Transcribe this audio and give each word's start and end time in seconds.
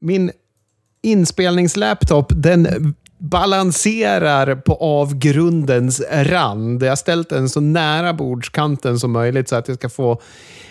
min 0.00 0.30
inspelningslaptop, 1.02 2.32
den 2.36 2.94
balanserar 3.18 4.54
på 4.54 4.74
avgrundens 4.74 6.02
rand. 6.10 6.82
Jag 6.82 6.88
har 6.88 6.96
ställt 6.96 7.28
den 7.28 7.48
så 7.48 7.60
nära 7.60 8.14
bordskanten 8.14 8.98
som 8.98 9.12
möjligt 9.12 9.48
så 9.48 9.56
att 9.56 9.68
jag 9.68 9.76
ska 9.76 9.88
få 9.88 10.20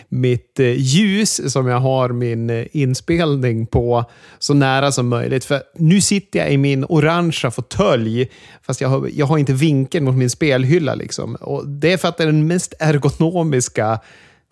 mitt 0.10 0.60
eh, 0.60 0.72
ljus 0.72 1.52
som 1.54 1.68
jag 1.68 1.80
har 1.80 2.10
min 2.10 2.50
eh, 2.50 2.66
inspelning 2.72 3.68
på 3.68 4.06
så 4.40 4.54
nära 4.54 4.92
som 4.92 5.08
möjligt. 5.08 5.46
För 5.46 5.62
nu 5.76 6.02
sitter 6.02 6.40
jag 6.40 6.52
i 6.52 6.58
min 6.58 6.86
orangea 6.90 7.52
fåtölj, 7.52 8.32
fast 8.62 8.82
jag 8.82 8.90
har, 8.90 9.10
jag 9.14 9.26
har 9.26 9.38
inte 9.38 9.54
vinkeln 9.54 10.06
mot 10.06 10.16
min 10.16 10.30
spelhylla. 10.30 10.96
Liksom. 10.96 11.36
Och 11.36 11.68
det 11.68 11.94
är 11.94 11.98
för 11.98 12.08
att 12.08 12.18
det 12.18 12.24
är 12.24 12.28
den 12.28 12.48
mest 12.48 12.74
ergonomiska 12.80 14.00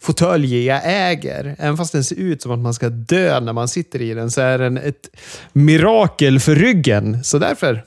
fåtölj 0.01 0.65
jag 0.65 0.81
äger. 0.85 1.55
Även 1.59 1.77
fast 1.77 1.91
den 1.91 2.03
ser 2.03 2.15
ut 2.15 2.41
som 2.41 2.51
att 2.51 2.59
man 2.59 2.73
ska 2.73 2.89
dö 2.89 3.39
när 3.39 3.53
man 3.53 3.67
sitter 3.67 4.01
i 4.01 4.13
den 4.13 4.31
så 4.31 4.41
är 4.41 4.59
den 4.59 4.77
ett 4.77 5.09
mirakel 5.53 6.39
för 6.39 6.55
ryggen. 6.55 7.23
Så 7.23 7.39
därför 7.39 7.83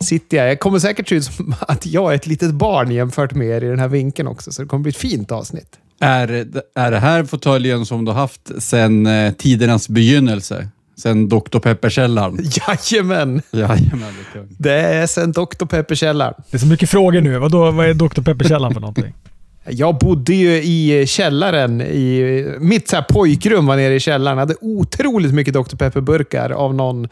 sitter 0.00 0.36
jag. 0.36 0.50
Jag 0.50 0.60
kommer 0.60 0.78
säkert 0.78 1.08
se 1.08 1.14
ut 1.14 1.24
som 1.24 1.54
att 1.60 1.86
jag 1.86 2.12
är 2.12 2.16
ett 2.16 2.26
litet 2.26 2.54
barn 2.54 2.90
jämfört 2.90 3.34
med 3.34 3.48
er 3.48 3.64
i 3.64 3.68
den 3.68 3.78
här 3.78 3.88
vinkeln 3.88 4.28
också, 4.28 4.52
så 4.52 4.62
det 4.62 4.68
kommer 4.68 4.82
bli 4.82 4.90
ett 4.90 4.96
fint 4.96 5.32
avsnitt. 5.32 5.78
Är, 6.00 6.46
är 6.74 6.90
det 6.90 6.98
här 6.98 7.24
fåtöljen 7.24 7.86
som 7.86 8.04
du 8.04 8.12
haft 8.12 8.62
sedan 8.62 9.06
eh, 9.06 9.32
tidernas 9.32 9.88
begynnelse? 9.88 10.68
Sen 10.96 11.28
Dr. 11.28 11.58
Pepper-källaren? 11.58 12.38
Jajamän! 12.68 13.42
Jajamän, 13.50 14.14
det 14.34 14.46
Det 14.58 14.72
är 14.72 15.06
sen 15.06 15.32
Dr. 15.32 15.64
Pepper-källaren. 15.66 16.34
Det 16.50 16.56
är 16.56 16.58
så 16.58 16.66
mycket 16.66 16.90
frågor 16.90 17.20
nu. 17.20 17.38
Vadå, 17.38 17.70
vad 17.70 17.86
är 17.86 17.94
Dr. 17.94 18.22
Pepper-källaren 18.22 18.74
för 18.74 18.80
någonting? 18.80 19.14
Jag 19.64 19.98
bodde 19.98 20.34
ju 20.34 20.62
i 20.62 21.06
källaren. 21.06 21.80
I, 21.80 22.46
mitt 22.60 22.88
så 22.88 22.96
här 22.96 23.02
pojkrum 23.08 23.66
var 23.66 23.76
nere 23.76 23.94
i 23.94 24.00
källaren. 24.00 24.38
Jag 24.38 24.46
hade 24.46 24.56
otroligt 24.60 25.34
mycket 25.34 25.54
Dr. 25.54 25.76
Pepper-burkar 25.76 26.50
av 26.50 26.74
någon 26.74 27.08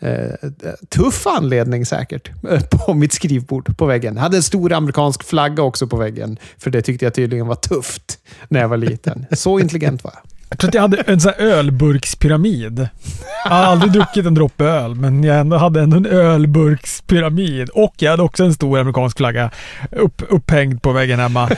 eh, 0.00 0.50
tuff 0.88 1.26
anledning 1.26 1.86
säkert. 1.86 2.30
På 2.70 2.94
mitt 2.94 3.12
skrivbord 3.12 3.76
på 3.78 3.86
väggen. 3.86 4.14
Jag 4.14 4.22
hade 4.22 4.36
en 4.36 4.42
stor 4.42 4.72
amerikansk 4.72 5.24
flagga 5.24 5.62
också 5.62 5.86
på 5.86 5.96
väggen. 5.96 6.38
För 6.58 6.70
det 6.70 6.82
tyckte 6.82 7.06
jag 7.06 7.14
tydligen 7.14 7.46
var 7.46 7.54
tufft 7.54 8.18
när 8.48 8.60
jag 8.60 8.68
var 8.68 8.76
liten. 8.76 9.26
Så 9.32 9.60
intelligent 9.60 10.04
var 10.04 10.12
jag. 10.14 10.35
Jag 10.48 10.58
tror 10.58 10.68
att 10.68 10.74
jag 10.74 10.82
hade 10.82 10.96
en 10.96 11.20
sån 11.20 11.32
här 11.38 11.46
ölburkspyramid. 11.46 12.88
Jag 13.44 13.50
har 13.50 13.64
aldrig 13.64 13.92
druckit 13.92 14.26
en 14.26 14.34
droppe 14.34 14.64
öl, 14.64 14.94
men 14.94 15.24
jag 15.24 15.38
ändå 15.38 15.56
hade 15.56 15.80
ändå 15.80 15.96
en 15.96 16.06
ölburkspyramid. 16.06 17.68
Och 17.68 17.94
jag 17.98 18.10
hade 18.10 18.22
också 18.22 18.44
en 18.44 18.54
stor 18.54 18.78
amerikansk 18.78 19.16
flagga 19.16 19.50
upp, 19.90 20.22
upphängd 20.28 20.82
på 20.82 20.92
väggen 20.92 21.20
hemma. 21.20 21.50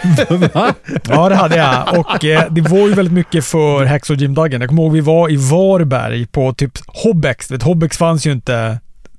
Ja, 1.08 1.28
det 1.28 1.34
hade 1.34 1.56
jag. 1.56 1.98
Och 1.98 2.24
eh, 2.24 2.44
det 2.50 2.60
var 2.60 2.78
ju 2.78 2.94
väldigt 2.94 3.14
mycket 3.14 3.44
för 3.44 3.84
Hacksaw 3.84 4.22
Jim 4.22 4.34
Duggan. 4.34 4.60
Jag 4.60 4.68
kommer 4.68 4.82
ihåg 4.82 4.92
vi 4.92 5.00
var 5.00 5.30
i 5.30 5.36
Varberg 5.36 6.26
på 6.26 6.52
typ 6.52 6.78
Hobbex. 6.86 7.50
Vet, 7.50 7.62
Hobbex 7.62 7.98
fanns 7.98 8.26
ju 8.26 8.32
inte 8.32 8.78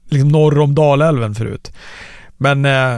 liksom 0.10 0.30
norr 0.30 0.60
om 0.60 0.76
Dalälven 0.76 1.36
förut. 1.36 1.72
Men, 2.38 2.66
eh, 2.66 2.98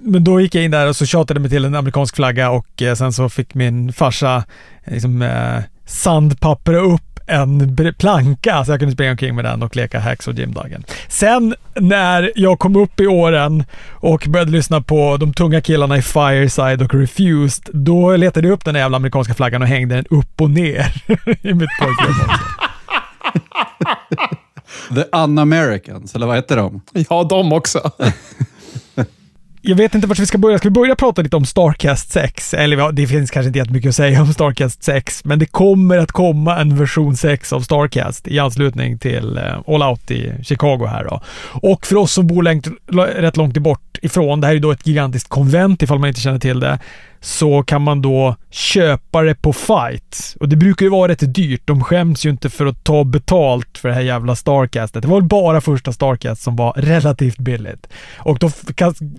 men 0.00 0.24
då 0.24 0.40
gick 0.40 0.54
jag 0.54 0.64
in 0.64 0.70
där 0.70 0.88
och 0.88 0.96
så 0.96 1.06
tjatade 1.06 1.40
mig 1.40 1.50
till 1.50 1.64
en 1.64 1.74
amerikansk 1.74 2.16
flagga 2.16 2.50
och 2.50 2.82
eh, 2.82 2.94
sen 2.94 3.12
så 3.12 3.28
fick 3.28 3.54
min 3.54 3.92
farsa 3.92 4.44
eh, 4.84 4.92
liksom, 4.92 5.22
sandpappra 5.90 6.78
upp 6.78 7.02
en 7.26 7.94
planka 7.98 8.64
så 8.64 8.72
jag 8.72 8.78
kunde 8.78 8.94
springa 8.94 9.10
omkring 9.10 9.34
med 9.34 9.44
den 9.44 9.62
och 9.62 9.76
leka 9.76 10.00
Hacks 10.00 10.28
och 10.28 10.34
Duggan. 10.34 10.84
Sen 11.08 11.54
när 11.74 12.32
jag 12.36 12.58
kom 12.58 12.76
upp 12.76 13.00
i 13.00 13.06
åren 13.06 13.64
och 13.90 14.24
började 14.28 14.50
lyssna 14.50 14.80
på 14.80 15.16
de 15.16 15.34
tunga 15.34 15.60
killarna 15.60 15.96
i 15.96 16.02
Fireside 16.02 16.82
och 16.82 16.94
Refused, 16.94 17.64
då 17.72 18.16
letade 18.16 18.48
jag 18.48 18.54
upp 18.54 18.64
den 18.64 18.74
jävla 18.74 18.96
amerikanska 18.96 19.34
flaggan 19.34 19.62
och 19.62 19.68
hängde 19.68 19.94
den 19.94 20.04
upp 20.10 20.40
och 20.40 20.50
ner 20.50 21.02
i 21.42 21.54
mitt 21.54 21.70
pojkrum 21.80 22.14
också. 22.20 22.40
The 24.94 25.04
Un-Americans, 25.12 26.14
eller 26.14 26.26
vad 26.26 26.36
heter 26.36 26.56
de? 26.56 26.80
Ja, 26.92 27.24
de 27.24 27.52
också. 27.52 27.90
Jag 29.62 29.76
vet 29.76 29.94
inte 29.94 30.06
vart 30.06 30.18
vi 30.18 30.26
ska 30.26 30.38
börja. 30.38 30.58
Ska 30.58 30.68
vi 30.68 30.72
börja 30.72 30.96
prata 30.96 31.22
lite 31.22 31.36
om 31.36 31.44
Starcast 31.44 32.12
6? 32.12 32.54
Eller 32.54 32.76
ja, 32.76 32.90
det 32.92 33.06
finns 33.06 33.30
kanske 33.30 33.46
inte 33.46 33.58
jättemycket 33.58 33.88
att 33.88 33.94
säga 33.94 34.22
om 34.22 34.32
Starcast 34.32 34.82
6, 34.82 35.24
men 35.24 35.38
det 35.38 35.46
kommer 35.46 35.98
att 35.98 36.12
komma 36.12 36.56
en 36.56 36.76
version 36.76 37.16
6 37.16 37.52
av 37.52 37.60
Starcast 37.60 38.28
i 38.28 38.38
anslutning 38.38 38.98
till 38.98 39.38
eh, 39.38 39.74
All 39.74 39.82
Out 39.82 40.10
i 40.10 40.32
Chicago 40.42 40.86
här 40.86 41.04
då. 41.04 41.20
Och 41.62 41.86
för 41.86 41.96
oss 41.96 42.12
som 42.12 42.26
bor 42.26 42.42
längt, 42.42 42.68
rätt 43.16 43.36
långt 43.36 43.58
bort 43.58 43.98
ifrån, 44.02 44.40
det 44.40 44.46
här 44.46 44.52
är 44.52 44.54
ju 44.54 44.60
då 44.60 44.70
ett 44.70 44.86
gigantiskt 44.86 45.28
konvent 45.28 45.82
ifall 45.82 45.98
man 45.98 46.08
inte 46.08 46.20
känner 46.20 46.38
till 46.38 46.60
det, 46.60 46.78
så 47.20 47.62
kan 47.62 47.82
man 47.82 48.02
då 48.02 48.36
köpa 48.50 49.22
det 49.22 49.34
på 49.34 49.52
fight. 49.52 50.36
Och 50.40 50.48
det 50.48 50.56
brukar 50.56 50.86
ju 50.86 50.90
vara 50.90 51.12
rätt 51.12 51.34
dyrt. 51.34 51.62
De 51.64 51.84
skäms 51.84 52.26
ju 52.26 52.30
inte 52.30 52.50
för 52.50 52.66
att 52.66 52.84
ta 52.84 53.04
betalt 53.04 53.78
för 53.78 53.88
det 53.88 53.94
här 53.94 54.02
jävla 54.02 54.36
Starcastet. 54.36 55.02
Det 55.02 55.08
var 55.08 55.20
väl 55.20 55.28
bara 55.28 55.60
första 55.60 55.92
Starcast 55.92 56.42
som 56.42 56.56
var 56.56 56.72
relativt 56.72 57.38
billigt. 57.38 57.86
Och 58.18 58.38
då 58.38 58.50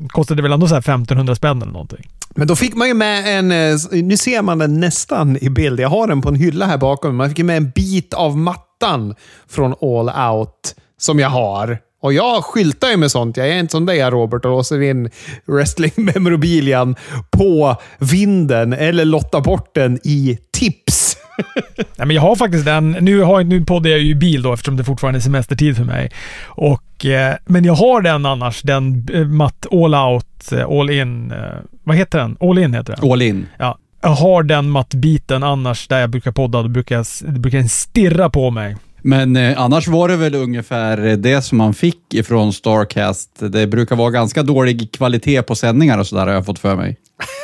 kostade 0.08 0.38
det 0.38 0.44
väl 0.44 0.52
ändå 0.52 0.68
så 0.68 0.74
här 0.74 0.80
1500 0.80 1.36
spänn 1.36 1.62
eller 1.62 1.72
någonting. 1.72 2.08
Men 2.36 2.48
då 2.48 2.56
fick 2.56 2.76
man 2.76 2.88
ju 2.88 2.94
med 2.94 3.40
en, 3.40 3.52
eh, 3.52 4.04
nu 4.04 4.18
ser 4.18 4.42
man 4.42 4.58
den 4.58 4.80
nästan 4.80 5.38
i 5.42 5.50
bild, 5.50 5.80
jag 5.80 5.90
har 5.90 6.08
den 6.08 6.22
på 6.22 6.30
en 6.30 6.36
hylla 6.36 6.66
här 6.66 6.78
bakom. 6.78 7.16
Man 7.16 7.30
fick 7.30 7.38
ju 7.38 7.44
med 7.44 7.58
en 7.58 7.70
bit 7.70 8.14
av 8.14 8.38
mattan 8.38 9.16
från 9.50 9.76
All 9.82 10.34
Out 10.36 10.76
som 10.98 11.20
jag 11.20 11.30
har. 11.30 11.78
Och 12.02 12.14
jag 12.14 12.44
skyltar 12.44 12.90
ju 12.90 12.98
med 12.98 13.12
sånt. 13.12 13.38
Jag 13.38 13.50
är 13.50 13.60
inte 13.60 13.72
som 13.72 13.86
dig 13.86 14.10
Robert 14.10 14.46
och 14.46 14.52
låser 14.52 14.82
in 14.82 15.10
wrestling-memorabilian 15.46 16.96
på 17.32 17.76
vinden 18.00 18.74
eller 18.74 19.06
lottar 19.06 19.42
bort 19.42 19.76
den 19.76 20.00
i 20.04 20.38
tips. 20.52 21.18
Nej, 21.78 22.08
men 22.08 22.12
jag 22.12 22.22
har 22.22 22.36
faktiskt 22.36 22.66
den. 22.66 22.92
Nu, 22.92 23.22
har, 23.22 23.44
nu 23.44 23.66
poddar 23.66 23.90
jag 23.90 24.00
ju 24.00 24.10
i 24.10 24.16
bil 24.16 24.42
då 24.42 24.54
eftersom 24.54 24.78
det 24.78 24.84
fortfarande 24.84 25.20
är 25.20 25.22
semestertid 25.22 25.78
för 25.78 25.84
mig. 25.84 26.12
Och, 26.46 27.06
eh, 27.06 27.36
men 27.46 27.66
jag 27.66 27.74
har 27.74 28.02
den 28.02 28.26
annars. 28.26 28.62
Den 28.62 29.08
eh, 29.14 29.28
matt 29.28 29.66
All 29.72 29.96
Out, 29.96 30.52
eh, 30.52 30.66
All 30.70 30.90
In. 30.90 31.32
Eh, 31.32 31.38
vad 31.84 31.96
heter 31.96 32.20
den? 32.20 32.38
All 32.40 32.58
In 32.58 32.74
heter 32.74 32.96
den. 32.96 33.12
All 33.12 33.22
in. 33.22 33.48
Ja. 33.58 33.78
Jag 34.02 34.10
har 34.10 34.44
den 34.44 34.70
mattbiten 34.70 35.44
annars 35.44 35.88
där 35.88 36.00
jag 36.00 36.10
brukar 36.10 36.32
podda. 36.32 36.62
Då 36.62 36.68
brukar, 36.68 36.96
jag, 36.96 37.06
den 37.52 37.70
stirra 37.70 38.30
på 38.30 38.52
mig. 38.52 38.76
Men 39.02 39.36
eh, 39.36 39.62
annars 39.62 39.88
var 39.88 40.08
det 40.08 40.16
väl 40.16 40.36
ungefär 40.36 41.06
eh, 41.06 41.18
det 41.18 41.42
som 41.42 41.58
man 41.58 41.74
fick 41.74 42.14
ifrån 42.14 42.54
Starcast. 42.54 43.30
Det 43.40 43.68
brukar 43.68 43.96
vara 43.96 44.12
ganska 44.12 44.44
dålig 44.44 44.92
kvalitet 44.92 45.42
på 45.42 45.56
sändningar 45.56 45.98
och 45.98 46.08
sådär 46.08 46.28
har 46.28 46.34
jag 46.34 46.46
fått 46.46 46.60
för 46.60 46.76
mig. 46.76 46.98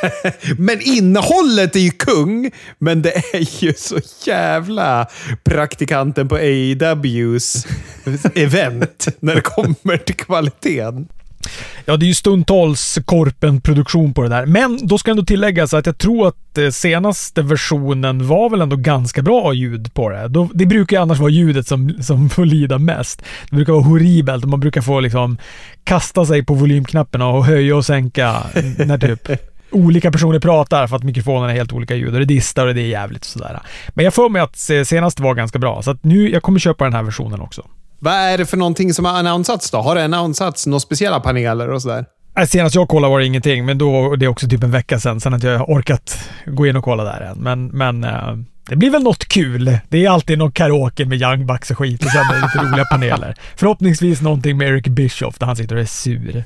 Men 0.58 0.80
innehållet 0.80 1.76
är 1.76 1.80
ju 1.80 1.90
kung, 1.90 2.50
men 2.78 3.02
det 3.02 3.12
är 3.34 3.64
ju 3.64 3.72
så 3.76 3.98
jävla 4.26 5.06
praktikanten 5.44 6.28
på 6.28 6.34
AEWs 6.36 7.66
event 8.34 9.08
när 9.20 9.34
det 9.34 9.40
kommer 9.40 9.96
till 9.96 10.16
kvaliteten. 10.16 11.08
Ja, 11.84 11.96
det 11.96 12.04
är 12.04 12.08
ju 12.08 12.14
stundtals 12.14 12.98
Korpen-produktion 13.04 14.14
på 14.14 14.22
det 14.22 14.28
där. 14.28 14.46
Men 14.46 14.86
då 14.86 14.98
ska 14.98 15.10
ändå 15.10 15.22
tilläggas 15.22 15.74
att 15.74 15.86
jag 15.86 15.98
tror 15.98 16.28
att 16.28 16.58
eh, 16.58 16.70
senaste 16.70 17.42
versionen 17.42 18.26
var 18.26 18.50
väl 18.50 18.60
ändå 18.60 18.76
ganska 18.76 19.22
bra 19.22 19.52
ljud 19.52 19.94
på 19.94 20.10
det. 20.10 20.28
Det 20.54 20.66
brukar 20.66 20.96
ju 20.96 21.02
annars 21.02 21.18
vara 21.18 21.30
ljudet 21.30 21.66
som, 21.66 22.02
som 22.02 22.30
får 22.30 22.44
lida 22.44 22.78
mest. 22.78 23.22
Det 23.50 23.56
brukar 23.56 23.72
vara 23.72 23.82
horribelt 23.82 24.44
och 24.44 24.50
man 24.50 24.60
brukar 24.60 24.80
få 24.80 25.00
liksom 25.00 25.38
kasta 25.84 26.26
sig 26.26 26.44
på 26.44 26.54
volymknapparna 26.54 27.26
och 27.26 27.44
höja 27.44 27.76
och 27.76 27.84
sänka 27.84 28.42
när 28.78 28.98
typ 28.98 29.28
olika 29.70 30.12
personer 30.12 30.40
pratar 30.40 30.86
för 30.86 30.96
att 30.96 31.02
mikrofonerna 31.02 31.52
är 31.52 31.56
helt 31.56 31.72
olika 31.72 31.94
ljud 31.94 32.14
och 32.14 32.18
det 32.18 32.24
distar 32.24 32.66
och 32.66 32.74
det 32.74 32.82
är 32.82 32.86
jävligt 32.86 33.22
och 33.22 33.26
sådär. 33.26 33.60
Men 33.88 34.04
jag 34.04 34.14
får 34.14 34.28
mig 34.28 34.42
att 34.42 34.70
eh, 34.70 34.82
senast 34.82 35.20
var 35.20 35.34
ganska 35.34 35.58
bra, 35.58 35.82
så 35.82 35.90
att 35.90 36.04
nu, 36.04 36.30
jag 36.30 36.42
kommer 36.42 36.58
köpa 36.58 36.84
den 36.84 36.94
här 36.94 37.02
versionen 37.02 37.40
också. 37.40 37.62
Vad 37.98 38.14
är 38.14 38.38
det 38.38 38.46
för 38.46 38.56
någonting 38.56 38.94
som 38.94 39.04
har 39.04 39.12
annonsats 39.12 39.70
då? 39.70 39.78
Har 39.78 39.94
det 39.94 40.04
annonsats 40.04 40.66
några 40.66 40.80
speciella 40.80 41.20
paneler 41.20 41.68
och 41.68 41.82
sådär? 41.82 42.04
Nej, 42.36 42.46
Senast 42.46 42.74
jag 42.74 42.88
kollade 42.88 43.10
var 43.10 43.18
det 43.20 43.26
ingenting, 43.26 43.64
men 43.64 43.78
då, 43.78 44.16
det 44.16 44.24
är 44.24 44.28
också 44.28 44.48
typ 44.48 44.62
en 44.62 44.70
vecka 44.70 45.00
sedan. 45.00 45.20
Sen 45.20 45.34
att 45.34 45.42
jag 45.42 45.58
har 45.58 45.66
orkat 45.66 46.18
gå 46.46 46.66
in 46.66 46.76
och 46.76 46.84
kolla 46.84 47.04
där 47.04 47.20
än. 47.20 47.38
Men, 47.38 47.66
men 47.66 48.04
eh, 48.04 48.36
det 48.68 48.76
blir 48.76 48.90
väl 48.90 49.02
något 49.02 49.24
kul. 49.28 49.78
Det 49.88 50.04
är 50.04 50.10
alltid 50.10 50.38
någon 50.38 50.52
karaoke 50.52 51.04
med 51.04 51.22
Young 51.22 51.46
Bucks 51.46 51.70
och 51.70 51.78
skit 51.78 52.04
och 52.04 52.10
sen 52.10 52.20
är 52.20 52.34
det 52.34 52.40
lite 52.40 52.58
roliga 52.58 52.84
paneler. 52.90 53.34
Förhoppningsvis 53.56 54.20
någonting 54.20 54.56
med 54.56 54.68
Eric 54.68 54.86
Bischoff 54.86 55.38
där 55.38 55.46
han 55.46 55.56
sitter 55.56 55.76
och 55.76 55.82
är 55.82 55.86
sur. 55.86 56.44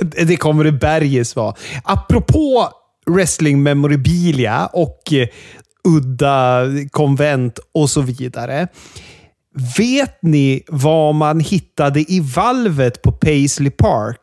Det 0.26 0.36
kommer 0.36 0.64
det 0.64 0.72
berges 0.72 1.36
vara. 1.36 1.54
Apropå 1.84 2.68
wrestling 3.06 3.62
memorabilia 3.62 4.66
och 4.66 5.12
eh, 5.12 5.28
udda 5.84 6.64
konvent 6.90 7.58
och 7.74 7.90
så 7.90 8.00
vidare. 8.00 8.68
Vet 9.78 10.22
ni 10.22 10.62
vad 10.68 11.14
man 11.14 11.40
hittade 11.40 12.00
i 12.12 12.20
valvet 12.20 13.02
på 13.02 13.12
Paisley 13.12 13.70
Park? 13.70 14.18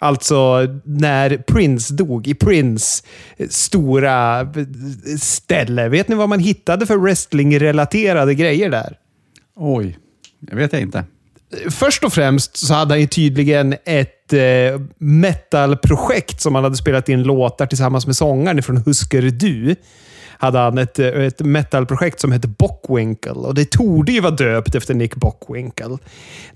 Alltså 0.00 0.66
när 0.84 1.36
Prince 1.36 1.94
dog, 1.94 2.26
i 2.26 2.34
Prince 2.34 3.04
stora 3.48 4.48
ställe. 5.20 5.88
Vet 5.88 6.08
ni 6.08 6.14
vad 6.14 6.28
man 6.28 6.40
hittade 6.40 6.86
för 6.86 6.96
wrestling-relaterade 6.96 8.34
grejer 8.34 8.70
där? 8.70 8.96
Oj, 9.56 9.98
det 10.40 10.56
vet 10.56 10.72
jag 10.72 10.82
inte. 10.82 11.04
Först 11.70 12.04
och 12.04 12.12
främst 12.12 12.56
så 12.56 12.74
hade 12.74 12.94
han 12.94 13.00
ju 13.00 13.06
tydligen 13.06 13.74
ett 13.84 14.32
eh, 14.32 14.80
metalprojekt 14.98 16.40
som 16.40 16.54
han 16.54 16.64
hade 16.64 16.76
spelat 16.76 17.08
in 17.08 17.22
låtar 17.22 17.66
tillsammans 17.66 18.06
med 18.06 18.16
sångaren 18.16 18.62
från 18.62 18.76
Husker 18.76 19.22
Du. 19.22 19.76
Hade 20.38 20.58
han 20.58 20.78
ett, 20.78 20.98
ett 20.98 21.40
metalprojekt 21.40 22.20
som 22.20 22.32
hette 22.32 22.48
Bockwinkle. 22.48 23.32
Och 23.32 23.54
det 23.54 23.70
torde 23.70 24.12
ju 24.12 24.20
vara 24.20 24.34
döpt 24.34 24.74
efter 24.74 24.94
Nick 24.94 25.14
Bockwinkle. 25.14 25.98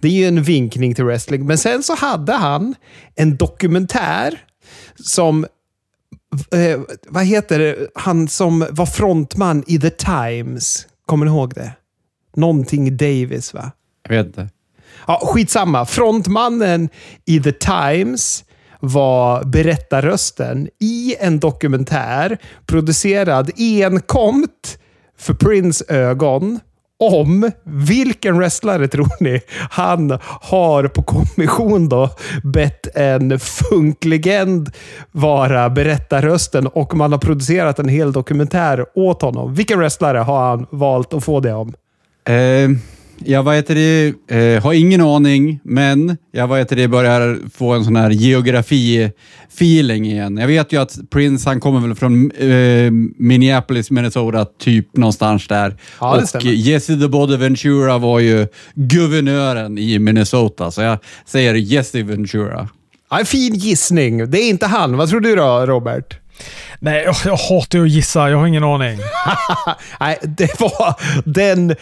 Det 0.00 0.08
är 0.08 0.12
ju 0.12 0.24
en 0.24 0.42
vinkning 0.42 0.94
till 0.94 1.04
wrestling. 1.04 1.46
Men 1.46 1.58
sen 1.58 1.82
så 1.82 1.94
hade 1.94 2.32
han 2.32 2.74
en 3.14 3.36
dokumentär 3.36 4.38
som 5.04 5.46
eh, 6.54 6.80
vad 7.08 7.24
heter 7.24 7.58
det? 7.58 7.76
Han 7.94 8.28
som 8.28 8.66
var 8.70 8.86
frontman 8.86 9.64
i 9.66 9.78
The 9.78 9.90
Times. 9.90 10.86
Kommer 11.06 11.26
ni 11.26 11.32
ihåg 11.32 11.54
det? 11.54 11.72
Någonting 12.36 12.96
Davis, 12.96 13.54
va? 13.54 13.72
Jag 14.08 14.16
vet 14.16 14.26
inte. 14.26 14.48
Ja, 15.06 15.20
skitsamma. 15.24 15.86
Frontmannen 15.86 16.88
i 17.24 17.40
The 17.40 17.52
Times 17.52 18.44
var 18.84 19.44
berättarrösten 19.44 20.68
i 20.80 21.16
en 21.20 21.40
dokumentär 21.40 22.38
producerad 22.66 23.50
enkomt 23.56 24.78
för 25.18 25.34
Prince 25.34 25.84
ögon 25.88 26.60
om 26.98 27.50
vilken 27.64 28.38
wrestlare 28.38 28.88
tror 28.88 29.08
ni 29.20 29.40
han 29.70 30.18
har 30.24 30.88
på 30.88 31.02
kommission 31.02 31.88
då 31.88 32.10
bett 32.44 32.96
en 32.96 33.38
funklegend 33.38 34.70
vara 35.12 35.70
berättarrösten 35.70 36.66
och 36.66 36.94
man 36.94 37.12
har 37.12 37.18
producerat 37.18 37.78
en 37.78 37.88
hel 37.88 38.12
dokumentär 38.12 38.86
åt 38.94 39.22
honom. 39.22 39.54
Vilken 39.54 39.78
wrestlare 39.78 40.18
har 40.18 40.48
han 40.48 40.66
valt 40.70 41.14
att 41.14 41.24
få 41.24 41.40
det 41.40 41.52
om? 41.52 41.74
Uh 42.30 42.78
jag 43.26 43.42
vad 43.42 43.54
heter 43.54 43.74
det, 43.74 44.14
eh, 44.36 44.62
har 44.62 44.72
ingen 44.72 45.00
aning, 45.00 45.60
men 45.64 46.16
jag 46.32 46.46
vad 46.46 46.58
heter 46.58 46.76
det, 46.76 46.88
börjar 46.88 47.38
få 47.54 47.72
en 47.72 47.84
sån 47.84 47.96
här 47.96 48.10
geografi-feeling 48.10 50.06
igen. 50.06 50.36
Jag 50.36 50.46
vet 50.46 50.72
ju 50.72 50.80
att 50.80 50.98
Prince, 51.10 51.48
han 51.48 51.60
kommer 51.60 51.80
väl 51.80 51.94
från 51.94 52.30
eh, 52.30 52.90
Minneapolis, 53.18 53.90
Minnesota, 53.90 54.44
typ 54.44 54.96
någonstans 54.96 55.48
där. 55.48 55.76
Ja, 56.00 56.14
det 56.14 56.22
och 56.22 56.28
stämmer. 56.28 56.52
Jesse 56.52 56.96
the 56.96 57.08
Body 57.08 57.36
Ventura 57.36 57.98
var 57.98 58.20
ju 58.20 58.46
guvernören 58.74 59.78
i 59.78 59.98
Minnesota, 59.98 60.70
så 60.70 60.82
jag 60.82 60.98
säger 61.26 61.54
Jesse 61.54 62.02
Ventura. 62.02 62.68
Ja, 63.10 63.18
en 63.18 63.26
fin 63.26 63.54
gissning. 63.54 64.30
Det 64.30 64.38
är 64.38 64.48
inte 64.50 64.66
han. 64.66 64.96
Vad 64.96 65.08
tror 65.08 65.20
du 65.20 65.36
då, 65.36 65.66
Robert? 65.66 66.18
Nej, 66.78 67.02
jag, 67.04 67.14
jag 67.24 67.36
hatar 67.36 67.78
ju 67.78 67.84
att 67.84 67.90
gissa. 67.90 68.30
Jag 68.30 68.38
har 68.38 68.46
ingen 68.46 68.64
aning. 68.64 68.98
Nej, 70.00 70.18
det 70.22 70.60
var 70.60 70.94
den 71.24 71.74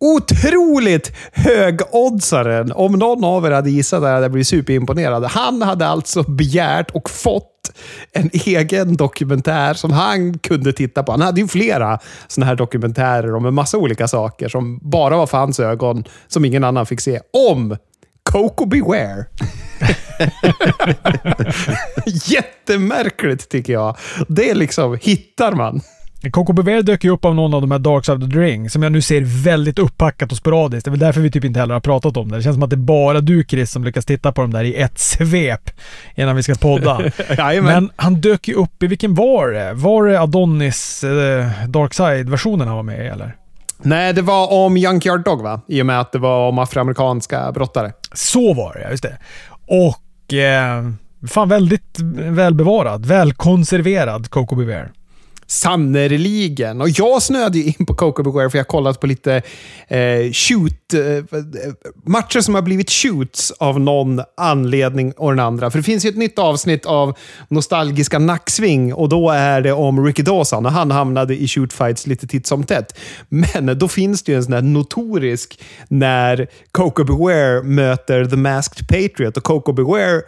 otroligt 0.00 1.12
högoddsaren. 1.32 2.72
Om 2.72 2.92
någon 2.92 3.24
av 3.24 3.46
er 3.46 3.50
hade 3.50 3.70
gissat 3.70 4.02
det 4.02 4.08
hade 4.08 4.22
jag 4.22 4.32
blivit 4.32 4.48
superimponerad. 4.48 5.24
Han 5.24 5.62
hade 5.62 5.86
alltså 5.86 6.22
begärt 6.22 6.90
och 6.90 7.10
fått 7.10 7.50
en 8.12 8.30
egen 8.32 8.96
dokumentär 8.96 9.74
som 9.74 9.92
han 9.92 10.38
kunde 10.38 10.72
titta 10.72 11.02
på. 11.02 11.12
Han 11.12 11.20
hade 11.20 11.40
ju 11.40 11.48
flera 11.48 11.98
sådana 12.28 12.46
här 12.46 12.56
dokumentärer 12.56 13.34
om 13.34 13.46
en 13.46 13.54
massa 13.54 13.78
olika 13.78 14.08
saker 14.08 14.48
som 14.48 14.78
bara 14.82 15.16
var 15.16 15.26
för 15.26 15.38
hans 15.38 15.60
ögon, 15.60 16.04
som 16.28 16.44
ingen 16.44 16.64
annan 16.64 16.86
fick 16.86 17.00
se. 17.00 17.20
Om 17.50 17.76
Coco 18.30 18.66
Beware. 18.66 19.24
Jättemärkligt 22.06 23.48
tycker 23.48 23.72
jag. 23.72 23.96
Det 24.28 24.54
liksom, 24.54 24.98
hittar 25.00 25.52
man. 25.52 25.80
Coco 26.30 26.52
Beware 26.52 26.82
dök 26.82 27.04
ju 27.04 27.10
upp 27.10 27.24
av 27.24 27.34
någon 27.34 27.54
av 27.54 27.60
de 27.60 27.70
här 27.70 27.78
Dark 27.78 28.04
Side 28.04 28.24
of 28.24 28.32
the 28.32 28.38
Ring, 28.38 28.70
som 28.70 28.82
jag 28.82 28.92
nu 28.92 29.02
ser 29.02 29.42
väldigt 29.44 29.78
upppackat 29.78 30.32
och 30.32 30.38
sporadiskt. 30.38 30.84
Det 30.84 30.88
är 30.88 30.90
väl 30.90 31.00
därför 31.00 31.20
vi 31.20 31.30
typ 31.30 31.44
inte 31.44 31.60
heller 31.60 31.74
har 31.74 31.80
pratat 31.80 32.16
om 32.16 32.30
det. 32.30 32.36
Det 32.36 32.42
känns 32.42 32.56
som 32.56 32.62
att 32.62 32.70
det 32.70 32.76
är 32.76 32.78
bara 32.78 33.20
du 33.20 33.44
Chris 33.48 33.70
som 33.70 33.84
lyckas 33.84 34.06
titta 34.06 34.32
på 34.32 34.40
dem 34.40 34.52
där 34.52 34.64
i 34.64 34.74
ett 34.74 34.98
svep 34.98 35.70
innan 36.14 36.36
vi 36.36 36.42
ska 36.42 36.54
podda. 36.54 37.00
Men 37.62 37.90
han 37.96 38.14
dök 38.14 38.48
ju 38.48 38.54
upp 38.54 38.82
i, 38.82 38.86
vilken 38.86 39.14
var 39.14 39.48
det? 39.48 39.72
Var 39.72 40.06
det 40.06 40.20
Adonis 40.20 41.04
eh, 41.04 41.46
Dark 41.68 41.94
Side-versionen 41.94 42.68
han 42.68 42.76
var 42.76 42.82
med 42.82 43.04
i 43.04 43.08
eller? 43.08 43.36
Nej, 43.82 44.12
det 44.12 44.22
var 44.22 44.52
om 44.52 44.76
Junkyard 44.76 45.24
Dog 45.24 45.42
va? 45.42 45.60
I 45.68 45.82
och 45.82 45.86
med 45.86 46.00
att 46.00 46.12
det 46.12 46.18
var 46.18 46.48
om 46.48 46.58
afroamerikanska 46.58 47.52
brottare. 47.52 47.92
Så 48.12 48.54
var 48.54 48.74
det 48.74 48.90
just 48.90 49.02
det. 49.02 49.18
Och 49.66 50.34
eh, 50.34 50.84
fan 51.28 51.48
väldigt 51.48 51.98
välbevarad, 52.14 53.06
välkonserverad 53.06 54.30
Coco 54.30 54.56
Beware. 54.56 54.90
Sannerligen. 55.46 56.80
Och 56.80 56.88
jag 56.88 57.22
snöade 57.22 57.58
ju 57.58 57.64
in 57.64 57.86
på 57.86 57.94
Coco 57.94 58.22
Beware 58.22 58.50
för 58.50 58.58
jag 58.58 58.64
har 58.64 58.68
kollat 58.68 59.00
på 59.00 59.06
lite 59.06 59.42
eh, 59.88 60.32
shoot, 60.32 60.94
eh, 60.94 61.40
matcher 62.06 62.40
som 62.40 62.54
har 62.54 62.62
blivit 62.62 62.90
shoots 62.90 63.50
av 63.50 63.80
någon 63.80 64.20
anledning 64.36 65.12
och 65.12 65.30
den 65.30 65.40
andra. 65.40 65.70
För 65.70 65.78
det 65.78 65.82
finns 65.82 66.04
ju 66.04 66.08
ett 66.08 66.16
nytt 66.16 66.38
avsnitt 66.38 66.86
av 66.86 67.18
nostalgiska 67.48 68.18
nacksving 68.18 68.94
och 68.94 69.08
då 69.08 69.30
är 69.30 69.60
det 69.60 69.72
om 69.72 70.06
Ricky 70.06 70.22
Dawson 70.22 70.66
och 70.66 70.72
han 70.72 70.90
hamnade 70.90 71.36
i 71.36 71.48
shootfights 71.48 72.06
lite 72.06 72.26
titt 72.26 72.46
som 72.46 72.64
tätt. 72.64 72.98
Men 73.28 73.78
då 73.78 73.88
finns 73.88 74.22
det 74.22 74.32
ju 74.32 74.36
en 74.36 74.44
sån 74.44 74.52
här 74.52 74.62
notorisk 74.62 75.60
när 75.88 76.48
Coco 76.72 77.04
Beware 77.04 77.62
möter 77.62 78.24
The 78.24 78.36
Masked 78.36 78.88
Patriot 78.88 79.36
och 79.36 79.44
Coco 79.44 79.72
Beware 79.72 80.22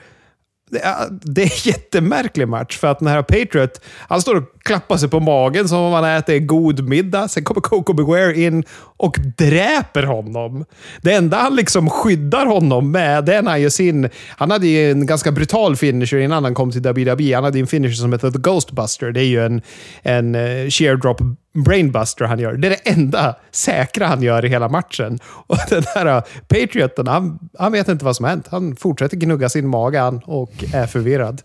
det 0.70 0.78
är, 0.78 1.08
det 1.10 1.42
är 1.42 1.46
en 1.46 1.72
jättemärklig 1.72 2.48
match 2.48 2.78
för 2.78 2.88
att 2.88 2.98
den 2.98 3.08
här 3.08 3.22
Patriot, 3.22 3.80
han 4.08 4.20
står 4.20 4.34
och 4.34 4.42
klappar 4.62 4.96
sig 4.96 5.08
på 5.08 5.20
magen 5.20 5.68
som 5.68 5.78
om 5.78 5.92
han 5.92 6.04
äter 6.04 6.38
god 6.38 6.88
middag. 6.88 7.28
Sen 7.28 7.44
kommer 7.44 7.60
Coco 7.60 7.92
Beware 7.92 8.40
in 8.40 8.64
och 8.96 9.18
dräper 9.36 10.02
honom. 10.02 10.64
Det 11.02 11.12
enda 11.12 11.36
han 11.36 11.56
liksom 11.56 11.90
skyddar 11.90 12.46
honom 12.46 12.90
med, 12.90 13.24
det 13.24 13.34
är 13.34 13.42
när 13.42 13.50
han 13.50 13.60
gör 13.60 13.68
sin... 13.68 14.08
Han 14.28 14.50
hade 14.50 14.66
ju 14.66 14.90
en 14.90 15.06
ganska 15.06 15.32
brutal 15.32 15.76
finisher 15.76 16.18
innan 16.18 16.44
han 16.44 16.54
kom 16.54 16.72
till 16.72 16.80
WWE. 16.80 17.34
Han 17.34 17.44
hade 17.44 17.58
ju 17.58 17.62
en 17.62 17.66
finisher 17.66 17.94
som 17.94 18.12
heter 18.12 18.30
The 18.30 18.38
Ghostbuster. 18.38 19.12
Det 19.12 19.20
är 19.20 19.28
ju 19.28 19.46
en, 19.46 19.62
en 20.02 20.34
eh, 20.34 20.68
sheer 20.68 20.96
drop 20.96 21.20
brainbuster 21.64 22.24
han 22.24 22.38
gör. 22.38 22.52
Det 22.52 22.68
är 22.68 22.70
det 22.70 22.90
enda 22.90 23.34
säkra 23.50 24.06
han 24.06 24.22
gör 24.22 24.44
i 24.44 24.48
hela 24.48 24.68
matchen. 24.68 25.18
Och 25.46 25.58
den 25.70 25.82
här 25.94 26.06
eh, 26.06 26.22
Patrioten, 26.48 27.06
han, 27.06 27.38
han 27.58 27.72
vet 27.72 27.88
inte 27.88 28.04
vad 28.04 28.16
som 28.16 28.24
har 28.24 28.30
hänt. 28.30 28.46
Han 28.50 28.76
fortsätter 28.76 29.16
gnugga 29.16 29.48
sin 29.48 29.68
mage 29.68 30.20
och 30.24 30.52
är 30.74 30.86
förvirrad. 30.86 31.42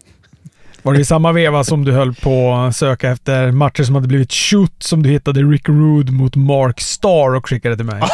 Var 0.83 0.93
det 0.93 0.99
i 0.99 1.05
samma 1.05 1.31
veva 1.31 1.63
som 1.63 1.85
du 1.85 1.91
höll 1.91 2.13
på 2.13 2.53
att 2.53 2.75
söka 2.75 3.11
efter 3.11 3.51
matcher 3.51 3.83
som 3.83 3.95
hade 3.95 4.07
blivit 4.07 4.33
shoot 4.33 4.83
som 4.83 5.03
du 5.03 5.09
hittade 5.09 5.41
Rick 5.41 5.69
Rude 5.69 6.11
mot 6.11 6.35
Mark 6.35 6.81
Starr 6.81 7.35
och 7.35 7.49
skickade 7.49 7.75
till 7.75 7.85
mig? 7.85 8.01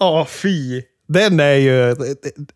Ja, 0.00 0.26
fy. 0.30 0.82
Den 1.08 1.40
är 1.40 1.54
ju... 1.54 1.94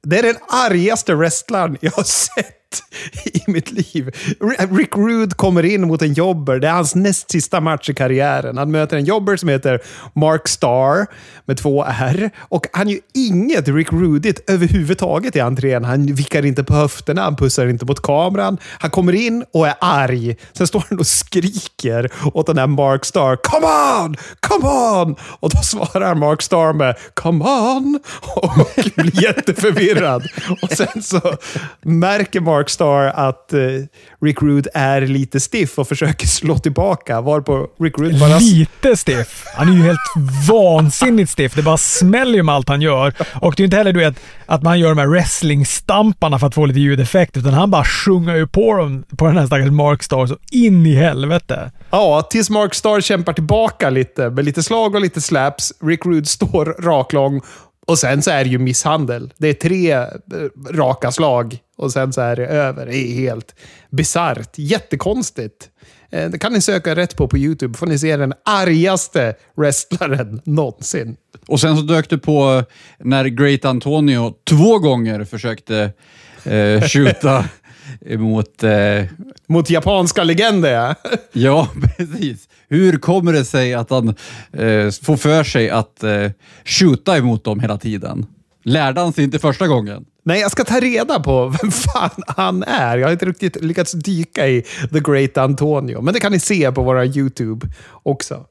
Det 0.02 0.18
är 0.18 0.22
den 0.22 0.36
argaste 0.48 1.14
wrestlern 1.14 1.76
jag 1.80 1.90
har 1.92 2.02
sett 2.02 2.54
i 3.24 3.42
mitt 3.46 3.72
liv. 3.72 4.10
Rick 4.70 4.96
Rude 4.96 5.34
kommer 5.34 5.62
in 5.64 5.86
mot 5.86 6.02
en 6.02 6.12
jobber. 6.12 6.58
Det 6.58 6.69
är 6.69 6.72
hans 6.72 6.94
näst 6.94 7.30
sista 7.30 7.60
match 7.60 7.90
i 7.90 7.94
karriären. 7.94 8.58
Han 8.58 8.70
möter 8.70 8.96
en 8.96 9.04
jobber 9.04 9.36
som 9.36 9.48
heter 9.48 9.80
Mark 10.14 10.48
Starr 10.48 11.06
med 11.44 11.56
två 11.56 11.84
R. 11.84 12.30
Och 12.38 12.66
han 12.72 12.88
gör 12.88 13.00
inget 13.14 13.69
Rick 13.69 13.92
Rudigt 13.92 14.50
överhuvudtaget 14.50 15.37
i 15.37 15.40
entrén. 15.40 15.85
Han 15.85 16.06
vickar 16.06 16.47
inte 16.47 16.64
på 16.64 16.75
höfterna, 16.75 17.23
han 17.23 17.37
pussar 17.37 17.66
inte 17.66 17.85
mot 17.85 18.02
kameran. 18.02 18.58
Han 18.78 18.90
kommer 18.90 19.12
in 19.12 19.44
och 19.52 19.68
är 19.68 19.75
arg. 19.80 20.37
Sen 20.52 20.66
står 20.66 20.85
han 20.88 20.99
och 20.99 21.06
skriker 21.06 22.11
åt 22.35 22.47
den 22.47 22.56
där 22.56 22.66
Mark 22.66 23.04
Starr. 23.04 23.37
Come 23.37 23.66
on! 23.66 24.16
Come 24.40 24.68
on! 24.68 25.16
Och 25.40 25.50
då 25.50 25.62
svarar 25.62 26.14
Mark 26.14 26.42
Starr 26.42 26.73
med 26.73 26.97
Come 27.14 27.44
on! 27.44 28.00
Och 28.37 28.52
blir 28.97 29.23
jätteförvirrad. 29.23 30.26
Och 30.62 30.70
sen 30.70 31.02
så 31.02 31.20
märker 31.82 32.40
Mark 32.40 32.62
Starr 32.69 33.07
att 33.07 33.52
eh, 33.52 33.61
Rick 34.21 34.42
Rude 34.42 34.71
är 34.75 35.00
lite 35.00 35.40
stiff 35.40 35.78
och 35.78 35.88
försöker 35.88 36.26
slå 36.42 36.59
tillbaka. 36.59 37.21
Varpå 37.21 37.69
Rick 37.81 37.99
Rude 37.99 38.19
bara... 38.19 38.38
Lite 38.38 38.97
stiff. 38.97 39.45
Han 39.54 39.69
är 39.69 39.73
ju 39.73 39.83
helt 39.83 39.99
vansinnigt 40.49 41.31
stiff. 41.31 41.54
Det 41.54 41.62
bara 41.62 41.76
smäller 41.76 42.35
ju 42.35 42.42
med 42.42 42.54
allt 42.54 42.69
han 42.69 42.83
gör. 42.83 43.14
Och 43.35 43.54
det 43.57 43.62
är 43.62 43.64
inte 43.64 43.76
heller 43.76 43.92
du 43.92 44.00
vet, 44.00 44.14
att 44.47 44.62
man 44.62 44.81
gör 44.81 44.88
de 44.88 44.99
här 44.99 45.07
wrestling-stamparna 45.07 46.38
för 46.38 46.47
att 46.47 46.54
få 46.54 46.66
lite 46.66 46.81
ljudeffekt, 46.81 47.37
utan 47.37 47.52
han 47.52 47.71
bara 47.71 47.85
sjunger 47.85 48.37
ju 48.37 48.47
på 48.47 48.76
dem, 48.76 49.04
på 49.16 49.26
den 49.26 49.37
här 49.37 49.47
stackars 49.47 49.71
Mark 49.71 50.02
Starr 50.02 50.26
så 50.26 50.37
in 50.50 50.87
i 50.87 50.95
helvete. 50.95 51.73
Ja, 51.90 52.23
tills 52.31 52.50
Mark 52.50 52.75
Starr 52.75 53.00
kämpar 53.00 53.33
tillbaka 53.33 53.90
lite 53.90 54.31
med 54.31 54.45
lite 54.45 54.62
slag 54.62 54.95
och 54.95 55.00
lite 55.00 55.21
slaps. 55.21 55.73
Rick 55.83 56.07
Rude 56.07 56.26
står 56.26 56.64
raklång 56.83 57.40
och 57.86 57.98
sen 57.98 58.22
så 58.22 58.30
är 58.30 58.44
det 58.44 58.50
ju 58.50 58.58
misshandel. 58.58 59.32
Det 59.38 59.48
är 59.48 59.54
tre 59.54 59.92
eh, 59.92 60.06
raka 60.70 61.12
slag 61.12 61.58
och 61.76 61.92
sen 61.92 62.12
så 62.12 62.20
är 62.20 62.36
det 62.36 62.46
över. 62.46 62.86
Det 62.86 62.96
är 62.96 63.14
helt 63.14 63.54
bisarrt. 63.90 64.58
Jättekonstigt. 64.58 65.68
Eh, 66.10 66.30
Det 66.30 66.38
kan 66.38 66.52
ni 66.52 66.60
söka 66.60 66.96
rätt 66.96 67.16
på 67.16 67.28
på 67.28 67.38
YouTube. 67.38 67.78
får 67.78 67.86
ni 67.86 67.98
se 67.98 68.16
den 68.16 68.32
argaste 68.44 69.34
wrestlaren 69.56 70.40
någonsin. 70.44 71.16
Och 71.48 71.60
sen 71.60 71.76
så 71.76 71.82
dök 71.82 72.10
du 72.10 72.18
på 72.18 72.64
när 72.98 73.24
Great 73.24 73.64
Antonio 73.64 74.34
två 74.48 74.78
gånger 74.78 75.24
försökte 75.24 75.92
eh, 76.44 76.82
skjuta 76.88 77.44
emot... 78.06 78.62
Eh, 78.62 79.04
Mot 79.46 79.70
japanska 79.70 80.24
legender, 80.24 80.72
ja. 80.72 80.94
ja, 81.32 81.68
precis. 81.96 82.48
Hur 82.73 82.99
kommer 82.99 83.33
det 83.33 83.45
sig 83.45 83.75
att 83.75 83.91
han 83.91 84.09
eh, 84.52 84.91
får 85.02 85.17
för 85.17 85.45
sig 85.45 85.71
att 85.71 86.02
eh, 86.02 86.31
skjuta 86.64 87.17
emot 87.17 87.45
dem 87.45 87.61
hela 87.61 87.79
tiden? 87.79 88.26
Lärde 88.64 89.00
han 89.00 89.12
sig 89.12 89.25
inte 89.25 89.38
första 89.38 89.67
gången? 89.67 90.05
Nej, 90.25 90.41
jag 90.41 90.50
ska 90.50 90.64
ta 90.64 90.81
reda 90.81 91.21
på 91.21 91.49
vem 91.62 91.71
fan 91.71 92.23
han 92.26 92.62
är. 92.62 92.99
Jag 92.99 93.07
har 93.07 93.12
inte 93.12 93.26
riktigt 93.26 93.64
lyckats 93.64 93.93
dyka 93.93 94.49
i 94.49 94.62
The 94.93 95.00
Great 95.00 95.37
Antonio. 95.38 96.00
Men 96.00 96.14
det 96.14 96.21
kan 96.21 96.33
ni 96.33 96.41
se 96.41 96.73
på 96.73 96.83
våra 96.83 97.07
YouTube 97.07 97.69
också. 98.02 98.47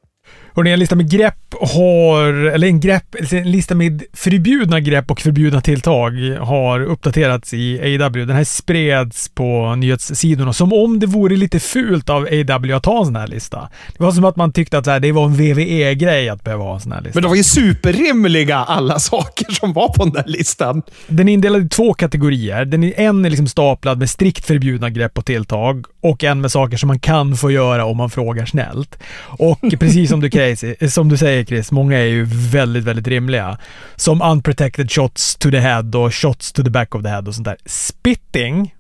Hörrni, 0.56 0.72
en 0.72 0.80
lista 0.80 0.96
med 0.96 1.12
grepp 1.12 1.36
har, 1.62 2.34
eller 2.34 2.68
en, 2.68 2.80
grepp, 2.80 3.16
en 3.32 3.52
lista 3.52 3.76
med 3.76 4.04
förbjudna 4.14 4.80
grepp 4.80 5.12
och 5.12 5.22
förbjudna 5.22 5.62
tilltag 5.62 6.12
har 6.40 6.82
uppdaterats 6.82 7.54
i 7.54 7.80
AW. 7.80 8.26
Den 8.26 8.36
här 8.36 8.44
spreds 8.44 9.30
på 9.30 9.76
nyhetssidorna 9.76 10.54
som 10.54 10.74
om 10.74 11.00
det 11.00 11.08
vore 11.08 11.36
lite 11.36 11.60
fult 11.60 12.10
av 12.10 12.24
AW 12.24 12.74
att 12.74 12.86
ha 12.86 13.00
en 13.00 13.06
sån 13.06 13.16
här 13.16 13.28
lista. 13.28 13.70
Det 13.98 14.04
var 14.04 14.12
som 14.12 14.26
att 14.26 14.36
man 14.36 14.54
tyckte 14.54 14.78
att 14.78 14.88
här, 14.88 15.00
det 15.00 15.12
var 15.12 15.26
en 15.26 15.34
VVE-grej 15.34 16.30
att 16.30 16.44
behöva 16.44 16.64
ha 16.64 16.74
en 16.74 16.80
sån 16.80 16.92
här 16.92 17.02
lista. 17.02 17.18
Men 17.18 17.24
de 17.24 17.30
var 17.30 17.36
ju 17.36 17.44
superrimliga 17.44 18.58
alla 18.58 19.00
saker 19.00 19.52
som 19.52 19.74
var 19.74 19.88
på 19.88 20.04
den 20.04 20.14
där 20.14 20.24
listan. 20.28 20.82
Den 21.08 21.30
är 21.30 21.34
indelad 21.34 21.66
i 21.66 21.70
två 21.70 21.94
kategorier. 21.94 22.66
Den 22.66 22.84
är, 22.84 23.00
en 23.00 23.26
är 23.26 23.30
liksom 23.30 23.48
staplad 23.48 24.00
med 24.00 24.10
strikt 24.10 24.46
förbjudna 24.46 24.90
grepp 24.90 25.18
och 25.18 25.26
tilltag 25.26 25.86
och 26.02 26.24
en 26.24 26.42
med 26.42 26.52
saker 26.52 26.78
som 26.78 26.88
man 26.88 27.00
kan 27.00 27.36
få 27.36 27.52
göra 27.52 27.86
om 27.86 27.98
man 27.98 28.10
frågar 28.10 28.46
snällt. 28.46 29.00
Och 29.24 29.60
precis 29.80 30.10
som 30.10 30.20
du 30.20 30.30
crazy, 30.42 30.90
som 30.90 31.10
du 31.10 31.18
säger 31.18 31.46
Chris, 31.46 31.72
många 31.72 31.98
är 31.98 32.06
ju 32.06 32.26
väldigt, 32.52 32.84
väldigt 32.84 33.08
rimliga. 33.08 33.58
Som 33.96 34.22
unprotected 34.22 34.92
shots 34.92 35.36
to 35.36 35.52
the 35.52 35.60
head 35.60 35.92
och 35.96 36.14
shots 36.14 36.52
to 36.52 36.64
the 36.64 36.70
back 36.70 36.96
of 36.96 37.04
the 37.04 37.10
head 37.10 37.22
och 37.22 37.36
sånt 37.36 37.46
där. 37.46 37.58
Spitting 37.66 38.76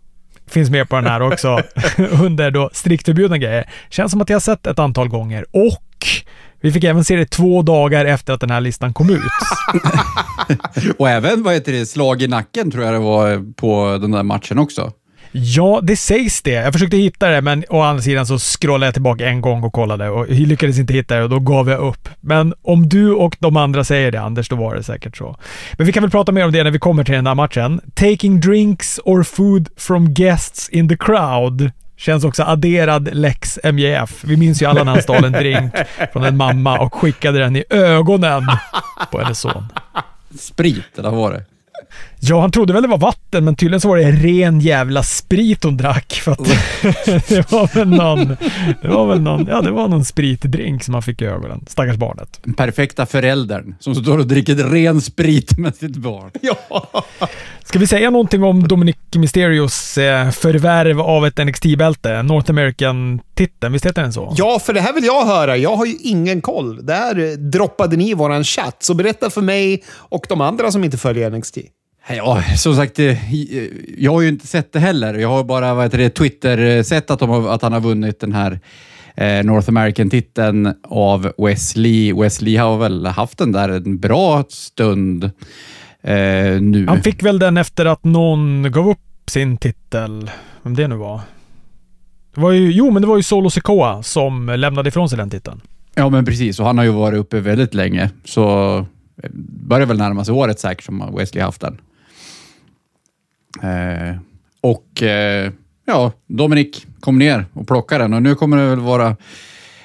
finns 0.47 0.69
med 0.69 0.89
på 0.89 0.95
den 0.95 1.05
här 1.05 1.21
också 1.21 1.63
under 2.23 2.51
då 2.51 2.69
strikt 2.73 3.05
förbjudna 3.05 3.37
grejer. 3.37 3.69
Känns 3.89 4.11
som 4.11 4.21
att 4.21 4.29
jag 4.29 4.35
har 4.35 4.41
sett 4.41 4.67
ett 4.67 4.79
antal 4.79 5.09
gånger 5.09 5.45
och 5.51 5.87
vi 6.61 6.71
fick 6.71 6.83
även 6.83 7.03
se 7.03 7.15
det 7.15 7.25
två 7.25 7.61
dagar 7.61 8.05
efter 8.05 8.33
att 8.33 8.41
den 8.41 8.49
här 8.49 8.61
listan 8.61 8.93
kom 8.93 9.09
ut. 9.09 9.21
Och 10.97 11.09
även 11.09 11.43
vad 11.43 11.53
heter 11.53 11.71
det, 11.71 11.85
slag 11.85 12.21
i 12.21 12.27
nacken 12.27 12.71
tror 12.71 12.83
jag 12.83 12.93
det 12.93 12.99
var 12.99 13.53
på 13.53 13.97
den 14.01 14.11
där 14.11 14.23
matchen 14.23 14.59
också. 14.59 14.91
Ja, 15.31 15.79
det 15.83 15.95
sägs 15.95 16.41
det. 16.41 16.51
Jag 16.51 16.73
försökte 16.73 16.97
hitta 16.97 17.29
det, 17.29 17.41
men 17.41 17.63
å 17.69 17.81
andra 17.81 18.01
sidan 18.01 18.25
så 18.25 18.39
scrollade 18.39 18.85
jag 18.85 18.93
tillbaka 18.93 19.27
en 19.27 19.41
gång 19.41 19.63
och 19.63 19.73
kollade 19.73 20.09
och 20.09 20.29
lyckades 20.29 20.79
inte 20.79 20.93
hitta 20.93 21.15
det 21.15 21.23
och 21.23 21.29
då 21.29 21.39
gav 21.39 21.69
jag 21.69 21.79
upp. 21.79 22.09
Men 22.21 22.53
om 22.61 22.89
du 22.89 23.13
och 23.13 23.37
de 23.39 23.57
andra 23.57 23.83
säger 23.83 24.11
det, 24.11 24.21
Anders, 24.21 24.49
då 24.49 24.55
var 24.55 24.75
det 24.75 24.83
säkert 24.83 25.17
så. 25.17 25.37
Men 25.73 25.87
vi 25.87 25.93
kan 25.93 26.03
väl 26.03 26.11
prata 26.11 26.31
mer 26.31 26.45
om 26.45 26.51
det 26.51 26.63
när 26.63 26.71
vi 26.71 26.79
kommer 26.79 27.03
till 27.03 27.15
den 27.15 27.27
här 27.27 27.35
matchen. 27.35 27.81
Taking 27.93 28.39
drinks 28.39 28.99
or 29.05 29.23
food 29.23 29.69
from 29.77 30.13
guests 30.13 30.69
in 30.69 30.89
the 30.89 30.97
crowd. 30.97 31.71
Känns 31.97 32.23
också 32.23 32.43
adderad 32.43 33.09
lex 33.13 33.59
MJF. 33.63 34.23
Vi 34.23 34.37
minns 34.37 34.61
ju 34.61 34.65
alla 34.65 34.83
när 34.83 34.91
han 34.91 35.01
stal 35.01 35.23
en 35.23 35.31
drink 35.31 35.73
från 36.13 36.23
en 36.23 36.37
mamma 36.37 36.79
och 36.79 36.93
skickade 36.93 37.39
den 37.39 37.55
i 37.55 37.63
ögonen 37.69 38.43
på 39.11 39.19
hennes 39.19 39.39
son. 39.39 39.65
Sprit, 40.39 40.97
eller 40.97 41.09
vad 41.09 41.19
var 41.19 41.31
det? 41.31 41.45
Ja, 42.23 42.41
han 42.41 42.51
trodde 42.51 42.73
väl 42.73 42.81
det 42.81 42.87
var 42.87 42.97
vatten, 42.97 43.45
men 43.45 43.55
tydligen 43.55 43.81
så 43.81 43.87
var 43.87 43.97
det 43.97 44.11
ren 44.11 44.59
jävla 44.59 45.03
sprit 45.03 45.63
hon 45.63 45.77
drack. 45.77 46.21
För 46.23 46.31
att 46.31 46.37
det 47.29 47.51
var 47.51 47.75
väl 47.75 47.89
någon, 47.89 48.27
det 48.81 48.87
var 48.87 49.07
väl 49.07 49.21
någon, 49.21 49.47
ja 49.49 49.61
det 49.61 49.71
var 49.71 49.87
någon 49.87 50.05
spritdrink 50.05 50.83
som 50.83 50.93
han 50.93 51.03
fick 51.03 51.21
i 51.21 51.25
ögonen. 51.25 51.65
Stackars 51.67 51.95
barnet. 51.95 52.39
Den 52.43 52.53
perfekta 52.53 53.05
föräldern 53.05 53.75
som 53.79 53.95
står 53.95 54.17
och 54.17 54.27
dricker 54.27 54.55
ren 54.55 55.01
sprit 55.01 55.57
med 55.57 55.75
sitt 55.75 55.95
barn. 55.95 56.31
Ja. 56.41 56.57
Ska 57.63 57.79
vi 57.79 57.87
säga 57.87 58.09
någonting 58.09 58.43
om 58.43 58.67
Dominic 58.67 58.95
Mysterios 59.15 59.97
eh, 59.97 60.31
förvärv 60.31 61.01
av 61.01 61.25
ett 61.25 61.37
NXT-bälte? 61.37 62.21
North 62.23 62.49
American-titeln, 62.49 63.73
visst 63.73 63.85
heter 63.85 64.01
den 64.01 64.13
så? 64.13 64.33
ja, 64.37 64.59
för 64.59 64.73
det 64.73 64.81
här 64.81 64.93
vill 64.93 65.05
jag 65.05 65.25
höra. 65.25 65.57
Jag 65.57 65.75
har 65.75 65.85
ju 65.85 65.95
ingen 66.03 66.41
koll. 66.41 66.85
Där 66.85 67.37
droppade 67.51 67.97
ni 67.97 68.09
i 68.09 68.13
våran 68.13 68.43
chatt, 68.43 68.75
så 68.79 68.93
berätta 68.93 69.29
för 69.29 69.41
mig 69.41 69.83
och 69.89 70.25
de 70.29 70.41
andra 70.41 70.71
som 70.71 70.83
inte 70.83 70.97
följer 70.97 71.29
NXT. 71.29 71.57
Ja, 72.07 72.43
som 72.57 72.75
sagt, 72.75 72.99
eh, 72.99 73.33
jag 73.97 74.11
har 74.11 74.21
ju 74.21 74.27
inte 74.27 74.47
sett 74.47 74.73
det 74.73 74.79
heller. 74.79 75.13
Jag 75.13 75.29
har 75.29 75.43
bara 75.43 75.73
vad 75.73 75.83
heter 75.85 75.97
det, 75.97 76.09
Twitter 76.09 76.83
sett 76.83 77.11
att, 77.11 77.19
de 77.19 77.47
att 77.47 77.61
han 77.61 77.73
har 77.73 77.79
vunnit 77.79 78.19
den 78.19 78.33
här 78.33 78.59
eh, 79.15 79.43
North 79.43 79.69
American-titeln 79.69 80.73
av 80.83 81.31
Wesley. 81.37 82.13
Wesley 82.13 82.57
har 82.57 82.77
väl 82.77 83.05
haft 83.05 83.37
den 83.37 83.51
där 83.51 83.69
en 83.69 83.99
bra 83.99 84.43
stund 84.49 85.23
eh, 86.01 86.61
nu. 86.61 86.85
Han 86.87 87.01
fick 87.01 87.23
väl 87.23 87.39
den 87.39 87.57
efter 87.57 87.85
att 87.85 88.03
någon 88.03 88.71
gav 88.71 88.89
upp 88.89 88.99
sin 89.27 89.57
titel. 89.57 90.31
Vem 90.63 90.75
det 90.75 90.87
nu 90.87 90.95
var. 90.95 91.19
Det 92.35 92.41
var 92.41 92.51
ju, 92.51 92.71
jo, 92.71 92.91
men 92.91 93.01
det 93.01 93.07
var 93.07 93.17
ju 93.17 93.23
Solo 93.23 93.49
Sikoa 93.49 94.03
som 94.03 94.49
lämnade 94.57 94.89
ifrån 94.89 95.09
sig 95.09 95.17
den 95.17 95.29
titeln. 95.29 95.61
Ja, 95.95 96.09
men 96.09 96.25
precis. 96.25 96.59
Och 96.59 96.65
han 96.65 96.77
har 96.77 96.85
ju 96.85 96.91
varit 96.91 97.19
uppe 97.19 97.39
väldigt 97.39 97.73
länge, 97.73 98.09
så 98.25 98.77
eh, 99.23 99.29
börjar 99.67 99.85
väl 99.87 99.97
närma 99.97 100.25
sig 100.25 100.33
året 100.33 100.59
säkert 100.59 100.83
som 100.83 101.15
Wesley 101.17 101.43
haft 101.43 101.61
den. 101.61 101.77
Eh, 103.63 104.15
och 104.61 105.03
eh, 105.03 105.51
ja, 105.85 106.11
Dominic 106.27 106.85
kom 106.99 107.19
ner 107.19 107.45
och 107.53 107.67
plockade 107.67 108.03
den 108.03 108.13
och 108.13 108.21
nu 108.23 108.35
kommer 108.35 108.57
det 108.57 108.69
väl 108.69 108.79
vara... 108.79 109.15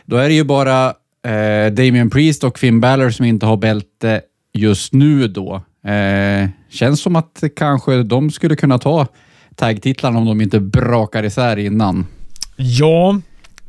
Då 0.05 0.17
är 0.17 0.29
det 0.29 0.35
ju 0.35 0.45
bara 0.45 0.87
eh, 1.27 1.73
Damien 1.73 2.11
Priest 2.11 2.45
och 2.45 2.59
Finn 2.59 2.81
Balor 2.81 3.11
som 3.11 3.25
inte 3.25 3.47
har 3.47 3.57
bälte 3.57 4.21
just 4.55 4.93
nu 4.93 5.29
då. 5.29 5.55
Eh, 5.91 6.49
känns 6.71 7.01
som 7.01 7.17
att 7.17 7.45
kanske 7.57 8.03
de 8.03 8.31
skulle 8.31 8.57
kunna 8.57 8.79
ta 8.79 9.07
tag-titlarna 9.55 10.19
om 10.19 10.25
de 10.25 10.41
inte 10.41 10.61
brakar 10.61 11.23
isär 11.23 11.57
innan. 11.57 12.07
Ja, 12.57 13.21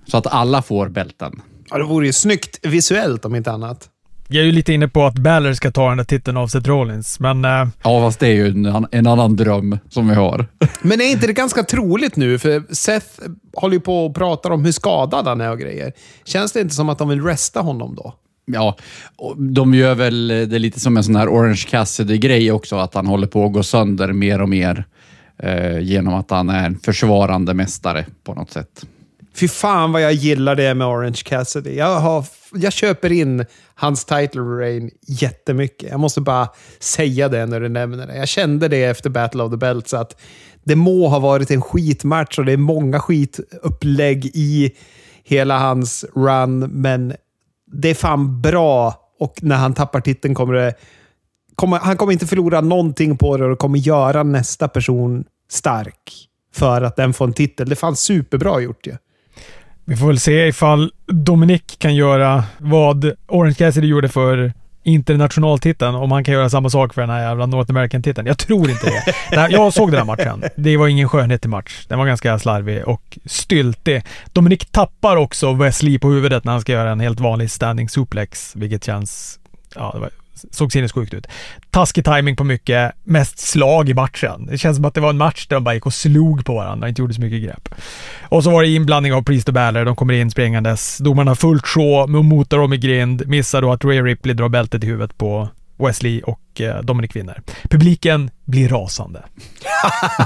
Så 0.07 0.17
att 0.17 0.27
alla 0.27 0.61
får 0.61 0.89
bälten. 0.89 1.41
Ja, 1.69 1.77
det 1.77 1.83
vore 1.83 2.05
ju 2.05 2.13
snyggt 2.13 2.65
visuellt 2.65 3.25
om 3.25 3.35
inte 3.35 3.51
annat. 3.51 3.89
Jag 4.27 4.41
är 4.41 4.45
ju 4.45 4.51
lite 4.51 4.73
inne 4.73 4.87
på 4.87 5.05
att 5.05 5.17
Balor 5.17 5.53
ska 5.53 5.71
ta 5.71 5.89
den 5.89 5.97
där 5.97 6.03
titeln 6.03 6.37
av 6.37 6.47
Seth 6.47 6.67
Rollins, 6.67 7.19
men 7.19 7.45
eh, 7.45 7.67
Ja, 7.83 8.01
fast 8.01 8.19
det 8.19 8.27
är 8.27 8.33
ju 8.33 8.47
en, 8.47 8.87
en 8.91 9.07
annan 9.07 9.35
dröm 9.35 9.79
som 9.89 10.07
vi 10.07 10.15
har. 10.15 10.47
Men 10.81 11.01
är 11.01 11.11
inte 11.11 11.27
det 11.27 11.33
ganska 11.33 11.63
troligt 11.63 12.15
nu? 12.15 12.39
För 12.39 12.73
Seth 12.73 13.07
håller 13.53 13.73
ju 13.73 13.79
på 13.79 14.05
och 14.05 14.15
pratar 14.15 14.49
om 14.49 14.65
hur 14.65 14.71
skadad 14.71 15.27
han 15.27 15.41
är 15.41 15.51
och 15.51 15.59
grejer. 15.59 15.93
Känns 16.25 16.51
det 16.51 16.61
inte 16.61 16.75
som 16.75 16.89
att 16.89 16.97
de 16.97 17.09
vill 17.09 17.23
resta 17.23 17.61
honom 17.61 17.95
då? 17.95 18.13
Ja, 18.45 18.77
och 19.15 19.41
de 19.41 19.73
gör 19.73 19.95
väl 19.95 20.27
det 20.27 20.59
lite 20.59 20.79
som 20.79 20.97
en 20.97 21.03
sån 21.03 21.15
här 21.15 21.27
Orange 21.27 21.63
Cassidy-grej 21.69 22.51
också, 22.51 22.75
att 22.75 22.93
han 22.93 23.07
håller 23.07 23.27
på 23.27 23.45
att 23.45 23.53
gå 23.53 23.63
sönder 23.63 24.13
mer 24.13 24.41
och 24.41 24.49
mer 24.49 24.85
eh, 25.37 25.79
genom 25.79 26.13
att 26.13 26.31
han 26.31 26.49
är 26.49 26.65
en 26.65 26.79
försvarande 26.79 27.53
mästare 27.53 28.05
på 28.23 28.33
något 28.33 28.51
sätt. 28.51 28.85
Fy 29.39 29.47
fan 29.47 29.91
vad 29.91 30.01
jag 30.01 30.13
gillar 30.13 30.55
det 30.55 30.73
med 30.73 30.87
Orange 30.87 31.21
Cassidy. 31.25 31.75
Jag, 31.75 31.99
har, 31.99 32.25
jag 32.53 32.73
köper 32.73 33.11
in 33.11 33.45
hans 33.75 34.05
title 34.05 34.41
reign 34.41 34.91
jättemycket. 35.07 35.89
Jag 35.89 35.99
måste 35.99 36.21
bara 36.21 36.49
säga 36.79 37.29
det 37.29 37.45
när 37.45 37.59
du 37.59 37.69
nämner 37.69 38.07
det. 38.07 38.17
Jag 38.17 38.27
kände 38.27 38.67
det 38.67 38.83
efter 38.83 39.09
Battle 39.09 39.43
of 39.43 39.51
the 39.51 39.57
Belts 39.57 39.93
att 39.93 40.21
det 40.63 40.75
må 40.75 41.07
ha 41.07 41.19
varit 41.19 41.51
en 41.51 41.61
skitmatch 41.61 42.39
och 42.39 42.45
det 42.45 42.51
är 42.51 42.57
många 42.57 42.99
skitupplägg 42.99 44.25
i 44.25 44.71
hela 45.23 45.59
hans 45.59 46.05
run, 46.15 46.59
men 46.59 47.13
det 47.71 47.89
är 47.89 47.95
fan 47.95 48.41
bra 48.41 48.95
och 49.19 49.33
när 49.41 49.55
han 49.55 49.73
tappar 49.73 50.01
titeln 50.01 50.35
kommer 50.35 50.53
det... 50.53 50.73
Kommer, 51.55 51.77
han 51.77 51.97
kommer 51.97 52.13
inte 52.13 52.27
förlora 52.27 52.61
någonting 52.61 53.17
på 53.17 53.37
det 53.37 53.43
och 53.43 53.49
det 53.49 53.55
kommer 53.55 53.79
göra 53.79 54.23
nästa 54.23 54.67
person 54.67 55.25
stark 55.49 56.27
för 56.53 56.81
att 56.81 56.95
den 56.95 57.13
får 57.13 57.25
en 57.25 57.33
titel. 57.33 57.69
Det 57.69 57.73
är 57.73 57.75
fan 57.75 57.95
superbra 57.95 58.59
gjort 58.59 58.87
ju 58.87 58.97
vi 59.89 59.95
får 59.95 60.07
väl 60.07 60.19
se 60.19 60.47
ifall 60.47 60.91
Dominic 61.05 61.61
kan 61.77 61.95
göra 61.95 62.43
vad 62.57 63.11
Orange 63.27 63.55
Cassidy 63.55 63.87
gjorde 63.87 64.09
för 64.09 64.53
internationaltiteln, 64.83 65.95
om 65.95 66.11
han 66.11 66.23
kan 66.23 66.33
göra 66.33 66.49
samma 66.49 66.69
sak 66.69 66.93
för 66.93 67.01
den 67.01 67.09
här 67.09 67.21
jävla 67.21 67.45
North 67.45 67.71
American-titeln. 67.71 68.27
Jag 68.27 68.37
tror 68.37 68.69
inte 68.69 68.85
det. 68.85 69.03
det 69.31 69.39
här, 69.39 69.49
jag 69.49 69.73
såg 69.73 69.91
den 69.91 69.97
här 69.97 70.05
matchen. 70.05 70.43
Det 70.55 70.77
var 70.77 70.87
ingen 70.87 71.09
skönhet 71.09 71.45
i 71.45 71.47
match. 71.47 71.85
Den 71.87 71.99
var 71.99 72.05
ganska 72.05 72.39
slarvig 72.39 72.87
och 72.87 73.17
styltig. 73.25 74.03
Dominic 74.33 74.65
tappar 74.71 75.17
också 75.17 75.53
Wesley 75.53 75.99
på 75.99 76.09
huvudet 76.09 76.43
när 76.43 76.51
han 76.51 76.61
ska 76.61 76.71
göra 76.71 76.91
en 76.91 76.99
helt 76.99 77.19
vanlig 77.19 77.51
standing 77.51 77.89
suplex, 77.89 78.55
vilket 78.55 78.83
känns... 78.83 79.39
Ja, 79.75 79.91
det 79.93 79.99
var, 79.99 80.09
såg 80.51 80.71
sinnessjukt 80.71 81.13
ut. 81.13 81.27
Taskig 81.71 82.05
timing 82.05 82.35
på 82.35 82.43
mycket, 82.43 82.91
mest 83.03 83.39
slag 83.39 83.89
i 83.89 83.93
matchen. 83.93 84.45
Det 84.45 84.57
känns 84.57 84.75
som 84.75 84.85
att 84.85 84.93
det 84.93 85.01
var 85.01 85.09
en 85.09 85.17
match 85.17 85.47
där 85.47 85.55
de 85.55 85.63
bara 85.63 85.75
gick 85.75 85.85
och 85.85 85.93
slog 85.93 86.45
på 86.45 86.55
varandra, 86.55 86.85
och 86.85 86.89
inte 86.89 87.01
gjorde 87.01 87.13
så 87.13 87.21
mycket 87.21 87.43
grepp. 87.43 87.69
Och 88.21 88.43
så 88.43 88.51
var 88.51 88.61
det 88.61 88.67
inblandning 88.67 89.13
av 89.13 89.23
Priest 89.23 89.47
och 89.47 89.53
Balor. 89.53 89.85
De 89.85 89.95
kommer 89.95 90.13
in 90.13 90.31
springandes. 90.31 90.97
Domarna 90.97 91.31
har 91.31 91.35
fullt 91.35 91.67
sjå 91.67 92.07
med 92.07 92.19
att 92.19 92.25
mota 92.25 92.57
dem 92.57 92.73
i 92.73 92.77
grind. 92.77 93.27
Missar 93.27 93.61
då 93.61 93.71
att 93.71 93.85
Ray 93.85 94.01
Ripley 94.01 94.35
drar 94.35 94.49
bältet 94.49 94.83
i 94.83 94.87
huvudet 94.87 95.17
på 95.17 95.49
Wesley 95.77 96.21
och 96.21 96.61
eh, 96.61 96.81
Dominic 96.81 97.15
vinner. 97.15 97.41
Publiken 97.69 98.29
blir 98.45 98.69
rasande. 98.69 99.23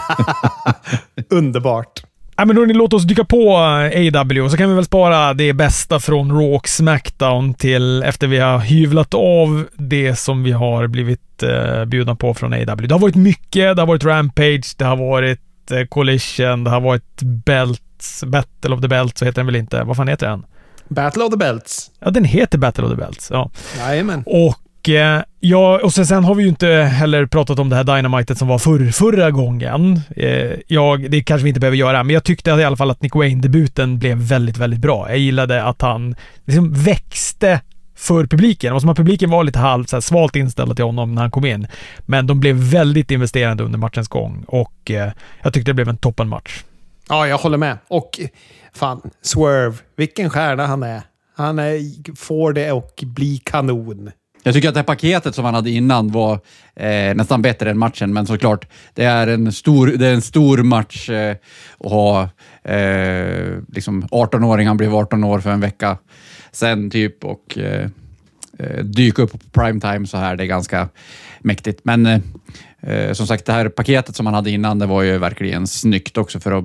Underbart. 1.30 2.04
Ja, 2.36 2.46
men 2.46 2.58
hörni, 2.58 2.74
låt 2.74 2.94
oss 2.94 3.04
dyka 3.04 3.24
på 3.24 3.52
eh, 3.94 4.20
AW 4.22 4.50
så 4.50 4.58
kan 4.58 4.70
vi 4.70 4.76
väl 4.76 4.86
spara 4.86 5.34
det 5.34 5.54
bästa 5.54 6.00
från 6.00 6.32
Raw 6.32 6.56
och 6.56 6.68
Smackdown 6.68 7.54
till 7.54 8.04
efter 8.04 8.28
vi 8.28 8.40
har 8.40 8.60
hyvlat 8.60 9.14
av 9.14 9.66
det 9.74 10.16
som 10.16 10.44
vi 10.44 10.52
har 10.52 10.88
blivit 10.88 11.44
eh, 11.44 11.86
bjudna 11.86 12.16
på 12.16 12.34
från 12.34 12.54
AW. 12.54 12.88
Det 12.88 12.94
har 12.96 13.00
varit 13.00 13.16
mycket. 13.16 13.76
Det 13.76 13.82
har 13.82 13.88
varit 13.88 14.04
Rampage, 14.04 14.76
det 14.78 14.86
har 14.86 14.98
varit 14.98 15.72
eh, 15.72 15.84
Collision, 15.86 16.64
det 16.64 16.70
har 16.70 16.82
varit 16.82 17.22
Belts, 17.22 18.24
Battle 18.24 18.76
of 18.76 18.82
the 18.82 18.88
Belts, 18.88 19.20
så 19.20 19.26
heter 19.26 19.40
den 19.40 19.46
väl 19.46 19.56
inte. 19.56 19.84
Vad 19.84 19.98
fan 19.98 20.08
heter 20.08 20.30
den? 20.30 20.46
Battle 20.88 21.24
of 21.24 21.32
the 21.32 21.38
Belts. 21.38 21.92
Ja, 22.00 22.12
den 22.12 22.26
heter 22.26 22.58
Battle 22.58 22.84
of 22.84 22.90
the 22.90 22.98
Belts. 22.98 23.32
Ja. 23.32 23.50
Jajamän. 23.78 24.24
Och 24.26 24.56
och, 24.82 24.90
eh, 24.90 25.24
ja, 25.40 25.80
och 25.84 25.94
sen, 25.94 26.06
sen 26.06 26.24
har 26.24 26.36
vi 26.36 26.44
ju 26.44 26.50
inte 26.50 26.68
heller 26.68 27.26
pratat 27.26 27.60
om 27.60 27.70
det 27.70 27.76
här 27.76 27.84
Dynamitet 27.84 28.38
som 28.38 28.48
var 28.48 28.60
förr, 28.60 28.92
förra 28.92 29.32
gången. 29.32 30.02
Eh, 30.16 30.52
jag, 30.68 31.12
det 31.12 31.24
kanske 31.24 31.44
vi 31.44 31.50
inte 31.50 31.60
behöver 31.60 31.78
göra, 31.78 32.04
men 32.04 32.14
jag 32.14 32.24
tyckte 32.24 32.50
i 32.50 32.64
alla 32.64 32.78
fall 32.78 32.92
att 32.92 33.02
Nick 33.02 33.16
Wayne-debuten 33.16 34.00
blev 34.00 34.18
väldigt, 34.18 34.58
väldigt 34.58 34.80
bra. 34.80 35.10
Jag 35.10 35.18
gillade 35.18 35.64
att 35.64 35.82
han 35.82 36.16
liksom 36.46 36.74
växte 36.74 37.62
för 37.96 38.26
publiken. 38.26 38.70
Det 38.70 38.74
var 38.74 38.80
som 38.80 38.90
att 38.90 38.98
publiken 38.98 39.30
var 39.30 39.44
lite 39.44 39.60
halvt 39.60 39.90
så 39.90 39.96
här, 39.96 40.02
svalt 40.02 40.36
inställda 40.36 40.76
till 40.76 40.86
honom 40.86 41.16
när 41.16 41.22
han 41.22 41.32
kom 41.32 41.46
in. 41.46 41.68
Men 42.00 42.28
de 42.28 42.40
blev 42.40 42.56
väldigt 42.56 43.12
investerande 43.12 43.64
under 43.64 43.80
matchens 43.80 44.08
gång 44.08 44.44
och 44.48 44.92
eh, 44.92 45.12
jag 45.42 45.54
tyckte 45.54 45.70
det 45.70 45.76
blev 45.76 45.90
en 45.90 45.98
toppenmatch. 45.98 46.64
Ja, 47.10 47.28
jag 47.28 47.38
håller 47.38 47.58
med. 47.58 47.78
Och 47.88 48.20
fan, 48.74 49.02
Swerve, 49.22 49.78
vilken 49.96 50.30
stjärna 50.30 50.68
han 50.68 50.84
är. 50.84 51.02
Han 51.38 51.60
är, 51.60 52.16
får 52.16 52.54
det 52.54 52.72
och 52.72 53.04
bli 53.04 53.38
kanon. 53.38 54.12
Jag 54.44 54.54
tycker 54.54 54.68
att 54.68 54.74
det 54.74 54.80
här 54.80 54.86
paketet 54.86 55.36
som 55.36 55.46
han 55.46 55.54
hade 55.54 55.70
innan 55.70 56.12
var 56.12 56.40
eh, 56.76 57.16
nästan 57.16 57.42
bättre 57.42 57.72
än 57.72 57.78
matchen, 57.78 58.14
men 58.14 58.26
såklart, 58.28 58.68
det 58.94 59.04
är 59.04 59.28
en 59.28 59.52
stor, 59.52 59.88
det 59.88 60.08
är 60.08 60.14
en 60.14 60.22
stor 60.22 60.58
match 60.58 61.10
eh, 61.10 61.36
att 61.80 61.92
ha 61.92 62.30
eh, 62.64 63.58
liksom 63.68 64.04
18-åring, 64.04 64.68
han 64.68 64.78
blev 64.78 64.96
18 64.96 65.24
år 65.24 65.40
för 65.40 65.50
en 65.50 65.60
vecka 65.60 65.98
sen 66.52 66.90
typ 66.90 67.26
och 67.26 67.58
eh, 67.58 67.90
eh 68.60 68.84
dyka 68.84 69.22
upp 69.22 69.32
på 69.32 69.38
primetime 69.38 70.08
så 70.08 70.18
här, 70.18 70.36
det 70.36 70.44
är 70.44 70.48
ganska 70.48 70.90
mäktigt. 71.40 71.82
Men 71.84 72.06
eh, 72.06 72.20
eh, 72.82 73.14
som 73.14 73.28
sagt, 73.28 73.46
det 73.46 73.54
här 73.54 73.70
paketet 73.70 74.16
som 74.16 74.26
han 74.26 74.36
hade 74.36 74.52
innan, 74.52 74.80
det 74.80 74.86
var 74.86 75.02
ju 75.02 75.18
verkligen 75.18 75.68
snyggt 75.68 76.18
också 76.18 76.40
för 76.40 76.52
att 76.52 76.64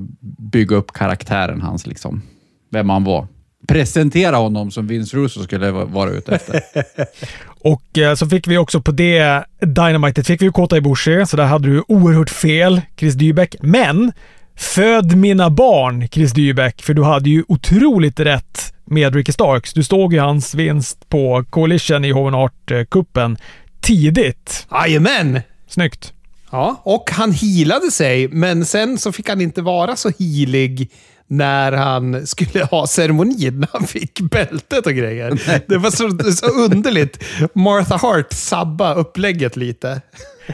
bygga 0.52 0.76
upp 0.76 0.92
karaktären 0.92 1.62
hans, 1.62 1.86
liksom, 1.86 2.22
vem 2.70 2.90
han 2.90 3.04
var 3.04 3.26
presentera 3.66 4.36
honom 4.36 4.70
som 4.70 4.86
Vince 4.86 5.16
Russo 5.16 5.42
skulle 5.42 5.70
vara 5.70 6.10
ute 6.10 6.34
efter. 6.34 6.60
och 7.66 7.98
eh, 7.98 8.14
så 8.14 8.26
fick 8.28 8.48
vi 8.48 8.58
också 8.58 8.80
på 8.80 8.92
det 8.92 9.44
Dynamitet 9.60 10.26
fick 10.26 10.40
vi 10.42 10.46
ju 10.46 10.52
Kota 10.52 10.76
Ibushi, 10.76 11.26
så 11.26 11.36
där 11.36 11.44
hade 11.44 11.68
du 11.68 11.84
oerhört 11.88 12.30
fel, 12.30 12.80
Chris 12.98 13.14
Dybeck. 13.14 13.56
Men 13.60 14.12
föd 14.56 15.16
mina 15.16 15.50
barn, 15.50 16.08
Chris 16.08 16.32
Dybeck, 16.32 16.82
för 16.82 16.94
du 16.94 17.02
hade 17.02 17.30
ju 17.30 17.44
otroligt 17.48 18.20
rätt 18.20 18.74
med 18.84 19.14
Ricky 19.14 19.32
Starks. 19.32 19.72
Du 19.72 19.84
såg 19.84 20.12
ju 20.12 20.20
hans 20.20 20.54
vinst 20.54 21.08
på 21.08 21.44
Coalition 21.50 22.04
i 22.04 22.10
Hoven 22.10 22.34
Art-cupen 22.34 23.36
tidigt. 23.80 24.66
Jajamän! 24.70 25.40
Snyggt. 25.68 26.12
Ja, 26.50 26.82
och 26.84 27.10
han 27.12 27.32
healade 27.32 27.90
sig, 27.90 28.28
men 28.28 28.66
sen 28.66 28.98
så 28.98 29.12
fick 29.12 29.28
han 29.28 29.40
inte 29.40 29.62
vara 29.62 29.96
så 29.96 30.10
healig 30.18 30.90
när 31.28 31.72
han 31.72 32.26
skulle 32.26 32.64
ha 32.64 32.86
ceremonin, 32.86 33.60
när 33.60 33.68
han 33.72 33.86
fick 33.86 34.20
bältet 34.20 34.86
och 34.86 34.92
grejer. 34.92 35.40
Det 35.68 35.78
var 35.78 35.90
så, 35.90 36.32
så 36.32 36.46
underligt. 36.46 37.24
Martha 37.54 37.96
Hart 37.96 38.32
sabba 38.32 38.94
upplägget 38.94 39.56
lite. 39.56 40.00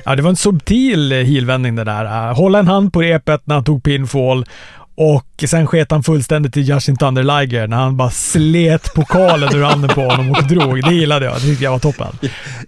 Ja, 0.04 0.16
det 0.16 0.22
var 0.22 0.30
en 0.30 0.36
subtil 0.36 1.12
eh, 1.12 1.18
heelvändning 1.18 1.76
det 1.76 1.84
där. 1.84 2.04
Eh, 2.04 2.36
hålla 2.36 2.58
en 2.58 2.66
hand 2.66 2.92
på 2.92 3.02
repet 3.02 3.46
när 3.46 3.54
han 3.54 3.64
tog 3.64 3.82
pinfall 3.82 4.46
och 4.94 5.44
sen 5.48 5.66
sket 5.66 5.90
han 5.90 6.02
fullständigt 6.02 6.52
till 6.52 6.68
Justin 6.68 6.96
Thunder 6.96 7.22
Liger 7.22 7.66
när 7.66 7.76
han 7.76 7.96
bara 7.96 8.10
slet 8.10 8.94
pokalen 8.94 9.56
ur 9.56 9.62
handen 9.62 9.90
på 9.94 10.00
honom 10.00 10.30
och 10.30 10.46
drog. 10.48 10.82
Det 10.84 10.94
gillade 10.94 11.26
jag. 11.26 11.34
Det 11.34 11.40
tyckte 11.40 11.64
jag 11.64 11.70
var 11.70 11.78
toppen. 11.78 12.18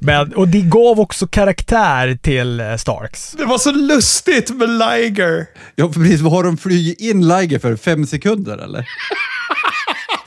Men, 0.00 0.34
och 0.34 0.48
det 0.48 0.60
gav 0.60 1.00
också 1.00 1.26
karaktär 1.26 2.18
till 2.22 2.60
eh, 2.60 2.76
Starks. 2.76 3.32
Det 3.32 3.44
var 3.44 3.58
så 3.58 3.72
lustigt 3.72 4.50
med 4.50 4.68
Liger. 4.68 5.46
Ja, 5.74 5.88
precis. 5.88 6.20
Vad 6.20 6.32
har 6.32 6.44
de 6.44 6.56
flugit 6.56 7.00
in 7.00 7.28
Liger 7.28 7.58
för? 7.58 7.76
Fem 7.76 8.06
sekunder 8.06 8.58
eller? 8.58 8.88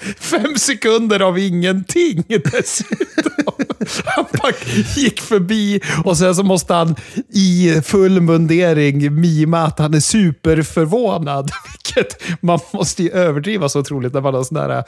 Fem 0.20 0.56
sekunder 0.58 1.20
av 1.20 1.40
ingenting 1.40 2.24
dessutom. 2.28 3.67
Han 4.06 4.26
bara 4.42 4.52
gick 4.96 5.22
förbi 5.22 5.82
och 6.06 6.18
sen 6.18 6.36
så 6.36 6.44
måste 6.44 6.74
han 6.74 6.96
i 7.34 7.82
full 7.86 8.22
mundering 8.22 9.22
mima 9.22 9.60
att 9.60 9.80
han 9.80 9.94
är 9.94 10.00
superförvånad. 10.00 11.52
Vilket 11.96 12.42
man 12.42 12.60
måste 12.74 13.04
ju 13.04 13.12
överdriva 13.12 13.70
så 13.70 13.80
otroligt 13.80 14.14
när 14.14 14.22
man 14.22 14.34
har 14.34 14.44
sån 14.44 14.58
där 14.58 14.84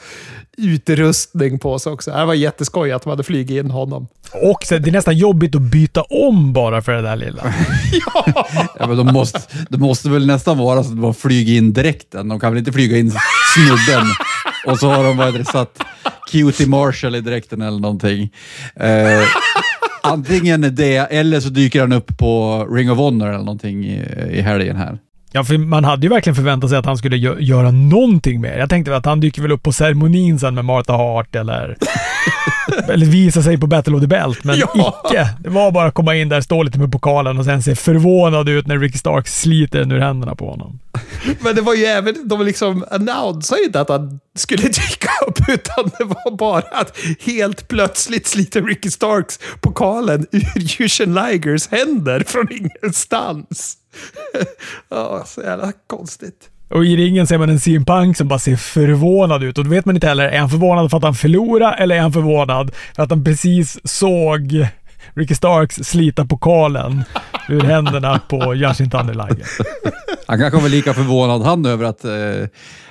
utrustning 0.56 1.58
på 1.58 1.78
sig 1.78 1.92
också. 1.92 2.10
Det 2.10 2.24
var 2.24 2.34
jätteskoj 2.34 2.92
att 2.92 3.04
man 3.04 3.12
hade 3.12 3.22
flugit 3.22 3.50
in 3.64 3.70
honom. 3.70 4.08
Och 4.32 4.64
så, 4.64 4.78
det 4.78 4.90
är 4.90 4.92
nästan 4.92 5.16
jobbigt 5.16 5.54
att 5.54 5.62
byta 5.62 6.02
om 6.02 6.52
bara 6.52 6.82
för 6.82 6.92
det 6.92 7.02
där 7.02 7.16
lilla. 7.16 7.54
ja! 7.92 8.46
ja 8.78 8.86
men 8.86 8.96
de 8.96 9.06
måste, 9.06 9.40
det 9.68 9.78
måste 9.78 10.10
väl 10.10 10.26
nästan 10.26 10.58
vara 10.58 10.84
så 10.84 10.90
att 10.90 11.02
de 11.02 11.14
flyger 11.14 11.54
in 11.54 11.72
direkten. 11.72 12.28
De 12.28 12.40
kan 12.40 12.52
väl 12.52 12.58
inte 12.58 12.72
flyga 12.72 12.98
in 12.98 13.12
snubben 13.54 14.06
och 14.66 14.78
så 14.78 14.88
har 14.88 15.04
de 15.04 15.16
varit 15.16 15.48
satt 15.48 15.82
Cutie 16.30 16.66
Marshall 16.66 17.16
i 17.16 17.20
dräkten 17.20 17.62
eller 17.62 17.80
någonting. 17.80 18.32
Eh, 18.76 19.22
antingen 20.02 20.74
det, 20.74 20.96
eller 20.96 21.40
så 21.40 21.48
dyker 21.48 21.80
han 21.80 21.92
upp 21.92 22.18
på 22.18 22.64
Ring 22.70 22.90
of 22.90 22.98
Honor 22.98 23.28
eller 23.28 23.38
någonting 23.38 23.84
i, 23.84 24.04
i 24.30 24.40
helgen 24.40 24.76
här. 24.76 24.98
Ja, 25.32 25.44
för 25.44 25.58
man 25.58 25.84
hade 25.84 26.02
ju 26.02 26.08
verkligen 26.08 26.36
förväntat 26.36 26.70
sig 26.70 26.78
att 26.78 26.86
han 26.86 26.96
skulle 26.96 27.16
gö 27.16 27.40
göra 27.40 27.70
någonting 27.70 28.40
mer. 28.40 28.58
Jag 28.58 28.70
tänkte 28.70 28.96
att 28.96 29.06
han 29.06 29.20
dyker 29.20 29.42
väl 29.42 29.52
upp 29.52 29.62
på 29.62 29.72
ceremonin 29.72 30.38
sen 30.38 30.54
med 30.54 30.64
Martha 30.64 30.92
Hart 30.92 31.36
eller, 31.36 31.76
eller 32.88 33.06
visa 33.06 33.42
sig 33.42 33.58
på 33.58 33.66
Battle 33.66 33.94
of 33.94 34.00
the 34.00 34.06
Belt, 34.06 34.44
men 34.44 34.58
ja. 34.58 35.02
icke. 35.04 35.28
Det 35.38 35.48
var 35.48 35.70
bara 35.70 35.86
att 35.86 35.94
komma 35.94 36.16
in 36.16 36.28
där, 36.28 36.40
stå 36.40 36.62
lite 36.62 36.78
med 36.78 36.92
pokalen 36.92 37.38
och 37.38 37.44
sen 37.44 37.62
se 37.62 37.74
förvånad 37.74 38.48
ut 38.48 38.66
när 38.66 38.78
Ricky 38.78 38.98
Stark 38.98 39.28
sliter 39.28 39.78
den 39.78 39.92
ur 39.92 39.98
händerna 39.98 40.34
på 40.34 40.50
honom. 40.50 40.78
Men 41.40 41.54
det 41.54 41.62
var 41.62 41.74
ju 41.74 41.84
även, 41.84 42.28
de 42.28 42.44
liksom 42.44 42.84
annonsade 42.90 43.64
inte 43.64 43.80
att 43.80 43.88
han 43.88 44.20
skulle 44.36 44.62
dyka 44.62 45.10
upp, 45.26 45.48
utan 45.48 45.90
det 45.98 46.04
var 46.04 46.36
bara 46.36 46.64
att 46.72 46.96
helt 47.26 47.68
plötsligt 47.68 48.26
sliter 48.26 48.62
Ricky 48.62 48.90
Starks 48.90 49.38
pokalen 49.60 50.26
ur 50.32 50.80
Jushin 50.80 51.14
Ligers 51.14 51.68
händer 51.68 52.24
från 52.26 52.48
ingenstans. 52.52 53.76
ja, 54.88 55.24
så 55.26 55.40
jävla 55.40 55.72
konstigt. 55.86 56.50
Och 56.70 56.84
i 56.84 56.96
ringen 56.96 57.26
ser 57.26 57.38
man 57.38 57.50
en 57.50 57.60
CM 57.60 57.84
Punk 57.84 58.16
som 58.16 58.28
bara 58.28 58.38
ser 58.38 58.56
förvånad 58.56 59.42
ut 59.42 59.58
och 59.58 59.64
då 59.64 59.70
vet 59.70 59.84
man 59.84 59.94
inte 59.94 60.06
heller, 60.06 60.28
är 60.28 60.38
han 60.38 60.50
förvånad 60.50 60.90
för 60.90 60.96
att 60.96 61.02
han 61.02 61.14
förlorade 61.14 61.76
eller 61.76 61.96
är 61.96 62.00
han 62.00 62.12
förvånad 62.12 62.74
för 62.96 63.02
att 63.02 63.10
han 63.10 63.24
precis 63.24 63.78
såg 63.84 64.66
Ricky 65.14 65.34
Starks 65.34 65.76
slita 65.76 66.24
pokalen 66.24 67.04
ur 67.48 67.60
händerna 67.60 68.20
på 68.28 68.54
Yashin 68.54 68.90
Thunderliger. 68.90 69.46
Han 70.26 70.38
kanske 70.38 70.60
var 70.60 70.68
lika 70.68 70.94
förvånad 70.94 71.42
han 71.42 71.66
över 71.66 71.84
att, 71.84 72.04
eh, 72.04 72.12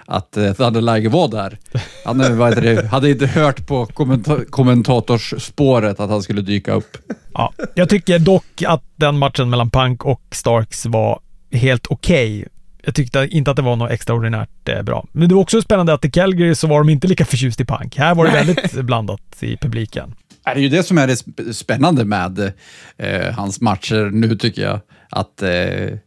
att 0.09 0.37
eh, 0.37 0.53
Thunderliger 0.53 1.09
var 1.09 1.27
där. 1.27 1.57
Han 2.05 2.17
det, 2.17 2.87
hade 2.91 3.09
inte 3.09 3.27
hört 3.27 3.67
på 3.67 3.85
kommenta 3.85 4.45
kommentatorsspåret 4.49 5.99
att 5.99 6.09
han 6.09 6.23
skulle 6.23 6.41
dyka 6.41 6.73
upp. 6.73 6.97
Ja, 7.33 7.53
jag 7.75 7.89
tycker 7.89 8.19
dock 8.19 8.63
att 8.67 8.83
den 8.95 9.17
matchen 9.17 9.49
mellan 9.49 9.69
Punk 9.69 10.05
och 10.05 10.21
Starks 10.31 10.85
var 10.85 11.19
helt 11.51 11.87
okej. 11.87 12.39
Okay. 12.39 12.49
Jag 12.83 12.95
tyckte 12.95 13.27
inte 13.31 13.51
att 13.51 13.57
det 13.57 13.63
var 13.63 13.75
något 13.75 13.91
extraordinärt 13.91 14.69
eh, 14.69 14.81
bra. 14.81 15.07
Men 15.11 15.29
det 15.29 15.35
var 15.35 15.41
också 15.41 15.61
spännande 15.61 15.93
att 15.93 16.05
i 16.05 16.11
Calgary 16.11 16.55
så 16.55 16.67
var 16.67 16.79
de 16.79 16.89
inte 16.89 17.07
lika 17.07 17.25
förtjust 17.25 17.61
i 17.61 17.65
Punk. 17.65 17.97
Här 17.97 18.15
var 18.15 18.25
det 18.25 18.31
väldigt 18.31 18.73
blandat 18.73 19.21
i 19.39 19.57
publiken. 19.57 20.15
Det 20.43 20.49
är 20.49 20.55
ju 20.55 20.69
det 20.69 20.83
som 20.83 20.97
är 20.97 21.07
det 21.07 21.53
spännande 21.53 22.05
med 22.05 22.51
eh, 22.97 23.33
hans 23.33 23.61
matcher 23.61 24.09
nu 24.13 24.35
tycker 24.35 24.61
jag. 24.61 24.79
Att, 25.09 25.41
eh, 25.41 25.97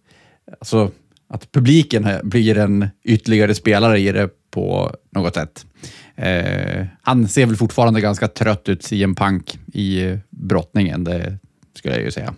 alltså, 0.61 0.91
att 1.33 1.53
publiken 1.53 2.09
blir 2.23 2.59
en 2.59 2.89
ytterligare 3.05 3.55
spelare 3.55 3.99
i 3.99 4.13
det 4.13 4.29
på 4.51 4.95
något 5.11 5.35
sätt. 5.35 5.67
Eh, 6.17 6.87
han 7.03 7.29
ser 7.29 7.47
väl 7.47 7.57
fortfarande 7.57 8.01
ganska 8.01 8.29
trött 8.29 8.69
ut, 8.69 8.83
CM 8.83 9.15
Punk, 9.15 9.59
i 9.73 10.19
brottningen. 10.31 11.05
Det 11.05 11.39
skulle 11.75 11.95
jag 11.95 12.05
ju 12.05 12.11
säga. 12.11 12.35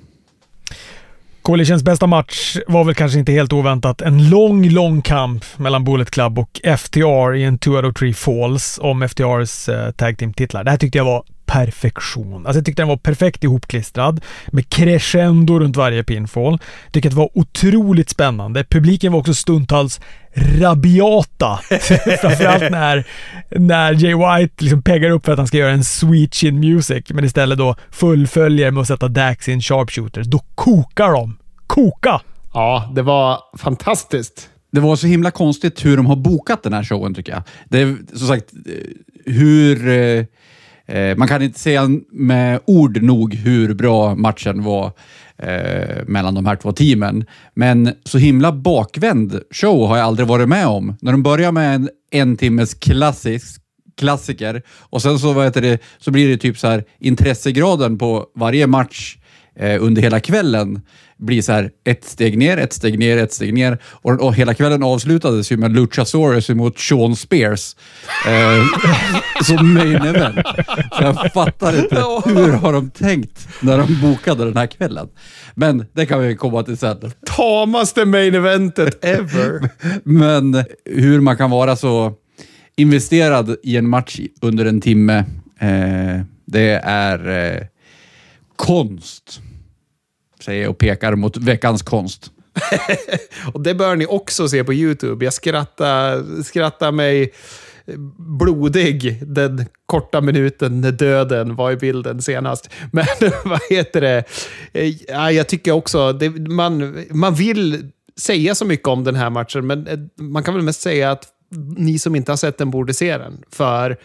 Coalitions 1.43 1.83
bästa 1.83 2.07
match 2.07 2.57
var 2.67 2.85
väl 2.85 2.95
kanske 2.95 3.19
inte 3.19 3.33
helt 3.33 3.53
oväntat 3.53 4.01
en 4.01 4.31
lång, 4.31 4.69
lång 4.69 5.03
kamp 5.03 5.45
mellan 5.57 5.85
Bullet 5.85 6.11
Club 6.11 6.39
och 6.39 6.61
FTR 6.79 7.35
i 7.35 7.45
en 7.45 7.59
2 7.59 7.71
out 7.71 7.85
of 7.85 7.95
3 7.95 8.15
falls 8.15 8.79
om 8.83 9.09
FTRs 9.09 9.69
eh, 9.69 9.91
tag 9.91 10.19
team-titlar. 10.19 10.65
Det 10.65 10.71
här 10.71 10.79
tyckte 10.79 10.99
jag 10.99 11.05
var 11.05 11.25
perfektion. 11.47 12.47
Alltså 12.47 12.59
jag 12.59 12.65
tyckte 12.67 12.83
den 12.83 12.89
var 12.89 12.97
perfekt 12.97 13.45
ihopklistrad 13.45 14.21
med 14.47 14.69
crescendo 14.69 15.59
runt 15.59 15.77
varje 15.77 16.05
pinfall. 16.05 16.59
Tycker 16.93 17.09
att 17.09 17.15
det 17.15 17.19
var 17.19 17.39
otroligt 17.39 18.11
spännande. 18.11 18.65
Publiken 18.65 19.13
var 19.13 19.21
också 19.21 19.35
stundtals 19.35 20.01
rabiata. 20.37 21.61
Framförallt 22.21 22.71
när, 22.71 23.07
när 23.51 23.93
Jay 23.93 24.15
White 24.15 24.65
liksom 24.65 24.83
peggar 24.83 25.11
upp 25.11 25.25
för 25.25 25.33
att 25.33 25.39
han 25.39 25.47
ska 25.47 25.59
göra 25.59 25.73
en 25.73 25.85
sweet 25.85 26.35
chin 26.35 26.61
music, 26.61 27.05
men 27.09 27.25
istället 27.25 27.59
då 27.59 27.77
fullföljer 27.91 28.71
med 28.71 28.81
att 28.81 28.89
sätta 28.89 29.09
Dax 29.09 29.49
in 29.49 29.61
sharpshooters. 29.61 30.27
Då 30.27 30.39
kokar 30.55 31.13
de. 31.13 31.39
Koka! 31.67 32.21
Ja, 32.55 32.93
det 32.95 33.03
var 33.03 33.39
fantastiskt. 33.59 34.49
Det 34.73 34.81
var 34.81 34.97
så 34.97 35.07
himla 35.07 35.31
konstigt 35.31 35.85
hur 35.85 35.97
de 35.97 36.07
har 36.07 36.17
bokat 36.17 36.63
den 36.63 36.73
här 36.73 36.85
showen 36.85 37.15
tycker 37.15 37.33
jag. 37.33 37.43
Det 37.69 37.81
är 37.81 37.97
som 38.15 38.29
sagt 38.29 38.53
hur 39.25 39.89
eh, 40.87 41.17
man 41.17 41.29
kan 41.29 41.43
inte 41.43 41.59
säga 41.59 41.89
med 42.13 42.61
ord 42.65 43.03
nog 43.03 43.35
hur 43.35 43.75
bra 43.75 44.15
matchen 44.15 44.63
var 44.63 44.93
eh, 45.39 46.05
mellan 46.07 46.35
de 46.35 46.47
här 46.47 46.57
två 46.57 46.73
teamen. 46.73 47.25
Men 47.55 47.93
så 48.05 48.19
himla 48.19 48.53
bakvänd 48.53 49.41
show 49.51 49.89
har 49.89 49.97
jag 49.97 50.07
aldrig 50.07 50.29
varit 50.29 50.49
med 50.49 50.67
om. 50.67 50.97
När 51.01 51.13
de 51.13 51.23
börjar 51.23 51.53
med 51.53 51.75
en 51.75 51.89
en 52.15 52.37
timmes 52.37 52.75
klassisk 52.75 53.61
klassiker. 53.97 54.63
Och 54.81 55.03
sen 55.03 55.19
så, 55.19 55.33
vad 55.33 55.45
heter 55.45 55.61
det, 55.61 55.83
så 55.99 56.11
blir 56.11 56.29
det 56.29 56.37
typ 56.37 56.59
så 56.59 56.67
här 56.67 56.85
intressegraden 56.99 57.99
på 57.99 58.27
varje 58.35 58.67
match 58.67 59.17
eh, 59.57 59.83
under 59.83 60.03
hela 60.03 60.21
kvällen 60.21 60.81
blir 61.17 61.43
så 61.43 61.53
här 61.53 61.71
ett 61.85 62.05
steg 62.05 62.39
ner, 62.39 62.57
ett 62.57 62.73
steg 62.73 62.99
ner, 62.99 63.17
ett 63.17 63.33
steg 63.33 63.55
ner. 63.55 63.79
Och, 63.85 64.21
och 64.21 64.35
hela 64.35 64.55
kvällen 64.55 64.83
avslutades 64.83 65.53
ju 65.53 65.57
med 65.57 65.73
Luchasaurus 65.73 66.49
mot 66.49 66.79
Sean 66.79 67.17
Spears 67.17 67.77
eh, 68.27 68.65
som 69.43 69.75
main 69.75 69.97
event. 69.97 70.39
Så 70.93 71.03
jag 71.03 71.33
fattar 71.33 71.79
inte, 71.79 71.97
hur 72.25 72.53
har 72.53 72.73
de 72.73 72.91
tänkt 72.91 73.49
när 73.61 73.79
de 73.79 74.01
bokade 74.01 74.45
den 74.45 74.57
här 74.57 74.67
kvällen? 74.67 75.09
Men 75.55 75.87
det 75.93 76.07
kan 76.07 76.21
vi 76.21 76.37
komma 76.37 76.63
till 76.63 76.77
sen. 76.77 77.13
Tamaste 77.37 78.05
main 78.05 78.35
eventet 78.35 79.05
ever. 79.05 79.71
Men 80.05 80.65
hur 80.85 81.21
man 81.21 81.37
kan 81.37 81.51
vara 81.51 81.77
så 81.77 82.13
investerad 82.77 83.57
i 83.63 83.77
en 83.77 83.89
match 83.89 84.21
under 84.43 84.67
en 84.67 84.81
timme, 84.81 85.19
eh, 85.59 86.21
det 86.47 86.81
är 86.85 87.29
eh, 87.29 87.67
konst. 88.57 89.41
Säger 90.45 90.63
jag 90.63 90.71
och 90.71 90.79
pekar 90.79 91.15
mot 91.15 91.37
veckans 91.37 91.83
konst. 91.83 92.31
Och 93.53 93.61
det 93.61 93.75
bör 93.75 93.97
ni 93.97 94.07
också 94.07 94.49
se 94.49 94.65
på 94.65 94.75
YouTube. 94.75 95.25
Jag 95.25 95.35
skrattar, 95.35 96.43
skrattar 96.43 96.93
mig 96.93 97.33
blodig 98.19 99.23
den 99.27 99.67
korta 99.87 100.21
minuten 100.21 100.81
när 100.81 100.93
döden 100.93 101.57
var 101.57 101.73
i 101.73 101.77
bilden 101.77 102.23
senast. 102.23 102.71
Men 102.93 103.07
vad 103.45 103.61
heter 103.71 104.01
det? 104.01 104.25
Eh, 104.73 104.95
ja, 105.09 105.33
jag 105.33 105.49
tycker 105.49 105.73
också, 105.73 106.13
det, 106.13 106.31
man, 106.31 107.05
man 107.11 107.35
vill 107.35 107.91
säga 108.17 108.55
så 108.55 108.65
mycket 108.65 108.89
om 108.89 109.05
den 109.05 109.15
här 109.15 109.31
matchen, 109.31 109.67
men 109.67 109.87
eh, 109.87 109.99
man 110.17 110.43
kan 110.43 110.55
väl 110.55 110.63
mest 110.63 110.81
säga 110.81 111.11
att 111.11 111.29
ni 111.77 111.99
som 111.99 112.17
inte 112.17 112.33
har 112.33 112.37
sett 112.37 112.59
den 112.59 112.71
borde 112.71 112.95
se 112.95 113.19
den. 113.19 113.43
För 113.51 113.97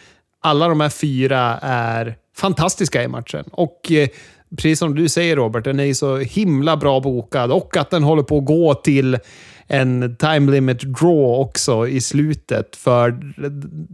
alla 0.41 0.67
de 0.67 0.79
här 0.79 0.89
fyra 0.89 1.59
är 1.61 2.17
fantastiska 2.35 3.03
i 3.03 3.07
matchen. 3.07 3.45
Och 3.51 3.91
eh, 3.91 4.09
precis 4.57 4.79
som 4.79 4.95
du 4.95 5.09
säger 5.09 5.35
Robert, 5.35 5.63
den 5.63 5.79
är 5.79 5.83
ju 5.83 5.95
så 5.95 6.17
himla 6.17 6.77
bra 6.77 6.99
bokad 6.99 7.51
och 7.51 7.77
att 7.77 7.91
den 7.91 8.03
håller 8.03 8.23
på 8.23 8.37
att 8.37 8.45
gå 8.45 8.73
till 8.73 9.17
en 9.67 10.15
time 10.15 10.51
limit 10.51 10.81
draw 10.81 11.39
också 11.39 11.87
i 11.87 12.01
slutet. 12.01 12.75
För 12.75 13.19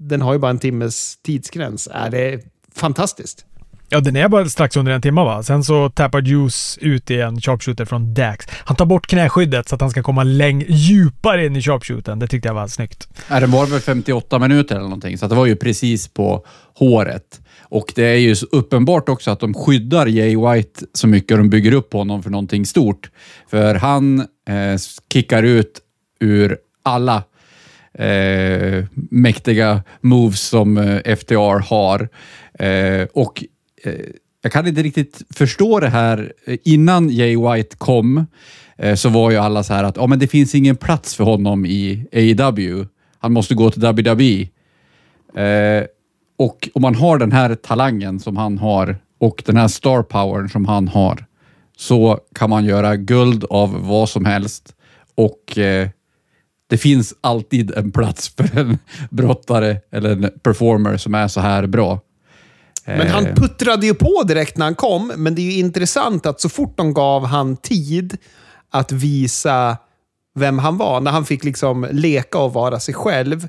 den 0.10 0.22
har 0.22 0.34
ju 0.34 0.40
bara 0.40 0.52
en 0.52 0.60
timmes 0.60 1.18
tidsgräns. 1.18 1.90
Är 1.92 2.10
det 2.10 2.34
är 2.34 2.40
fantastiskt. 2.76 3.46
Ja, 3.90 4.00
den 4.00 4.16
är 4.16 4.28
bara 4.28 4.46
strax 4.46 4.78
under 4.78 4.92
en 4.92 5.02
timme 5.02 5.22
va? 5.22 5.44
Sen 5.44 5.64
så 5.64 5.90
tappar 5.90 6.22
Juice 6.22 6.78
ut 6.82 7.12
i 7.12 7.22
en 7.22 7.42
sharpshooter 7.42 7.86
från 7.86 8.14
Dax. 8.14 8.46
Han 8.52 8.76
tar 8.76 8.86
bort 8.86 9.08
knäskyddet 9.08 9.70
så 9.70 9.76
att 9.76 9.82
han 9.82 9.90
ska 9.90 10.04
komma 10.04 10.24
läng 10.24 10.66
djupare 10.68 11.46
in 11.46 11.56
i 11.56 11.62
sharpshootern. 11.62 12.20
Det 12.20 12.28
tyckte 12.28 12.48
jag 12.50 12.54
var 12.54 12.68
snyggt. 12.68 13.08
Nej, 13.30 13.42
den 13.42 13.52
var 13.52 13.66
väl 13.66 13.80
58 13.80 14.40
minuter 14.40 14.76
eller 14.76 14.84
någonting, 14.84 15.18
så 15.18 15.28
det 15.28 15.36
var 15.36 15.46
ju 15.46 15.56
precis 15.56 16.08
på 16.08 16.46
håret. 16.74 17.42
Och 17.70 17.94
det 17.96 18.06
är 18.06 18.18
ju 18.18 18.36
så 18.36 18.46
uppenbart 18.46 19.10
också 19.10 19.32
att 19.32 19.40
de 19.40 19.54
skyddar 19.54 20.08
Jay 20.08 20.38
White 20.38 20.86
så 20.94 21.08
mycket 21.08 21.32
och 21.32 21.38
de 21.38 21.50
bygger 21.50 21.74
upp 21.74 21.94
honom 21.94 22.24
för 22.24 22.30
någonting 22.30 22.66
stort. 22.66 23.10
För 23.48 23.76
han 23.76 24.20
eh, 24.20 24.80
kickar 25.14 25.44
ut 25.44 25.82
ur 26.20 26.58
alla 26.84 27.24
eh, 27.94 28.86
mäktiga 28.94 29.84
moves 30.02 30.42
som 30.42 30.78
eh, 30.78 31.16
FTR 31.16 31.60
har. 31.60 32.10
Eh, 32.60 33.08
och 33.14 33.44
eh, 33.84 33.94
jag 34.42 34.52
kan 34.52 34.68
inte 34.68 34.84
riktigt 34.84 35.22
förstå 35.30 35.80
det 35.80 35.90
här. 35.90 36.34
Innan 36.64 37.10
Jay 37.10 37.38
White 37.38 37.76
kom 37.78 38.26
eh, 38.78 38.96
så 38.96 39.10
var 39.10 39.32
ju 39.32 39.38
alla 39.38 39.64
så 39.64 39.74
här 39.74 39.84
att 39.84 39.98
oh, 39.98 40.08
men 40.08 40.20
det 40.20 40.28
finns 40.28 40.56
ingen 40.56 40.76
plats 40.76 41.16
för 41.16 41.24
honom 41.24 41.66
i 41.66 42.08
AEW. 42.14 42.86
Han 43.20 43.34
måste 43.34 43.56
gå 43.56 43.72
till 43.72 43.82
WWE. 43.82 44.48
Eh, 45.44 45.86
och 46.38 46.70
om 46.74 46.82
man 46.82 46.96
har 46.96 47.18
den 47.18 47.32
här 47.32 47.56
talangen 47.56 48.20
som 48.20 48.38
han 48.38 48.58
har 48.58 48.98
och 49.20 49.44
den 49.46 49.58
här 49.58 49.68
star 49.68 50.04
powern 50.04 50.50
som 50.50 50.66
han 50.66 50.88
har 50.88 51.26
så 51.78 52.20
kan 52.36 52.50
man 52.50 52.66
göra 52.66 52.96
guld 52.96 53.46
av 53.50 53.88
vad 53.88 54.10
som 54.10 54.26
helst 54.26 54.76
och 55.16 55.58
eh, 55.58 55.90
det 56.70 56.78
finns 56.78 57.14
alltid 57.22 57.72
en 57.72 57.92
plats 57.92 58.30
för 58.30 58.60
en 58.60 58.78
brottare 59.10 59.78
eller 59.92 60.10
en 60.10 60.30
performer 60.44 60.98
som 60.98 61.16
är 61.16 61.28
så 61.28 61.42
här 61.42 61.68
bra. 61.68 62.00
Men 62.86 63.08
han 63.08 63.26
Eh, 63.26 63.34
puttrade 63.34 63.86
ju 63.86 63.94
på 63.94 64.24
direkt 64.24 64.58
när 64.58 64.66
han 64.66 64.76
kom, 64.76 65.12
men 65.16 65.36
det 65.36 65.42
är 65.42 65.52
ju 65.52 65.60
intressant 65.60 66.26
att 66.26 66.42
så 66.42 66.50
fort 66.50 66.78
de 66.78 66.94
gav 66.94 67.26
han 67.26 67.58
tid 67.58 68.18
att 68.70 68.92
visa 68.92 69.78
vem 70.36 70.60
han 70.60 70.78
var, 70.78 71.02
när 71.02 71.12
han 71.12 71.26
fick 71.26 71.44
liksom 71.44 71.88
leka 71.92 72.38
och 72.38 72.54
vara 72.54 72.80
sig 72.80 72.94
själv, 72.94 73.48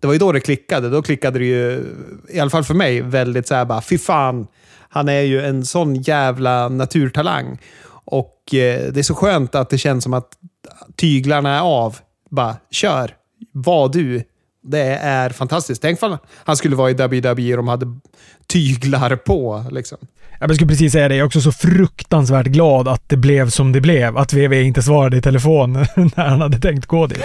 det 0.00 0.06
var 0.06 0.14
ju 0.14 0.18
då 0.18 0.32
det 0.32 0.40
klickade. 0.40 0.90
Då 0.90 1.02
klickade 1.02 1.38
det 1.38 1.44
ju, 1.44 1.84
i 2.28 2.40
alla 2.40 2.50
fall 2.50 2.64
för 2.64 2.74
mig, 2.74 3.00
väldigt 3.00 3.48
så 3.48 3.54
här 3.54 3.64
bara, 3.64 3.82
fy 3.82 3.98
fan, 3.98 4.46
han 4.88 5.08
är 5.08 5.20
ju 5.20 5.40
en 5.40 5.64
sån 5.64 5.94
jävla 5.94 6.68
naturtalang. 6.68 7.58
Och 7.88 8.54
eh, 8.54 8.92
det 8.92 8.98
är 9.00 9.02
så 9.02 9.14
skönt 9.14 9.54
att 9.54 9.70
det 9.70 9.78
känns 9.78 10.04
som 10.04 10.14
att 10.14 10.28
tyglarna 10.96 11.56
är 11.56 11.60
av. 11.60 11.98
Bara, 12.30 12.56
kör. 12.70 13.14
Var 13.52 13.88
du. 13.88 14.22
Det 14.62 14.98
är 15.02 15.30
fantastiskt. 15.30 15.82
Tänk 15.82 16.02
om 16.02 16.18
han 16.34 16.56
skulle 16.56 16.76
vara 16.76 16.90
i 16.90 16.94
WWE 16.94 17.50
och 17.52 17.56
de 17.56 17.68
hade 17.68 17.86
tyglar 18.46 19.16
på. 19.16 19.64
Liksom. 19.70 19.98
Jag 20.40 20.54
skulle 20.54 20.68
precis 20.68 20.92
säga 20.92 21.08
det. 21.08 21.14
Jag 21.14 21.22
är 21.22 21.26
också 21.26 21.40
så 21.40 21.52
fruktansvärt 21.52 22.46
glad 22.46 22.88
att 22.88 23.02
det 23.06 23.16
blev 23.16 23.50
som 23.50 23.72
det 23.72 23.80
blev. 23.80 24.18
Att 24.18 24.32
VV 24.32 24.52
inte 24.52 24.82
svarade 24.82 25.16
i 25.16 25.20
telefon 25.20 25.72
när 26.16 26.28
han 26.28 26.40
hade 26.40 26.58
tänkt 26.58 26.86
gå 26.86 27.06
dit. 27.06 27.24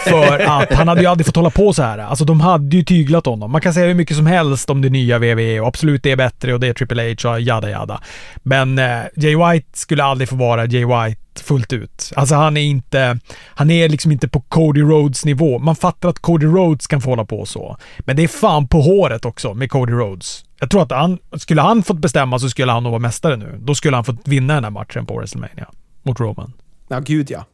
För 0.00 0.38
att 0.38 0.72
han 0.72 0.88
hade 0.88 1.00
ju 1.00 1.06
aldrig 1.06 1.26
fått 1.26 1.36
hålla 1.36 1.50
på 1.50 1.72
så 1.72 1.82
här. 1.82 1.98
Alltså 1.98 2.24
de 2.24 2.40
hade 2.40 2.76
ju 2.76 2.82
tyglat 2.82 3.26
honom. 3.26 3.52
Man 3.52 3.60
kan 3.60 3.74
säga 3.74 3.86
hur 3.86 3.94
mycket 3.94 4.16
som 4.16 4.26
helst 4.26 4.70
om 4.70 4.82
det 4.82 4.90
nya 4.90 5.18
VV 5.18 5.60
och 5.60 5.68
absolut 5.68 6.02
det 6.02 6.10
är 6.10 6.16
bättre 6.16 6.54
och 6.54 6.60
det 6.60 6.66
är 6.66 6.72
Triple 6.72 7.16
H 7.22 7.30
och 7.30 7.40
jada 7.40 7.70
jada. 7.70 8.00
Men 8.42 8.78
eh, 8.78 9.00
Jay 9.16 9.36
White 9.36 9.78
skulle 9.78 10.04
aldrig 10.04 10.28
få 10.28 10.36
vara 10.36 10.66
Jay 10.66 10.84
White 10.84 11.20
fullt 11.42 11.72
ut. 11.72 12.12
Alltså 12.16 12.34
han 12.34 12.56
är 12.56 12.62
inte, 12.62 13.18
han 13.46 13.70
är 13.70 13.88
liksom 13.88 14.12
inte 14.12 14.28
på 14.28 14.40
Cody 14.40 14.80
Rhodes 14.80 15.24
nivå. 15.24 15.58
Man 15.58 15.76
fattar 15.76 16.08
att 16.08 16.18
Cody 16.18 16.46
Rhodes 16.46 16.86
kan 16.86 17.00
få 17.00 17.10
hålla 17.10 17.24
på 17.24 17.46
så. 17.46 17.76
Men 17.98 18.16
det 18.16 18.22
är 18.22 18.28
fan 18.28 18.68
på 18.68 18.80
håret 18.80 19.24
också 19.24 19.54
med 19.54 19.70
Cody 19.70 19.92
Rhodes. 19.92 20.44
Jag 20.60 20.70
tror 20.70 20.82
att 20.82 20.90
han, 20.90 21.18
skulle 21.36 21.60
han 21.60 21.82
fått 21.82 21.98
bestämma 21.98 22.38
så 22.38 22.50
skulle 22.50 22.72
han 22.72 22.82
nog 22.82 22.90
vara 22.90 23.00
mästare 23.00 23.36
nu. 23.36 23.58
Då 23.62 23.74
skulle 23.74 23.96
han 23.96 24.04
fått 24.04 24.28
vinna 24.28 24.54
den 24.54 24.64
här 24.64 24.70
matchen 24.70 25.06
på 25.06 25.16
WrestleMania 25.16 25.68
mot 26.02 26.20
Roman. 26.20 26.52
Ja, 26.88 27.00
gud 27.00 27.30
ja. 27.30 27.44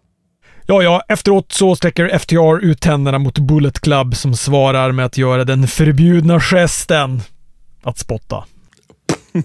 Ja, 0.66 0.82
ja, 0.82 1.02
efteråt 1.08 1.52
så 1.52 1.76
sträcker 1.76 2.18
FTR 2.18 2.64
ut 2.64 2.80
tänderna 2.80 3.18
mot 3.18 3.38
Bullet 3.38 3.80
Club 3.80 4.16
som 4.16 4.34
svarar 4.34 4.92
med 4.92 5.06
att 5.06 5.18
göra 5.18 5.44
den 5.44 5.66
förbjudna 5.66 6.40
gesten 6.40 7.20
att 7.82 7.98
spotta. 7.98 8.44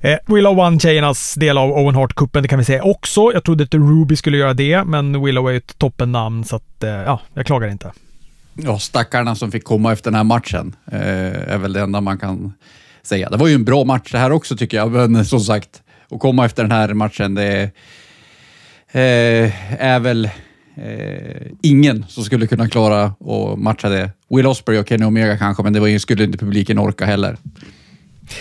eh, 0.00 0.18
Willow 0.26 0.56
vann 0.56 0.80
tjejernas 0.80 1.34
del 1.34 1.58
av 1.58 1.70
Owen 1.70 1.94
Hart-cupen, 1.94 2.42
det 2.42 2.48
kan 2.48 2.58
vi 2.58 2.64
säga 2.64 2.82
också. 2.82 3.32
Jag 3.32 3.44
trodde 3.44 3.64
att 3.64 3.74
Ruby 3.74 4.16
skulle 4.16 4.36
göra 4.36 4.54
det, 4.54 4.84
men 4.84 5.24
Willow 5.24 5.48
är 5.48 5.52
ju 5.52 5.56
ett 5.56 5.78
toppennamn 5.78 6.44
så 6.44 6.56
att, 6.56 6.82
eh, 6.82 6.90
ja, 6.90 7.20
jag 7.34 7.46
klagar 7.46 7.68
inte. 7.68 7.92
Ja, 8.64 8.78
stackarna 8.78 9.34
som 9.34 9.52
fick 9.52 9.64
komma 9.64 9.92
efter 9.92 10.10
den 10.10 10.16
här 10.16 10.24
matchen 10.24 10.76
eh, 10.92 11.52
är 11.52 11.58
väl 11.58 11.72
det 11.72 11.80
enda 11.80 12.00
man 12.00 12.18
kan 12.18 12.52
säga. 13.02 13.30
Det 13.30 13.36
var 13.36 13.48
ju 13.48 13.54
en 13.54 13.64
bra 13.64 13.84
match 13.84 14.12
det 14.12 14.18
här 14.18 14.32
också 14.32 14.56
tycker 14.56 14.76
jag, 14.76 14.90
men 15.10 15.24
som 15.24 15.40
sagt, 15.40 15.82
att 16.10 16.20
komma 16.20 16.44
efter 16.44 16.62
den 16.62 16.72
här 16.72 16.94
matchen, 16.94 17.34
det 17.34 17.62
eh, 18.92 19.82
är 19.82 19.98
väl 19.98 20.24
eh, 20.76 21.46
ingen 21.62 22.04
som 22.08 22.24
skulle 22.24 22.46
kunna 22.46 22.68
klara 22.68 23.04
att 23.04 23.58
matcha 23.58 23.88
det. 23.88 24.10
Will 24.30 24.46
Osprey 24.46 24.78
och 24.78 24.88
Kenny 24.88 25.04
Omega 25.04 25.38
kanske, 25.38 25.62
men 25.62 25.72
det 25.72 25.80
var 25.80 25.86
ju, 25.86 25.98
skulle 25.98 26.24
inte 26.24 26.38
publiken 26.38 26.78
orka 26.78 27.04
heller. 27.04 27.36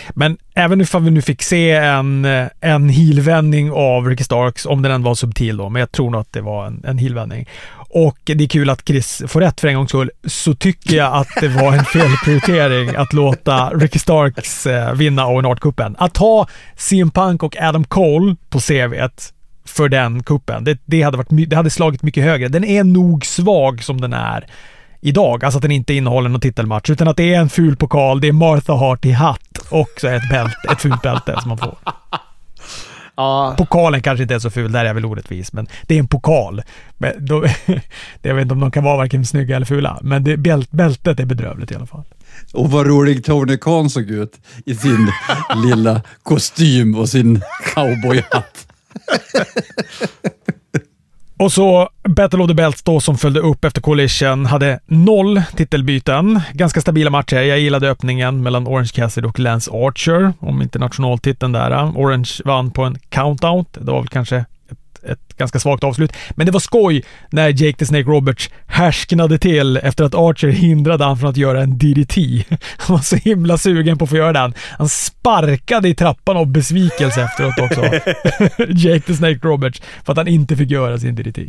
Men 0.10 0.38
även 0.53 0.82
ifall 0.82 1.03
vi 1.03 1.12
nu 1.12 1.21
fick 1.21 1.43
se 1.43 1.71
en, 1.71 2.25
en 2.62 2.89
heelvändning 2.89 3.71
av 3.71 4.08
Ricky 4.08 4.23
Starks, 4.23 4.65
om 4.65 4.82
den 4.82 4.91
än 4.91 5.03
var 5.03 5.15
subtil 5.15 5.58
då, 5.58 5.69
men 5.69 5.80
jag 5.80 5.91
tror 5.91 6.10
nog 6.10 6.21
att 6.21 6.34
det 6.34 6.41
var 6.41 6.67
en, 6.67 6.84
en 6.86 6.97
heelvändning. 6.97 7.47
Och 7.89 8.17
det 8.26 8.43
är 8.43 8.47
kul 8.47 8.69
att 8.69 8.88
Chris 8.88 9.23
får 9.28 9.41
rätt 9.41 9.62
för 9.62 9.67
en 9.67 9.76
gångs 9.76 9.89
skull, 9.89 10.12
så 10.28 10.54
tycker 10.54 10.95
jag 10.95 11.13
att 11.13 11.28
det 11.41 11.47
var 11.47 11.73
en 11.73 11.86
felprioritering 11.86 12.95
att 12.95 13.13
låta 13.13 13.69
Ricky 13.69 14.00
Starks 14.00 14.67
eh, 14.67 14.93
vinna 14.93 15.28
Owen 15.28 15.45
Art-cupen. 15.45 15.95
Att 15.97 16.17
ha 16.17 16.47
CM 16.76 17.12
Punk 17.12 17.43
och 17.43 17.56
Adam 17.60 17.84
Cole 17.84 18.36
på 18.50 18.60
CVt 18.60 19.34
för 19.65 19.89
den 19.89 20.23
kuppen. 20.23 20.63
Det, 20.63 20.80
det, 20.86 21.02
hade 21.02 21.17
varit, 21.17 21.50
det 21.50 21.56
hade 21.56 21.69
slagit 21.69 22.04
mycket 22.04 22.23
högre. 22.23 22.47
Den 22.47 22.63
är 22.63 22.84
nog 22.84 23.26
svag 23.26 23.84
som 23.84 24.02
den 24.02 24.13
är 24.13 24.47
idag. 25.02 25.45
Alltså 25.45 25.58
att 25.58 25.62
den 25.62 25.71
inte 25.71 25.93
innehåller 25.93 26.30
någon 26.30 26.41
titelmatch, 26.41 26.89
utan 26.89 27.08
att 27.08 27.17
det 27.17 27.34
är 27.34 27.39
en 27.39 27.50
ful 27.50 27.76
pokal, 27.76 28.21
det 28.21 28.28
är 28.28 28.32
Martha 28.32 28.73
Hart 28.73 29.06
i 29.06 29.12
hatt 29.12 29.58
och 29.69 29.89
så 30.02 30.08
ett, 30.08 30.30
bälte, 30.30 30.58
ett 30.71 30.82
fult 30.82 31.02
bälte 31.02 31.36
som 31.41 31.50
man 31.50 31.58
får. 31.58 31.78
Ja, 33.17 33.56
Pokalen 33.58 34.01
kanske 34.01 34.21
inte 34.21 34.36
är 34.36 34.39
så 34.39 34.49
ful, 34.49 34.71
där 34.71 34.80
är 34.80 34.86
jag 34.86 34.93
väl 34.93 35.06
orättvis, 35.06 35.53
men 35.53 35.67
det 35.88 35.95
är 35.95 35.99
en 35.99 36.08
pokal. 36.08 36.63
Men 36.97 37.25
då, 37.25 37.45
jag 38.21 38.36
vet 38.36 38.41
inte 38.41 38.53
om 38.53 38.60
de 38.60 38.71
kan 38.71 38.84
vara 38.84 38.97
varken 38.97 39.25
snygga 39.25 39.56
eller 39.56 39.65
fula, 39.65 39.99
men 40.01 40.23
det, 40.23 40.38
bält, 40.38 40.71
bältet 40.71 41.19
är 41.19 41.25
bedrövligt 41.25 41.71
i 41.71 41.75
alla 41.75 41.86
fall. 41.86 42.03
Och 42.53 42.71
vad 42.71 42.88
rolig 42.88 43.25
Tony 43.25 43.58
Khan 43.58 43.89
såg 43.89 44.03
ut 44.03 44.39
i 44.65 44.75
sin 44.75 45.12
lilla 45.65 46.01
kostym 46.23 46.95
och 46.95 47.10
sin 47.10 47.41
cowboyhatt. 47.73 48.67
Och 51.39 51.52
så 51.52 51.89
Battle 52.04 52.39
of 52.39 52.47
the 52.47 52.54
Belts 52.54 52.84
då 52.84 53.00
som 53.00 53.17
följde 53.17 53.39
upp 53.39 53.65
efter 53.65 53.82
Coalition 53.82 54.45
hade 54.45 54.80
noll 54.86 55.41
titelbyten. 55.56 56.41
Ganska 56.54 56.82
stabila 56.82 57.10
matcher. 57.10 57.36
Jag 57.41 57.60
gillade 57.60 57.89
öppningen 57.89 58.43
mellan 58.43 58.67
Orange 58.67 58.89
Cassidy 58.93 59.28
och 59.28 59.39
Lance 59.39 59.71
Archer 59.71 60.34
om 60.39 60.62
internationaltiteln 60.62 61.52
där. 61.52 61.91
Orange 61.95 62.32
vann 62.45 62.71
på 62.71 62.84
en 62.84 62.97
countout, 63.10 63.67
Det 63.73 63.91
var 63.91 64.00
väl 64.00 64.08
kanske 64.08 64.45
ganska 65.38 65.60
svagt 65.60 65.84
avslut. 65.84 66.13
Men 66.32 66.45
det 66.45 66.52
var 66.52 66.60
skoj 66.60 67.04
när 67.30 67.63
Jake 67.63 67.78
the 67.78 67.86
Snake 67.86 68.10
Roberts 68.10 68.50
härsknade 68.67 69.38
till 69.38 69.78
efter 69.78 70.04
att 70.04 70.15
Archer 70.15 70.47
hindrade 70.47 71.04
han 71.04 71.17
från 71.17 71.30
att 71.30 71.38
göra 71.38 71.62
en 71.63 71.78
DDT. 71.78 72.17
Han 72.78 72.95
var 72.95 73.04
så 73.04 73.15
himla 73.15 73.58
sugen 73.58 73.97
på 73.97 74.04
att 74.04 74.10
få 74.10 74.17
göra 74.17 74.34
den. 74.34 74.54
Han 74.78 74.89
sparkade 74.89 75.89
i 75.89 75.95
trappan 75.95 76.38
av 76.38 76.47
besvikelse 76.47 77.21
efteråt 77.21 77.60
också. 77.60 77.82
Jake 78.67 79.06
the 79.06 79.13
Snake 79.15 79.39
Roberts, 79.41 79.82
för 80.06 80.12
att 80.12 80.17
han 80.17 80.28
inte 80.28 80.56
fick 80.56 80.71
göra 80.71 80.97
sin 80.97 81.15
DDT. 81.15 81.39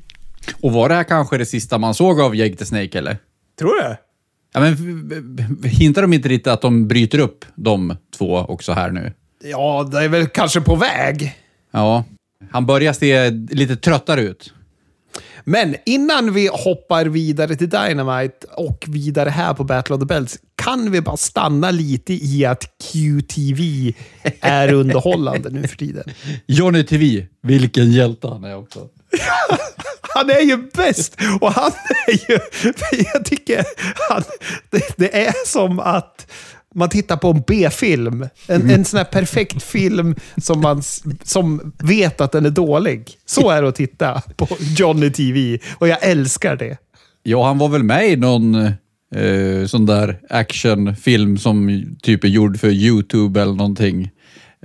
Och 0.63 0.73
var 0.73 0.89
det 0.89 0.95
här 0.95 1.05
kanske 1.05 1.39
det 1.39 1.47
sista 1.47 1.79
man 1.79 1.95
såg 1.95 2.21
av 2.21 2.37
Jake 2.37 2.57
the 2.57 2.65
Snake, 2.65 2.99
eller? 2.99 3.17
Tror 3.59 3.75
du? 3.83 3.97
Ja, 4.55 4.61
men 4.61 5.61
hintar 5.65 6.03
de 6.03 6.13
inte 6.13 6.29
lite 6.29 6.53
att 6.53 6.61
de 6.61 6.89
bryter 6.89 7.19
upp 7.19 7.45
de 7.55 7.97
två 8.19 8.37
också 8.39 8.73
här 8.73 8.91
nu? 8.91 9.13
Ja, 9.45 9.89
det 9.93 10.05
är 10.05 10.09
väl 10.09 10.27
kanske 10.27 10.61
på 10.61 10.77
väg. 10.77 11.37
Ja, 11.71 12.05
han 12.51 12.67
börjar 12.67 12.93
se 12.93 13.31
lite 13.31 13.77
tröttare 13.77 14.21
ut. 14.21 14.53
Men 15.45 15.77
innan 15.87 16.35
vi 16.35 16.51
hoppar 16.53 17.05
vidare 17.05 17.57
till 17.57 17.69
Dynamite 17.69 18.47
och 18.57 18.85
vidare 18.89 19.31
här 19.31 19.55
på 19.55 19.65
Battle 19.65 19.95
of 19.95 20.01
the 20.01 20.07
Belts, 20.07 20.39
kan 20.55 20.91
vi 20.91 21.01
bara 21.01 21.17
stanna 21.17 21.71
lite 21.71 22.13
i 22.13 22.45
att 22.45 22.65
QTV 22.93 23.93
är 24.41 24.73
underhållande 24.73 25.51
nu 25.51 25.69
för 25.69 25.77
tiden? 25.77 26.05
Johnny 26.47 26.85
TV, 26.85 27.27
vilken 27.43 27.93
hjälte 27.93 28.29
han 28.29 28.45
är 28.45 28.57
också. 28.57 28.89
Han 30.15 30.31
är 30.31 30.41
ju 30.41 30.57
bäst! 30.57 31.17
Och 31.41 31.53
han 31.53 31.73
är 32.07 32.31
ju... 32.31 32.39
Jag 33.15 33.25
tycker... 33.25 33.65
Han, 34.09 34.23
det, 34.71 34.83
det 34.97 35.27
är 35.27 35.47
som 35.47 35.81
att 35.81 36.31
man 36.75 36.89
tittar 36.89 37.17
på 37.17 37.31
en 37.31 37.43
B-film. 37.47 38.27
En, 38.47 38.71
en 38.71 38.85
sån 38.85 38.99
här 38.99 39.05
perfekt 39.05 39.63
film 39.63 40.15
som 40.37 40.61
man 40.61 40.83
som 41.23 41.73
vet 41.79 42.21
att 42.21 42.33
den 42.33 42.47
är 42.47 42.51
dålig. 42.51 43.11
Så 43.27 43.51
är 43.51 43.63
det 43.63 43.69
att 43.69 43.75
titta 43.75 44.23
på 44.37 44.49
Johnny 44.61 45.11
TV 45.11 45.59
och 45.79 45.89
jag 45.89 45.99
älskar 46.03 46.57
det. 46.57 46.77
Ja, 47.23 47.47
han 47.47 47.59
var 47.59 47.69
väl 47.69 47.83
med 47.83 48.09
i 48.09 48.17
någon 48.17 48.55
eh, 49.15 49.67
sån 49.67 49.87
där 49.87 50.21
actionfilm 50.31 51.39
som 51.39 51.85
typ 52.03 52.25
är 52.25 52.29
gjord 52.29 52.61
för 52.61 52.69
YouTube 52.69 53.43
eller 53.43 53.53
någonting. 53.53 54.11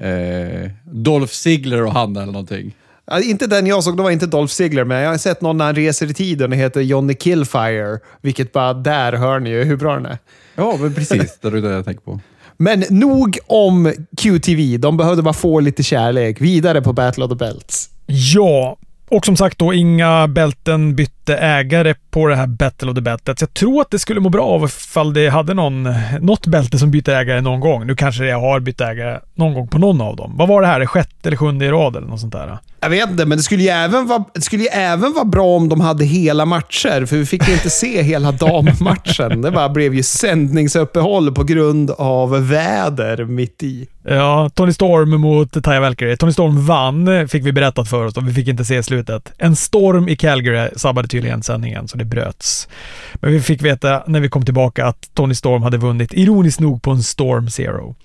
Eh, 0.01 0.71
Dolph 0.85 1.33
Ziggler 1.33 1.83
och 1.83 1.93
han 1.93 2.15
eller 2.15 2.31
någonting. 2.31 2.75
Inte 3.23 3.47
den 3.47 3.67
jag 3.67 3.83
såg, 3.83 3.97
det 3.97 4.03
var 4.03 4.11
inte 4.11 4.27
Dolph 4.27 4.53
Ziggler, 4.53 4.83
men 4.83 5.01
jag 5.01 5.09
har 5.09 5.17
sett 5.17 5.41
någon 5.41 5.57
när 5.57 5.65
han 5.65 5.75
reser 5.75 6.11
i 6.11 6.13
tiden 6.13 6.51
och 6.51 6.57
heter 6.57 6.81
Johnny 6.81 7.13
Killfire. 7.13 7.99
Vilket 8.21 8.51
bara, 8.51 8.73
där 8.73 9.13
hör 9.13 9.39
ni 9.39 9.49
ju 9.49 9.63
hur 9.63 9.77
bra 9.77 9.93
den 9.93 10.05
är. 10.05 10.17
Ja, 10.55 10.77
men 10.79 10.93
precis. 10.93 11.37
Det 11.41 11.47
är 11.47 11.51
det 11.51 11.69
jag 11.69 11.85
tänker 11.85 12.03
på. 12.03 12.19
Men 12.57 12.83
nog 12.89 13.37
om 13.47 13.93
QTV. 14.17 14.77
De 14.77 14.97
behövde 14.97 15.21
bara 15.21 15.33
få 15.33 15.59
lite 15.59 15.83
kärlek. 15.83 16.41
Vidare 16.41 16.81
på 16.81 16.93
Battle 16.93 17.23
of 17.23 17.29
the 17.29 17.35
Belts. 17.35 17.89
Ja, 18.05 18.77
och 19.09 19.25
som 19.25 19.37
sagt 19.37 19.59
då, 19.59 19.73
inga 19.73 20.27
bälten 20.27 20.95
bytte 20.95 21.37
ägare 21.37 21.95
på 22.13 22.27
det 22.27 22.35
här 22.35 22.47
Battle 22.47 22.89
of 22.89 22.95
the 22.95 23.01
Belts. 23.01 23.41
Jag 23.41 23.53
tror 23.53 23.81
att 23.81 23.91
det 23.91 23.99
skulle 23.99 24.19
må 24.19 24.29
bra 24.29 24.45
av 24.45 24.65
ifall 24.65 25.13
det 25.13 25.29
hade 25.29 25.53
någon, 25.53 25.87
något 26.21 26.47
bälte 26.47 26.79
som 26.79 26.91
byter 26.91 27.09
ägare 27.09 27.41
någon 27.41 27.59
gång. 27.59 27.87
Nu 27.87 27.95
kanske 27.95 28.23
det 28.23 28.31
har 28.31 28.59
bytt 28.59 28.81
ägare 28.81 29.19
någon 29.35 29.53
gång 29.53 29.67
på 29.67 29.77
någon 29.77 30.01
av 30.01 30.15
dem. 30.15 30.33
Vad 30.37 30.47
var 30.47 30.61
det 30.61 30.67
här? 30.67 30.79
Det 30.79 30.87
sjätte 30.87 31.29
eller 31.29 31.37
sjunde 31.37 31.65
i 31.65 31.69
rad 31.69 31.95
eller 31.95 32.07
något 32.07 32.19
sånt 32.19 32.33
där? 32.33 32.57
Jag 32.79 32.89
vet 32.89 33.09
inte, 33.09 33.25
men 33.25 33.37
det 33.37 33.43
skulle 33.43 33.63
ju 33.63 33.69
även 33.69 34.07
vara, 34.07 34.23
det 34.33 34.41
skulle 34.41 34.63
ju 34.63 34.69
även 34.69 35.13
vara 35.13 35.25
bra 35.25 35.45
om 35.45 35.69
de 35.69 35.81
hade 35.81 36.05
hela 36.05 36.45
matcher, 36.45 37.05
för 37.05 37.15
vi 37.15 37.25
fick 37.25 37.47
ju 37.47 37.53
inte 37.53 37.69
se 37.69 38.01
hela 38.01 38.31
dammatchen. 38.31 39.41
Det 39.41 39.51
bara 39.51 39.69
blev 39.69 39.95
ju 39.95 40.03
sändningsuppehåll 40.03 41.33
på 41.33 41.43
grund 41.43 41.91
av 41.91 42.47
väder 42.47 43.25
mitt 43.25 43.63
i. 43.63 43.87
Ja, 44.07 44.49
Tony 44.53 44.73
Storm 44.73 45.21
mot 45.21 45.63
Taya 45.63 45.79
Valkyrie. 45.79 46.17
Tony 46.17 46.31
Storm 46.31 46.65
vann, 46.65 47.27
fick 47.27 47.45
vi 47.45 47.51
berättat 47.51 47.89
för 47.89 48.05
oss 48.05 48.17
och 48.17 48.27
vi 48.27 48.33
fick 48.33 48.47
inte 48.47 48.65
se 48.65 48.83
slutet. 48.83 49.33
En 49.37 49.55
storm 49.55 50.09
i 50.09 50.15
Calgary 50.15 50.69
sabbade 50.75 51.07
tydligen 51.07 51.43
sändningen, 51.43 51.87
så 51.87 51.97
det 52.03 52.09
bröts. 52.09 52.67
Men 53.13 53.31
vi 53.31 53.41
fick 53.41 53.61
veta 53.61 54.03
när 54.07 54.19
vi 54.19 54.29
kom 54.29 54.45
tillbaka 54.45 54.85
att 54.85 55.09
Tony 55.13 55.35
Storm 55.35 55.63
hade 55.63 55.77
vunnit, 55.77 56.13
ironiskt 56.13 56.59
nog, 56.59 56.81
på 56.81 56.91
en 56.91 57.03
Storm 57.03 57.49
Zero. 57.49 57.95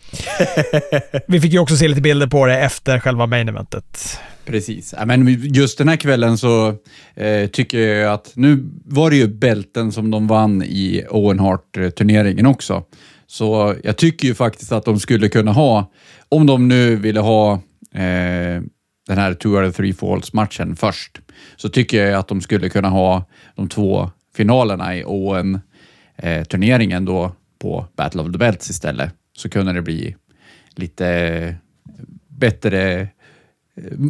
vi 1.29 1.41
fick 1.41 1.53
ju 1.53 1.59
också 1.59 1.77
se 1.77 1.89
lite 1.89 2.01
bilder 2.01 2.27
på 2.27 2.47
det 2.47 2.59
efter 2.59 2.99
själva 2.99 3.27
main 3.27 3.49
eventet. 3.49 4.19
Precis. 4.45 4.95
Ja, 4.99 5.07
men 5.07 5.29
just 5.55 5.79
den 5.79 5.89
här 5.89 5.97
kvällen 5.97 6.39
så 6.39 6.75
eh, 7.15 7.47
tycker 7.53 7.79
jag 7.79 8.13
att 8.13 8.33
nu 8.35 8.71
var 8.85 9.11
det 9.11 9.17
ju 9.17 9.29
bälten 9.29 9.93
som 9.93 10.11
de 10.11 10.27
vann 10.27 10.63
i 10.63 11.05
Owen 11.11 11.39
Hart-turneringen 11.39 12.47
också. 12.47 12.83
Så 13.27 13.75
jag 13.85 13.97
tycker 13.97 14.29
ju 14.29 14.35
faktiskt 14.35 14.73
att 14.73 14.85
de 14.85 15.01
skulle 15.01 15.29
kunna 15.29 15.53
ha, 15.53 15.93
om 16.29 16.47
de 16.47 16.69
nu 16.69 16.97
ville 16.97 17.21
ha 17.21 17.53
eh, 17.95 18.63
den 19.09 19.19
här 19.19 19.35
two 19.35 19.49
out 19.49 19.69
of 19.69 19.77
three 19.77 19.93
falls-matchen 19.93 20.77
först, 20.77 21.19
så 21.57 21.69
tycker 21.69 22.07
jag 22.07 22.19
att 22.19 22.29
de 22.29 22.41
skulle 22.41 22.69
kunna 22.69 22.89
ha 22.89 23.25
de 23.55 23.69
två 23.69 24.11
finalerna 24.37 24.97
i 24.97 25.05
Owen-turneringen 25.05 27.03
eh, 27.03 27.07
då 27.07 27.33
på 27.59 27.87
Battle 27.97 28.23
of 28.23 28.33
the 28.33 28.39
Belts 28.39 28.71
istället. 28.71 29.13
Så 29.37 29.49
kunde 29.49 29.73
det 29.73 29.83
bli 29.83 30.17
lite 30.77 31.09
eh, 31.09 31.55
bättre 32.29 33.01
eh, 33.01 33.09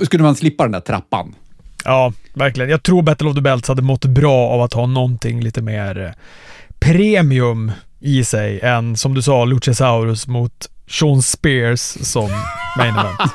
skulle 0.03 0.23
man 0.23 0.37
slippa 0.37 0.63
den 0.63 0.73
där 0.73 0.81
trappan. 0.81 1.35
Ja, 1.85 2.13
verkligen. 2.35 2.71
Jag 2.71 2.83
tror 2.83 3.03
Battle 3.03 3.29
of 3.29 3.35
the 3.35 3.41
Belts 3.41 3.69
hade 3.69 3.83
mått 3.83 4.05
bra 4.05 4.49
av 4.49 4.63
att 4.63 4.73
ha 4.73 4.87
någonting 4.87 5.41
lite 5.41 5.63
mer 5.63 6.15
premium 6.79 7.73
i 8.01 8.25
sig 8.25 8.61
än, 8.61 8.97
som 8.97 9.15
du 9.15 9.23
sa, 9.23 9.45
Luchasaurus 9.45 10.27
mot 10.27 10.71
Sean 10.89 11.23
Spears 11.23 11.81
som 11.81 12.31
main 12.79 12.95
event. 12.95 13.33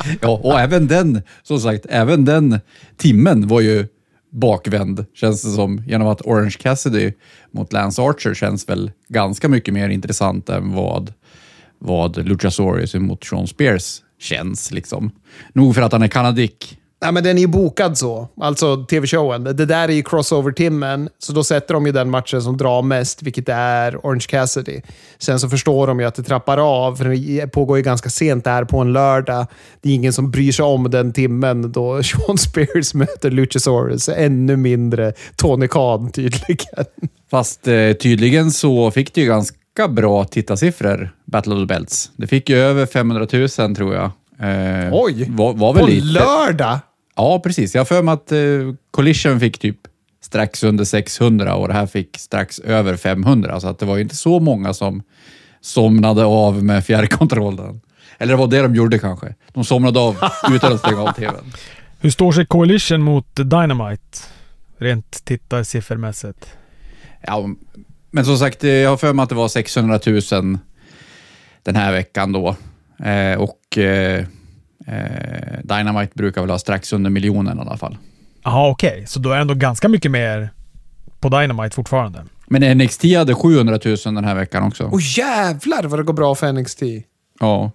ja, 0.20 0.40
och 0.42 0.60
även 0.60 0.86
den, 0.86 1.22
som 1.42 1.60
sagt, 1.60 1.86
även 1.88 2.24
den 2.24 2.60
timmen 2.96 3.48
var 3.48 3.60
ju 3.60 3.86
bakvänd, 4.30 5.04
känns 5.14 5.42
det 5.42 5.50
som, 5.50 5.82
genom 5.86 6.08
att 6.08 6.20
Orange 6.20 6.56
Cassidy 6.60 7.12
mot 7.50 7.72
Lance 7.72 8.02
Archer 8.02 8.34
känns 8.34 8.68
väl 8.68 8.90
ganska 9.08 9.48
mycket 9.48 9.74
mer 9.74 9.88
intressant 9.88 10.48
än 10.48 10.74
vad, 10.74 11.12
vad 11.78 12.28
Luchasaurus 12.28 12.94
mot 12.94 13.24
Sean 13.24 13.46
Spears 13.46 14.02
känns. 14.18 14.70
Liksom. 14.70 15.10
Nog 15.52 15.74
för 15.74 15.82
att 15.82 15.92
han 15.92 16.02
är 16.02 16.08
kanadick. 16.08 16.78
Nej, 17.02 17.12
men 17.12 17.24
den 17.24 17.36
är 17.36 17.42
ju 17.42 17.46
bokad 17.46 17.98
så. 17.98 18.28
Alltså 18.40 18.84
tv-showen. 18.84 19.44
Det 19.44 19.66
där 19.66 19.88
är 19.88 19.92
ju 19.92 20.02
crossover-timmen, 20.02 21.08
så 21.18 21.32
då 21.32 21.44
sätter 21.44 21.74
de 21.74 21.86
ju 21.86 21.92
den 21.92 22.10
matchen 22.10 22.42
som 22.42 22.56
drar 22.56 22.82
mest, 22.82 23.22
vilket 23.22 23.48
är 23.48 23.96
Orange 23.96 24.24
Cassidy. 24.28 24.80
Sen 25.18 25.40
så 25.40 25.48
förstår 25.48 25.86
de 25.86 26.00
ju 26.00 26.06
att 26.06 26.14
det 26.14 26.22
trappar 26.22 26.58
av, 26.58 26.96
för 26.96 27.04
det 27.04 27.46
pågår 27.46 27.76
ju 27.76 27.82
ganska 27.82 28.10
sent 28.10 28.44
där 28.44 28.64
på 28.64 28.78
en 28.78 28.92
lördag. 28.92 29.46
Det 29.80 29.88
är 29.90 29.94
ingen 29.94 30.12
som 30.12 30.30
bryr 30.30 30.52
sig 30.52 30.64
om 30.64 30.90
den 30.90 31.12
timmen 31.12 31.72
då 31.72 32.02
Sean 32.02 32.38
Spears 32.38 32.94
möter 32.94 33.30
Luchasaurus. 33.30 34.08
Ännu 34.08 34.56
mindre 34.56 35.12
Tony 35.36 35.68
Khan 35.68 36.12
tydligen. 36.12 36.86
Fast 37.30 37.68
eh, 37.68 37.92
tydligen 37.92 38.50
så 38.50 38.90
fick 38.90 39.14
det 39.14 39.20
ju 39.20 39.26
ganska 39.26 39.88
bra 39.88 40.24
tittarsiffror, 40.24 41.10
Battle 41.24 41.54
of 41.54 41.60
the 41.60 41.66
Belts. 41.66 42.10
Det 42.16 42.26
fick 42.26 42.48
ju 42.48 42.56
över 42.56 42.86
500 42.86 43.26
000 43.58 43.76
tror 43.76 43.94
jag. 43.94 44.10
Eh, 44.40 44.88
Oj! 44.92 45.26
Var, 45.28 45.52
var 45.52 45.72
väl 45.72 45.82
på 45.82 45.88
lite... 45.88 46.06
lördag? 46.06 46.78
Ja, 47.16 47.40
precis. 47.40 47.74
Jag 47.74 47.80
har 47.80 47.84
för 47.86 48.02
mig 48.02 48.14
att 48.14 48.32
eh, 48.32 48.38
Collision 48.90 49.40
fick 49.40 49.58
typ 49.58 49.76
strax 50.20 50.64
under 50.64 50.84
600 50.84 51.54
och 51.54 51.68
det 51.68 51.74
här 51.74 51.86
fick 51.86 52.18
strax 52.18 52.58
över 52.58 52.96
500. 52.96 53.60
Så 53.60 53.68
att 53.68 53.78
det 53.78 53.86
var 53.86 53.96
ju 53.96 54.02
inte 54.02 54.16
så 54.16 54.40
många 54.40 54.74
som 54.74 55.02
somnade 55.60 56.24
av 56.24 56.64
med 56.64 56.84
fjärrkontrollen. 56.84 57.80
Eller 58.18 58.32
det 58.32 58.38
var 58.38 58.46
det 58.46 58.62
de 58.62 58.74
gjorde 58.74 58.98
kanske. 58.98 59.34
De 59.52 59.64
somnade 59.64 60.00
av 60.00 60.16
utan 60.52 60.72
att 60.72 60.80
stänga 60.80 61.02
av 61.02 61.12
tvn. 61.12 61.52
Hur 62.00 62.10
står 62.10 62.32
sig 62.32 62.46
Coalition 62.46 63.02
mot 63.02 63.36
Dynamite? 63.36 64.18
Rent 64.78 65.24
tittarsiffermässigt. 65.24 66.56
Ja, 67.20 67.48
men 68.10 68.24
som 68.24 68.38
sagt, 68.38 68.62
jag 68.62 68.90
har 68.90 68.96
för 68.96 69.12
mig 69.12 69.22
att 69.22 69.28
det 69.28 69.34
var 69.34 69.48
600 69.48 70.00
000 70.06 70.58
den 71.62 71.76
här 71.76 71.92
veckan 71.92 72.32
då. 72.32 72.56
Eh, 73.04 73.40
och 73.40 73.78
eh, 73.78 74.24
eh, 74.86 75.58
Dynamite 75.62 76.12
brukar 76.14 76.40
väl 76.40 76.50
ha 76.50 76.58
strax 76.58 76.92
under 76.92 77.10
miljonen 77.10 77.58
i 77.58 77.60
alla 77.60 77.76
fall. 77.76 77.96
Jaha, 78.42 78.70
okej. 78.70 78.90
Okay. 78.90 79.06
Så 79.06 79.18
då 79.18 79.30
är 79.30 79.34
det 79.34 79.40
ändå 79.40 79.54
ganska 79.54 79.88
mycket 79.88 80.10
mer 80.10 80.50
på 81.20 81.28
Dynamite 81.28 81.74
fortfarande. 81.74 82.24
Men 82.46 82.78
NXT 82.78 83.04
hade 83.16 83.34
700 83.34 83.78
000 83.84 83.96
den 84.04 84.24
här 84.24 84.34
veckan 84.34 84.62
också. 84.62 84.84
Åh 84.84 84.94
oh, 84.94 85.18
jävlar 85.18 85.82
vad 85.82 85.98
det 85.98 86.02
går 86.02 86.14
bra 86.14 86.34
för 86.34 86.52
NXT. 86.52 86.82
Ja. 87.40 87.70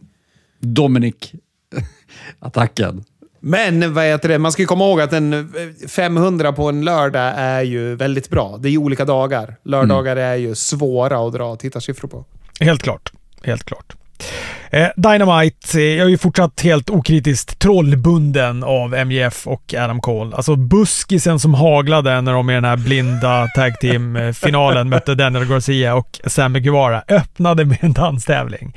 Dominic-attacken. 0.60 3.04
Men 3.40 3.94
vad 3.94 4.06
heter 4.06 4.30
det? 4.30 4.40
man 4.40 4.52
ska 4.52 4.66
komma 4.66 4.86
ihåg 4.86 5.02
att 5.02 5.14
en 5.14 5.54
500 5.90 6.54
på 6.54 6.70
en 6.70 6.86
lördag 6.86 7.34
är 7.38 7.62
ju 7.62 7.96
väldigt 7.96 8.30
bra. 8.30 8.58
Det 8.58 8.70
är 8.70 8.72
ju 8.72 8.78
olika 8.78 9.06
dagar. 9.06 9.56
Lördagar 9.64 10.16
mm. 10.16 10.32
är 10.32 10.36
ju 10.36 10.56
svåra 10.56 11.28
att 11.28 11.34
dra 11.34 11.56
tittarsiffror 11.56 12.08
på. 12.08 12.26
Helt 12.60 12.82
klart. 12.82 13.12
Helt 13.44 13.64
klart. 13.64 13.96
Eh, 14.72 14.88
Dynamite, 14.96 15.80
eh, 15.80 15.84
jag 15.84 16.06
är 16.06 16.10
ju 16.10 16.18
fortsatt 16.18 16.62
helt 16.62 16.90
okritiskt 16.90 17.60
trollbunden 17.60 18.64
av 18.64 18.96
MJF 18.96 19.48
och 19.48 19.74
Adam 19.74 20.02
Cole. 20.02 20.36
Alltså 20.36 20.56
buskisen 20.56 21.40
som 21.40 21.54
haglade 21.54 22.22
när 22.22 22.34
de 22.34 22.50
i 22.50 22.54
den 22.54 22.66
här 22.66 22.78
blinda 22.78 23.48
tag 23.56 23.80
team-finalen 23.80 24.90
mötte 24.90 25.16
Daniel 25.16 25.46
Garcia 25.46 25.96
och 25.96 26.20
Sammy 26.26 26.60
Guevara 26.60 27.04
öppnade 27.08 27.66
med 27.66 27.78
en 27.82 27.94
danstävling. 27.94 28.74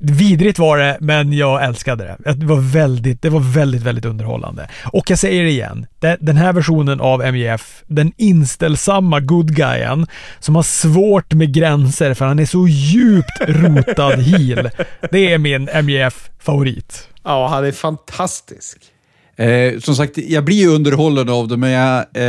Vidrigt 0.00 0.58
var 0.58 0.78
det, 0.78 0.96
men 1.00 1.32
jag 1.32 1.64
älskade 1.64 2.16
det. 2.24 2.32
Det 2.32 2.46
var 2.46 2.72
väldigt, 2.72 3.22
det 3.22 3.30
var 3.30 3.40
väldigt, 3.40 3.82
väldigt 3.82 4.04
underhållande. 4.04 4.68
Och 4.84 5.10
jag 5.10 5.18
säger 5.18 5.44
det 5.44 5.50
igen, 5.50 5.86
den 6.20 6.36
här 6.36 6.52
versionen 6.52 7.00
av 7.00 7.32
MJF, 7.32 7.82
den 7.86 8.12
inställsamma 8.16 9.20
good 9.20 9.56
guyen 9.56 10.06
som 10.38 10.56
har 10.56 10.62
svårt 10.62 11.32
med 11.32 11.54
gränser 11.54 12.14
för 12.14 12.24
han 12.26 12.38
är 12.38 12.46
så 12.46 12.68
djupt 12.68 13.40
rotad 13.40 14.18
heel. 14.22 14.70
Det 15.10 15.27
är 15.28 15.38
min 15.38 15.68
MJF-favorit. 15.84 17.08
Ja, 17.24 17.48
han 17.48 17.64
är 17.64 17.72
fantastisk. 17.72 18.78
Eh, 19.36 19.78
som 19.78 19.96
sagt, 19.96 20.18
jag 20.18 20.44
blir 20.44 20.56
ju 20.56 20.68
underhållen 20.68 21.28
av 21.28 21.48
det, 21.48 21.56
men 21.56 21.70
jag, 21.70 22.06
eh, 22.14 22.22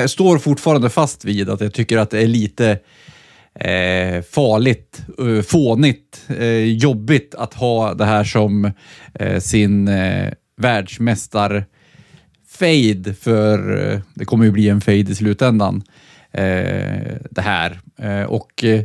jag 0.00 0.10
står 0.10 0.38
fortfarande 0.38 0.90
fast 0.90 1.24
vid 1.24 1.50
att 1.50 1.60
jag 1.60 1.74
tycker 1.74 1.98
att 1.98 2.10
det 2.10 2.22
är 2.22 2.26
lite 2.26 2.70
eh, 3.54 4.22
farligt, 4.22 5.02
eh, 5.18 5.42
fånigt, 5.42 6.22
eh, 6.38 6.64
jobbigt 6.64 7.34
att 7.34 7.54
ha 7.54 7.94
det 7.94 8.04
här 8.04 8.24
som 8.24 8.72
eh, 9.14 9.40
sin 9.40 9.88
eh, 9.88 10.32
världsmästar 10.56 11.64
fade 12.48 13.14
för 13.14 13.90
eh, 13.92 14.00
det 14.14 14.24
kommer 14.24 14.44
ju 14.44 14.50
bli 14.50 14.68
en 14.68 14.80
fade 14.80 14.98
i 14.98 15.14
slutändan. 15.14 15.82
Eh, 16.32 17.16
det 17.30 17.40
här. 17.40 17.80
Eh, 17.98 18.22
och 18.22 18.64
eh, 18.64 18.82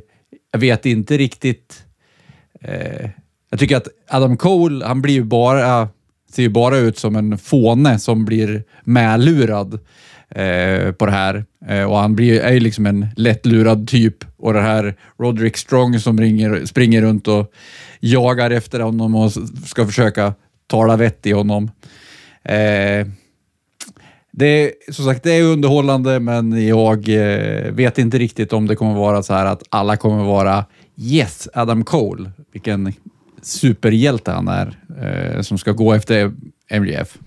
jag 0.52 0.60
vet 0.60 0.86
inte 0.86 1.18
riktigt. 1.18 1.84
Jag 3.54 3.60
tycker 3.60 3.78
att 3.78 3.88
Adam 4.10 4.38
Cole, 4.38 4.86
han 4.86 5.02
blir 5.02 5.14
ju 5.14 5.24
bara, 5.24 5.90
ser 6.32 6.44
ju 6.44 6.50
bara 6.50 6.78
ut 6.78 6.98
som 6.98 7.16
en 7.16 7.38
fåne 7.38 8.00
som 8.00 8.26
blir 8.26 8.64
medlurad 8.84 9.74
eh, 10.30 10.92
på 10.92 11.06
det 11.06 11.12
här. 11.12 11.46
Eh, 11.68 11.84
och 11.84 11.98
han 11.98 12.16
blir, 12.16 12.40
är 12.40 12.54
ju 12.54 12.60
liksom 12.60 12.86
en 12.86 13.08
lättlurad 13.16 13.88
typ. 13.88 14.16
Och 14.38 14.54
det 14.54 14.62
här 14.62 14.96
Roderick 15.20 15.58
Strong 15.58 16.00
som 16.00 16.20
ringer, 16.20 16.66
springer 16.66 17.02
runt 17.02 17.28
och 17.28 17.54
jagar 18.00 18.52
efter 18.52 18.80
honom 18.80 19.16
och 19.16 19.32
ska 19.66 19.86
försöka 19.86 20.34
tala 20.68 20.98
vett 20.98 21.26
i 21.26 21.32
honom. 21.32 21.72
Eh, 22.44 23.08
det 24.32 24.46
är 24.46 24.92
som 24.92 25.06
sagt 25.06 25.24
det 25.24 25.32
är 25.34 25.44
underhållande, 25.44 26.20
men 26.20 26.68
jag 26.68 27.10
eh, 27.10 27.72
vet 27.72 27.98
inte 27.98 28.18
riktigt 28.18 28.54
om 28.54 28.68
det 28.68 28.76
kommer 28.76 28.96
vara 28.96 29.24
så 29.24 29.34
här 29.34 29.46
att 29.46 29.64
alla 29.70 29.98
kommer 29.98 30.24
vara 30.24 30.66
yes, 30.98 31.50
Adam 31.54 31.84
Cole. 31.84 32.32
Vilken 32.54 32.94
superhjälte 33.44 34.32
han 34.32 34.48
är 34.48 34.78
eh, 35.02 35.42
som 35.42 35.58
ska 35.58 35.72
gå 35.72 35.94
efter 35.94 36.32
MJF. 36.72 37.18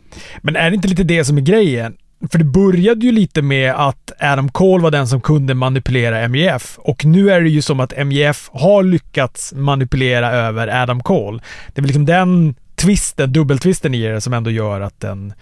Men 0.40 0.56
är 0.56 0.70
det 0.70 0.74
inte 0.74 0.88
lite 0.88 1.04
det 1.04 1.24
som 1.24 1.36
är 1.36 1.42
grejen? 1.42 1.96
För 2.30 2.38
det 2.38 2.44
började 2.44 3.06
ju 3.06 3.12
lite 3.12 3.42
med 3.42 3.72
att 3.72 4.12
Adam 4.20 4.48
Cole 4.48 4.82
var 4.82 4.90
den 4.90 5.08
som 5.08 5.20
kunde 5.20 5.54
manipulera 5.54 6.28
MJF 6.28 6.78
och 6.78 7.04
nu 7.04 7.30
är 7.30 7.40
det 7.40 7.48
ju 7.48 7.62
som 7.62 7.80
att 7.80 8.06
MJF 8.06 8.50
har 8.52 8.82
lyckats 8.82 9.52
manipulera 9.54 10.30
över 10.32 10.82
Adam 10.82 11.02
Cole. 11.02 11.38
Det 11.68 11.80
är 11.80 11.82
väl 11.82 11.86
liksom 11.86 12.06
den 12.06 12.54
twisten, 12.74 13.32
dubbeltwisten 13.32 13.94
i 13.94 14.02
det 14.02 14.20
som 14.20 14.32
ändå 14.32 14.50
gör 14.50 14.80
att 14.80 15.00
den 15.00 15.32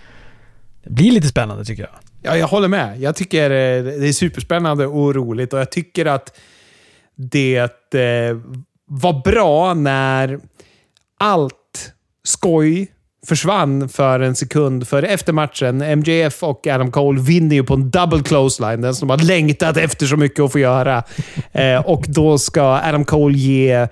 blir 0.86 1.12
lite 1.12 1.28
spännande 1.28 1.64
tycker 1.64 1.82
jag. 1.82 1.92
Ja, 2.22 2.36
jag 2.36 2.46
håller 2.46 2.68
med. 2.68 3.00
Jag 3.00 3.16
tycker 3.16 3.50
eh, 3.50 3.84
det 3.84 4.08
är 4.08 4.12
superspännande 4.12 4.86
och 4.86 5.14
roligt 5.14 5.52
och 5.52 5.58
jag 5.58 5.70
tycker 5.70 6.06
att 6.06 6.38
det 7.16 7.94
eh, 7.94 8.36
var 8.86 9.22
bra 9.24 9.74
när 9.74 10.40
allt 11.18 11.92
skoj 12.24 12.90
försvann 13.26 13.88
för 13.88 14.20
en 14.20 14.34
sekund. 14.34 14.88
För 14.88 15.02
efter 15.02 15.32
matchen, 15.32 15.98
MJF 15.98 16.42
och 16.42 16.66
Adam 16.66 16.90
Cole 16.90 17.20
vinner 17.20 17.56
ju 17.56 17.64
på 17.64 17.74
en 17.74 17.90
double 17.90 18.22
clothesline. 18.22 18.80
Den 18.80 18.94
som 18.94 19.08
de 19.08 19.18
har 19.18 19.26
längtat 19.26 19.76
efter 19.76 20.06
så 20.06 20.16
mycket 20.16 20.40
att 20.40 20.52
få 20.52 20.58
göra. 20.58 21.02
Eh, 21.52 21.86
och 21.86 22.04
då 22.08 22.38
ska 22.38 22.62
Adam 22.62 23.04
Cole 23.04 23.38
ge 23.38 23.88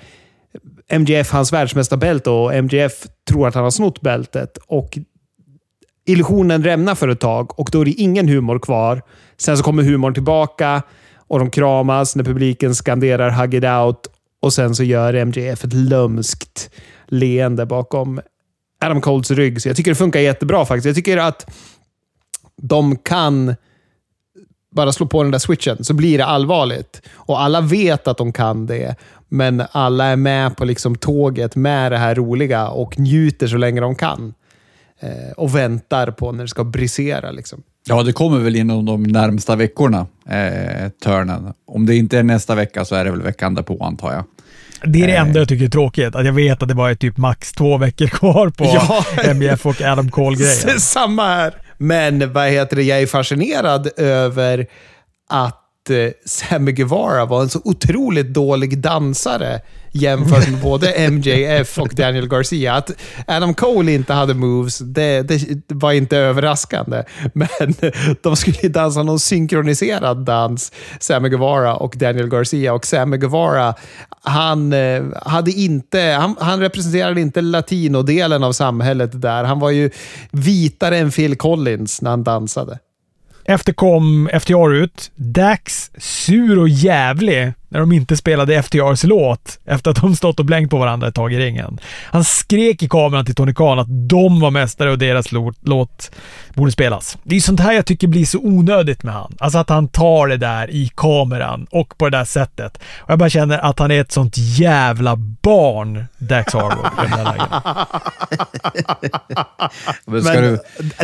MJF 0.92 1.30
hans 1.30 1.52
världsmästarbälte 1.52 2.30
och 2.30 2.64
MJF 2.64 2.92
tror 3.28 3.48
att 3.48 3.54
han 3.54 3.64
har 3.64 3.70
snott 3.70 4.00
bältet. 4.00 4.58
Och 4.66 4.98
illusionen 6.06 6.64
rämnar 6.64 6.94
för 6.94 7.08
ett 7.08 7.20
tag 7.20 7.58
och 7.60 7.68
då 7.72 7.80
är 7.80 7.84
det 7.84 7.90
ingen 7.90 8.28
humor 8.28 8.58
kvar. 8.58 9.02
Sen 9.36 9.56
så 9.56 9.64
kommer 9.64 9.82
humorn 9.82 10.14
tillbaka 10.14 10.82
och 11.16 11.38
de 11.38 11.50
kramas 11.50 12.16
när 12.16 12.24
publiken 12.24 12.74
skanderar 12.74 13.30
“Hug 13.30 13.54
it 13.54 13.64
out” 13.64 14.06
och 14.42 14.52
sen 14.52 14.74
så 14.74 14.84
gör 14.84 15.24
MJF 15.24 15.64
ett 15.64 15.72
lömskt 15.72 16.70
leende 17.12 17.66
bakom 17.66 18.20
Adam 18.80 19.00
Coles 19.00 19.30
rygg. 19.30 19.62
Så 19.62 19.68
jag 19.68 19.76
tycker 19.76 19.90
det 19.90 19.94
funkar 19.94 20.20
jättebra 20.20 20.64
faktiskt. 20.64 20.86
Jag 20.86 20.94
tycker 20.94 21.16
att 21.16 21.54
de 22.62 22.96
kan 22.96 23.54
bara 24.70 24.92
slå 24.92 25.06
på 25.06 25.22
den 25.22 25.32
där 25.32 25.38
switchen 25.38 25.84
så 25.84 25.94
blir 25.94 26.18
det 26.18 26.24
allvarligt. 26.24 27.02
Och 27.14 27.42
alla 27.42 27.60
vet 27.60 28.08
att 28.08 28.18
de 28.18 28.32
kan 28.32 28.66
det, 28.66 28.96
men 29.28 29.62
alla 29.72 30.04
är 30.04 30.16
med 30.16 30.56
på 30.56 30.64
liksom 30.64 30.96
tåget 30.96 31.56
med 31.56 31.92
det 31.92 31.98
här 31.98 32.14
roliga 32.14 32.68
och 32.68 32.98
njuter 32.98 33.46
så 33.46 33.56
länge 33.56 33.80
de 33.80 33.94
kan. 33.94 34.34
Eh, 35.00 35.32
och 35.36 35.56
väntar 35.56 36.10
på 36.10 36.32
när 36.32 36.44
det 36.44 36.48
ska 36.48 36.64
brisera. 36.64 37.30
Liksom. 37.30 37.62
Ja, 37.88 38.02
det 38.02 38.12
kommer 38.12 38.38
väl 38.38 38.56
inom 38.56 38.84
de 38.84 39.02
närmsta 39.02 39.56
veckorna, 39.56 40.06
eh, 40.28 40.88
törnen. 41.02 41.52
Om 41.66 41.86
det 41.86 41.96
inte 41.96 42.18
är 42.18 42.22
nästa 42.22 42.54
vecka 42.54 42.84
så 42.84 42.94
är 42.94 43.04
det 43.04 43.10
väl 43.10 43.22
veckan 43.22 43.54
därpå, 43.54 43.84
antar 43.84 44.12
jag. 44.12 44.24
Det 44.84 45.02
är 45.02 45.06
det 45.06 45.16
enda 45.16 45.38
jag 45.38 45.48
tycker 45.48 45.64
är 45.64 45.68
tråkigt. 45.68 46.14
Att 46.14 46.26
jag 46.26 46.32
vet 46.32 46.62
att 46.62 46.68
det 46.68 46.74
bara 46.74 46.90
är 46.90 46.94
typ 46.94 47.16
max 47.16 47.52
två 47.52 47.76
veckor 47.76 48.06
kvar 48.06 48.48
på 48.48 48.64
ja. 49.24 49.34
MJF 49.34 49.66
och 49.66 49.82
Adam 49.82 50.10
Cole-grejen. 50.10 50.80
Samma 50.80 51.28
här. 51.28 51.54
Men 51.78 52.32
vad 52.32 52.48
heter 52.48 52.76
det, 52.76 52.82
jag 52.82 53.02
är 53.02 53.06
fascinerad 53.06 53.88
över 53.96 54.66
att 55.28 55.90
eh, 55.90 55.96
Sammy 56.26 56.72
Guevara 56.72 57.24
var 57.24 57.42
en 57.42 57.48
så 57.48 57.60
otroligt 57.64 58.34
dålig 58.34 58.78
dansare 58.78 59.60
jämfört 59.92 60.50
med 60.50 60.60
både 60.60 61.10
MJF 61.10 61.78
och 61.78 61.94
Daniel 61.94 62.28
Garcia. 62.28 62.74
Att 62.74 62.90
Adam 63.26 63.54
Cole 63.54 63.92
inte 63.92 64.12
hade 64.12 64.34
moves, 64.34 64.78
det, 64.78 65.22
det 65.22 65.58
var 65.68 65.92
inte 65.92 66.16
överraskande. 66.16 67.02
Men 67.32 67.48
de 68.22 68.36
skulle 68.36 68.68
dansa 68.68 69.02
någon 69.02 69.20
synkroniserad 69.20 70.24
dans, 70.24 70.72
Sammy 71.00 71.28
Guevara 71.28 71.76
och 71.76 71.94
Daniel 71.96 72.28
Garcia. 72.28 72.74
Och 72.74 72.86
Sammy 72.86 73.16
Guevara, 73.16 73.74
han, 74.22 74.72
eh, 74.72 75.02
hade 75.22 75.50
inte, 75.50 76.00
han, 76.00 76.36
han 76.40 76.60
representerade 76.60 77.20
inte 77.20 77.40
latinodelen 77.40 78.44
av 78.44 78.52
samhället 78.52 79.22
där. 79.22 79.44
Han 79.44 79.58
var 79.58 79.70
ju 79.70 79.90
vitare 80.30 80.98
än 80.98 81.10
Phil 81.10 81.36
Collins 81.36 82.02
när 82.02 82.10
han 82.10 82.24
dansade. 82.24 82.78
Efter 83.44 83.72
kom 83.72 84.30
FTR 84.40 84.74
ut. 84.74 85.10
Dax 85.14 85.90
sur 85.98 86.58
och 86.58 86.68
jävlig 86.68 87.52
när 87.72 87.80
de 87.80 87.92
inte 87.92 88.16
spelade 88.16 88.62
FTRs 88.62 89.04
låt 89.04 89.58
efter 89.64 89.90
att 89.90 90.00
de 90.00 90.16
stått 90.16 90.40
och 90.40 90.46
blängt 90.46 90.70
på 90.70 90.78
varandra 90.78 91.08
ett 91.08 91.14
tag 91.14 91.32
i 91.32 91.38
ringen. 91.38 91.78
Han 92.04 92.24
skrek 92.24 92.82
i 92.82 92.88
kameran 92.88 93.24
till 93.24 93.34
Tony 93.34 93.54
Khan 93.54 93.78
att 93.78 94.08
de 94.08 94.40
var 94.40 94.50
mästare 94.50 94.90
och 94.90 94.98
deras 94.98 95.32
låt 95.60 96.10
borde 96.54 96.72
spelas. 96.72 97.18
Det 97.22 97.36
är 97.36 97.40
sånt 97.40 97.60
här 97.60 97.72
jag 97.72 97.86
tycker 97.86 98.08
blir 98.08 98.24
så 98.24 98.38
onödigt 98.38 99.02
med 99.02 99.14
han. 99.14 99.36
Alltså 99.38 99.58
att 99.58 99.68
han 99.68 99.88
tar 99.88 100.28
det 100.28 100.36
där 100.36 100.70
i 100.70 100.90
kameran 100.94 101.66
och 101.70 101.98
på 101.98 102.08
det 102.08 102.18
där 102.18 102.24
sättet. 102.24 102.78
Och 102.98 103.10
jag 103.10 103.18
bara 103.18 103.30
känner 103.30 103.58
att 103.58 103.78
han 103.78 103.90
är 103.90 104.00
ett 104.00 104.12
sånt 104.12 104.34
jävla 104.38 105.16
barn, 105.16 106.04
Dax 106.18 106.54
Harwood, 106.54 107.06
i 107.06 107.10
den 107.10 107.26
här 107.26 107.42
Men, 110.04 110.24
Men 110.24 110.58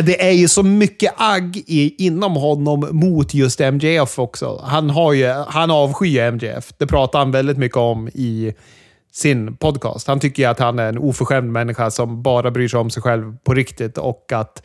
det 0.05 0.27
är 0.27 0.31
ju 0.31 0.47
så 0.47 0.63
mycket 0.63 1.13
agg 1.17 1.57
i, 1.57 2.05
inom 2.05 2.35
honom 2.35 2.87
mot 2.91 3.33
just 3.33 3.59
MJF 3.59 4.19
också. 4.19 4.61
Han, 4.65 4.89
har 4.89 5.13
ju, 5.13 5.33
han 5.47 5.71
avskyr 5.71 6.31
MJF. 6.31 6.58
Det 6.77 6.87
pratar 6.87 7.19
han 7.19 7.31
väldigt 7.31 7.57
mycket 7.57 7.77
om 7.77 8.07
i 8.07 8.53
sin 9.11 9.57
podcast. 9.57 10.07
Han 10.07 10.19
tycker 10.19 10.47
att 10.47 10.59
han 10.59 10.79
är 10.79 10.89
en 10.89 10.97
oförskämd 10.97 11.51
människa 11.51 11.91
som 11.91 12.23
bara 12.23 12.51
bryr 12.51 12.67
sig 12.67 12.79
om 12.79 12.89
sig 12.89 13.03
själv 13.03 13.37
på 13.43 13.53
riktigt 13.53 13.97
och 13.97 14.31
att 14.31 14.63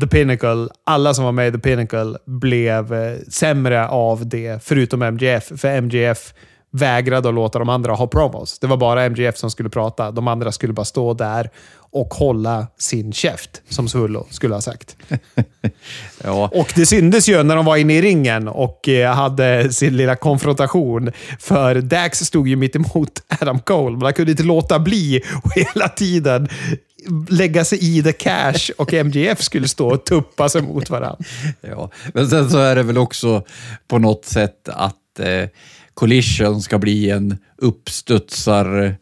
The 0.00 0.06
Pinnacle, 0.06 0.68
alla 0.84 1.14
som 1.14 1.24
var 1.24 1.32
med 1.32 1.48
i 1.48 1.52
The 1.52 1.58
Pinnacle 1.58 2.18
blev 2.24 2.94
eh, 2.94 3.18
sämre 3.28 3.88
av 3.88 4.28
det, 4.28 4.64
förutom 4.64 5.02
MGF. 5.02 5.52
För 5.56 5.68
MGF 5.68 6.34
vägrade 6.76 7.28
att 7.28 7.34
låta 7.34 7.58
de 7.58 7.68
andra 7.68 7.94
ha 7.94 8.06
promos. 8.06 8.58
Det 8.58 8.66
var 8.66 8.76
bara 8.76 9.04
MGF 9.04 9.36
som 9.36 9.50
skulle 9.50 9.68
prata. 9.68 10.10
De 10.10 10.28
andra 10.28 10.52
skulle 10.52 10.72
bara 10.72 10.84
stå 10.84 11.14
där 11.14 11.50
och 11.90 12.14
hålla 12.14 12.66
sin 12.78 13.12
käft, 13.12 13.62
som 13.68 13.88
Svullo 13.88 14.26
skulle 14.30 14.54
ha 14.54 14.60
sagt. 14.60 14.96
ja. 16.24 16.50
Och 16.54 16.72
det 16.76 16.86
syntes 16.86 17.28
ju 17.28 17.42
när 17.42 17.56
de 17.56 17.64
var 17.64 17.76
inne 17.76 17.94
i 17.94 18.02
ringen 18.02 18.48
och 18.48 18.88
eh, 18.88 19.14
hade 19.14 19.72
sin 19.72 19.96
lilla 19.96 20.16
konfrontation. 20.16 21.12
För 21.40 21.74
Dax 21.74 22.18
stod 22.18 22.48
ju 22.48 22.56
mitt 22.56 22.76
emot 22.76 23.22
Adam 23.40 23.58
Cole, 23.58 23.96
men 23.96 24.02
han 24.02 24.12
kunde 24.12 24.30
inte 24.30 24.42
låta 24.42 24.78
bli 24.78 25.22
och 25.44 25.52
hela 25.54 25.88
tiden 25.88 26.48
lägga 27.28 27.64
sig 27.64 27.98
i 27.98 28.02
the 28.02 28.12
cash 28.12 28.70
och 28.78 28.92
MGF 28.92 29.42
skulle 29.42 29.68
stå 29.68 29.88
och 29.88 30.04
tuppa 30.04 30.48
sig 30.48 30.62
mot 30.62 30.90
varandra. 30.90 31.24
Ja, 31.60 31.90
men 32.14 32.28
sen 32.28 32.50
så 32.50 32.58
är 32.58 32.76
det 32.76 32.82
väl 32.82 32.98
också 32.98 33.42
på 33.88 33.98
något 33.98 34.24
sätt 34.24 34.68
att 34.68 35.20
eh, 35.20 35.48
Collision 35.96 36.62
ska 36.62 36.78
bli 36.78 37.10
en 37.10 37.38
uppstudsar 37.56 38.96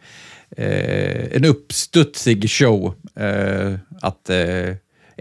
eh, 0.57 1.37
en 1.37 1.45
uppstudsig 1.45 2.51
show. 2.51 2.95
Eh, 3.15 3.75
att 4.03 4.31
eh, 4.31 4.75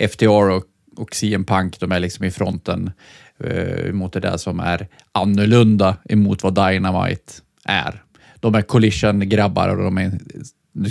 FTR 0.09 0.49
och, 0.49 0.63
och 0.97 1.15
CM 1.15 1.45
Punk, 1.45 1.79
de 1.79 1.91
är 1.91 1.99
liksom 1.99 2.25
i 2.25 2.31
fronten 2.31 2.91
eh, 3.39 3.93
mot 3.93 4.13
det 4.13 4.19
där 4.19 4.37
som 4.37 4.59
är 4.59 4.87
annorlunda 5.11 5.97
emot 6.05 6.43
vad 6.43 6.55
Dynamite 6.55 7.33
är. 7.65 8.03
De 8.39 8.55
är 8.55 8.61
collision-grabbar 8.61 9.69
och 9.69 9.83
de 9.83 9.97
är, 9.97 10.19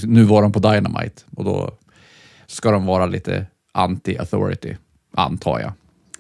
nu 0.07 0.22
var 0.22 0.43
de 0.43 0.53
på 0.53 0.59
Dynamite 0.59 1.22
och 1.37 1.45
då 1.45 1.78
ska 2.47 2.70
de 2.70 2.87
vara 2.87 3.07
lite 3.07 3.47
anti-authority, 3.74 4.76
antar 5.14 5.61
jag. 5.61 5.72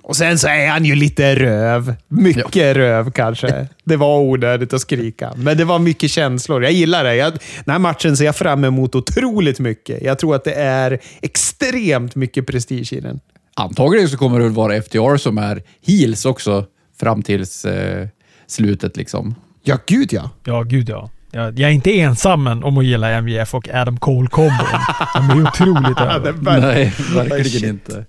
Och 0.02 0.16
sen 0.16 0.38
så 0.38 0.48
är 0.48 0.68
han 0.68 0.84
ju 0.84 0.94
lite 0.94 1.34
röv. 1.34 1.94
Mycket 2.08 2.54
ja. 2.56 2.74
röv 2.74 3.10
kanske. 3.10 3.66
Det 3.84 3.96
var 3.96 4.20
onödigt 4.20 4.72
att 4.72 4.80
skrika, 4.80 5.32
men 5.36 5.56
det 5.56 5.64
var 5.64 5.78
mycket 5.78 6.10
känslor. 6.10 6.62
Jag 6.62 6.72
gillar 6.72 7.04
det. 7.04 7.14
Jag, 7.16 7.32
den 7.64 7.72
här 7.72 7.78
matchen 7.78 8.16
ser 8.16 8.24
jag 8.24 8.36
fram 8.36 8.64
emot 8.64 8.94
otroligt 8.94 9.60
mycket. 9.60 10.02
Jag 10.02 10.18
tror 10.18 10.34
att 10.34 10.44
det 10.44 10.54
är 10.54 10.98
extremt 11.22 12.14
mycket 12.14 12.46
prestige 12.46 12.92
i 12.92 13.00
den. 13.00 13.20
Antagligen 13.56 14.08
så 14.08 14.16
kommer 14.16 14.38
det 14.38 14.44
väl 14.44 14.52
vara 14.52 14.82
FTR 14.82 15.16
som 15.16 15.38
är 15.38 15.62
heels 15.86 16.24
också 16.24 16.64
fram 17.00 17.22
tills 17.22 17.64
eh, 17.64 18.08
slutet. 18.46 18.96
liksom. 18.96 19.34
Ja, 19.62 19.78
gud 19.86 20.12
ja. 20.12 20.30
Ja, 20.44 20.62
gud 20.62 20.88
ja. 20.88 21.10
Jag, 21.30 21.58
jag 21.58 21.70
är 21.70 21.74
inte 21.74 22.00
ensam 22.00 22.46
om 22.46 22.78
att 22.78 22.84
gilla 22.84 23.20
MJF 23.22 23.54
och 23.54 23.68
Adam 23.68 23.96
Cole-kombon. 23.98 24.66
De 25.14 25.30
är 25.30 25.48
otroligt 25.48 26.00
över. 26.00 26.34
Nej, 26.60 26.92
verkligen 27.14 27.70
inte. 27.70 28.04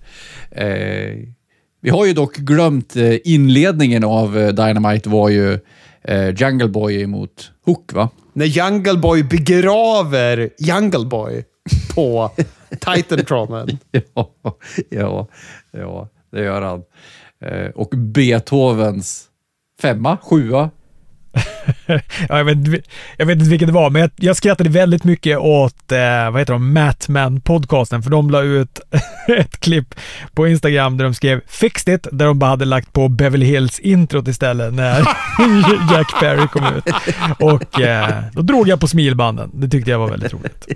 Eh, 0.50 1.28
vi 1.84 1.90
har 1.90 2.06
ju 2.06 2.12
dock 2.12 2.36
glömt 2.36 2.96
eh, 2.96 3.16
inledningen 3.24 4.04
av 4.04 4.38
eh, 4.38 4.48
Dynamite 4.48 5.08
var 5.08 5.28
ju 5.28 5.58
eh, 6.02 6.28
Jungle 6.28 6.68
Boy 6.68 7.02
emot 7.02 7.52
Hook, 7.66 7.92
va? 7.92 8.08
När 8.32 8.46
Jungle 8.46 8.98
Boy 8.98 9.22
begraver 9.22 10.50
Jungle 10.58 11.04
Boy 11.06 11.44
på 11.94 12.30
Titantronen. 12.70 13.78
ja, 14.14 14.30
ja, 14.90 15.28
ja, 15.70 16.08
det 16.32 16.42
gör 16.42 16.62
han. 16.62 16.82
Och 17.74 17.88
Beethovens 17.88 19.28
femma, 19.80 20.16
sjua, 20.22 20.70
ja, 22.28 22.38
jag, 22.38 22.44
vet, 22.44 22.84
jag 23.16 23.26
vet 23.26 23.38
inte 23.38 23.50
vilket 23.50 23.68
det 23.68 23.72
var, 23.72 23.90
men 23.90 24.02
jag, 24.02 24.10
jag 24.16 24.36
skrattade 24.36 24.70
väldigt 24.70 25.04
mycket 25.04 25.38
åt, 25.38 25.92
eh, 25.92 26.30
vad 26.30 26.40
heter 26.40 26.52
de, 26.52 26.78
Matman-podcasten, 26.78 28.02
för 28.02 28.10
de 28.10 28.30
la 28.30 28.42
ut 28.42 28.80
ett 29.28 29.60
klipp 29.60 29.94
på 30.34 30.48
Instagram 30.48 30.96
där 30.96 31.04
de 31.04 31.14
skrev 31.14 31.40
“Fixed 31.46 31.94
it”, 31.94 32.06
där 32.12 32.26
de 32.26 32.38
bara 32.38 32.50
hade 32.50 32.64
lagt 32.64 32.92
på 32.92 33.08
Beverly 33.08 33.46
Hills-introt 33.46 34.28
istället 34.28 34.74
när 34.74 34.98
Jack 35.92 36.20
Perry 36.20 36.48
kom 36.48 36.64
ut. 36.76 36.94
Och 37.38 37.80
eh, 37.80 38.24
då 38.32 38.42
drog 38.42 38.68
jag 38.68 38.80
på 38.80 38.88
smilbanden. 38.88 39.50
Det 39.54 39.68
tyckte 39.68 39.90
jag 39.90 39.98
var 39.98 40.10
väldigt 40.10 40.32
roligt. 40.32 40.68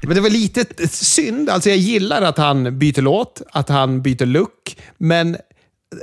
Men 0.00 0.14
det 0.14 0.20
var 0.20 0.30
lite 0.30 0.88
synd. 0.88 1.50
Alltså 1.50 1.68
jag 1.68 1.78
gillar 1.78 2.22
att 2.22 2.38
han 2.38 2.78
byter 2.78 3.02
låt, 3.02 3.42
att 3.52 3.68
han 3.68 4.02
byter 4.02 4.26
look, 4.26 4.76
men 4.98 5.36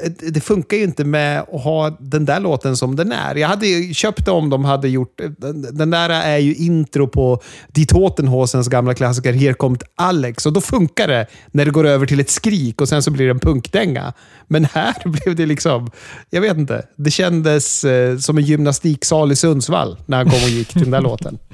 Eh, 0.04 0.12
det 0.32 0.42
funkar 0.42 0.78
ju 0.78 0.84
inte 0.84 1.04
med 1.04 1.40
att 1.40 1.64
ha 1.64 1.90
den 2.00 2.26
där 2.26 2.40
låten 2.40 2.78
som 2.78 2.96
den 2.96 3.12
är. 3.12 3.36
Jag 3.36 3.48
hade 3.48 3.94
köpt 3.94 4.26
det 4.26 4.32
om 4.32 4.50
de 4.50 4.66
hade 4.66 4.90
gjort... 4.90 5.22
Eh, 5.22 5.30
den 5.54 5.90
där 5.90 6.10
är 6.10 6.38
ju 6.38 6.56
intro 6.56 7.08
på 7.08 7.42
Die 7.68 7.86
Totenhosens 7.86 8.68
gamla 8.68 8.94
klassiker 8.94 9.34
Here 9.34 9.54
Komt 9.54 9.84
Alex. 9.96 10.46
Och 10.46 10.54
då 10.54 10.62
funkar 10.62 11.08
det 11.08 11.28
när 11.52 11.66
det 11.66 11.72
går 11.72 11.88
över 11.88 12.06
till 12.06 12.20
ett 12.20 12.30
skrik 12.30 12.82
och 12.82 12.90
sen 12.90 13.04
så 13.04 13.12
blir 13.12 13.26
det 13.26 13.32
en 13.32 13.40
punkdänga. 13.40 14.14
Men 14.48 14.66
här 14.66 14.96
blev 15.06 15.36
det 15.36 15.46
liksom... 15.46 15.92
Jag 16.30 16.42
vet 16.42 16.58
inte. 16.58 16.86
Det 16.96 17.12
kändes 17.12 17.84
eh, 17.84 18.18
som 18.18 18.38
en 18.38 18.44
gymnastiksal 18.44 19.32
i 19.32 19.36
Sundsvall 19.36 19.98
när 20.06 20.18
han 20.18 20.30
kom 20.30 20.44
och 20.44 20.50
gick 20.50 20.68
till 20.68 20.82
den 20.82 20.92
där 20.92 21.02
låten. 21.02 21.38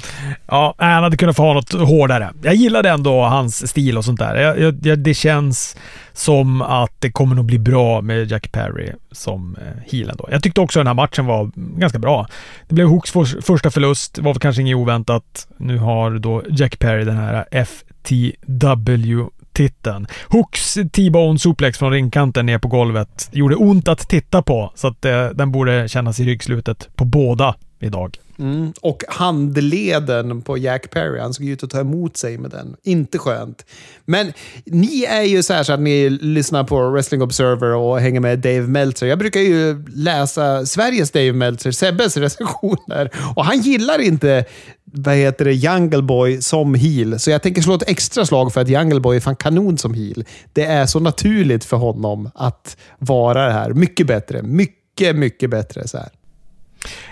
Ja, 0.47 0.75
han 0.77 1.03
hade 1.03 1.17
kunnat 1.17 1.35
få 1.35 1.43
ha 1.43 1.53
något 1.53 1.73
hårdare. 1.73 2.33
Jag 2.43 2.55
gillade 2.55 2.89
ändå 2.89 3.21
hans 3.23 3.69
stil 3.69 3.97
och 3.97 4.05
sånt 4.05 4.19
där. 4.19 4.35
Jag, 4.35 4.75
jag, 4.83 4.99
det 4.99 5.13
känns 5.13 5.75
som 6.15 6.61
att 6.61 6.91
det 6.99 7.11
kommer 7.11 7.35
nog 7.35 7.45
bli 7.45 7.59
bra 7.59 8.01
med 8.01 8.31
Jack 8.31 8.51
Perry 8.51 8.91
som 9.11 9.55
eh, 9.55 9.91
healen 9.91 10.15
då. 10.17 10.27
Jag 10.31 10.43
tyckte 10.43 10.61
också 10.61 10.79
den 10.79 10.87
här 10.87 10.93
matchen 10.93 11.25
var 11.25 11.51
ganska 11.55 11.99
bra. 11.99 12.27
Det 12.67 12.75
blev 12.75 12.87
Hooks 12.87 13.11
för, 13.11 13.41
första 13.41 13.71
förlust, 13.71 14.15
Det 14.15 14.21
var 14.21 14.33
väl 14.33 14.39
kanske 14.39 14.61
inget 14.61 14.75
oväntat. 14.75 15.47
Nu 15.57 15.77
har 15.77 16.11
då 16.11 16.43
Jack 16.49 16.79
Perry 16.79 17.03
den 17.03 17.17
här 17.17 17.45
FTW 17.51 19.25
titeln. 19.53 20.07
Hooks 20.27 20.77
T-bone 20.93 21.39
suplex 21.39 21.77
från 21.77 21.91
ringkanten 21.91 22.45
ner 22.45 22.57
på 22.57 22.67
golvet 22.67 23.29
gjorde 23.31 23.55
ont 23.55 23.87
att 23.87 24.09
titta 24.09 24.41
på, 24.41 24.71
så 24.75 24.87
att 24.87 25.05
eh, 25.05 25.27
den 25.27 25.51
borde 25.51 25.87
kännas 25.87 26.19
i 26.19 26.23
ryggslutet 26.23 26.89
på 26.95 27.05
båda 27.05 27.55
idag. 27.79 28.17
Mm. 28.39 28.73
Och 28.81 29.03
handleden 29.07 30.41
på 30.41 30.57
Jack 30.57 30.89
Perry, 30.89 31.19
han 31.19 31.33
såg 31.33 31.45
ut 31.45 31.63
att 31.63 31.69
ta 31.69 31.79
emot 31.79 32.17
sig 32.17 32.37
med 32.37 32.51
den. 32.51 32.75
Inte 32.83 33.17
skönt. 33.17 33.65
Men 34.05 34.33
ni 34.65 35.03
är 35.03 35.21
ju 35.21 35.43
så 35.43 35.53
här 35.53 35.63
så 35.63 35.73
att 35.73 35.79
ni 35.79 36.09
lyssnar 36.09 36.63
på 36.63 36.89
Wrestling 36.89 37.21
Observer 37.21 37.75
och 37.75 37.99
hänger 37.99 38.19
med 38.19 38.39
Dave 38.39 38.67
Meltzer. 38.67 39.07
Jag 39.07 39.19
brukar 39.19 39.39
ju 39.39 39.85
läsa 39.87 40.65
Sveriges 40.65 41.11
Dave 41.11 41.33
Meltzer, 41.33 41.71
Sebbes 41.71 42.17
recensioner. 42.17 43.11
Och 43.35 43.45
han 43.45 43.61
gillar 43.61 43.99
inte 43.99 44.45
vad 44.83 45.15
heter 45.15 45.45
det, 45.45 45.53
Jungle 45.53 46.01
Boy 46.01 46.41
som 46.41 46.73
heel. 46.73 47.19
Så 47.19 47.31
jag 47.31 47.41
tänker 47.41 47.61
slå 47.61 47.75
ett 47.75 47.89
extra 47.89 48.25
slag 48.25 48.53
för 48.53 48.61
att 48.61 48.69
Jungle 48.69 48.99
Boy 48.99 49.15
är 49.15 49.21
fan 49.21 49.35
kanon 49.35 49.77
som 49.77 49.93
heel. 49.93 50.25
Det 50.53 50.65
är 50.65 50.85
så 50.85 50.99
naturligt 50.99 51.65
för 51.65 51.77
honom 51.77 52.29
att 52.35 52.77
vara 52.99 53.45
det 53.47 53.53
här. 53.53 53.73
Mycket 53.73 54.07
bättre. 54.07 54.41
Mycket, 54.41 55.15
mycket 55.15 55.49
bättre. 55.49 55.87
så 55.87 55.97
här. 55.97 56.09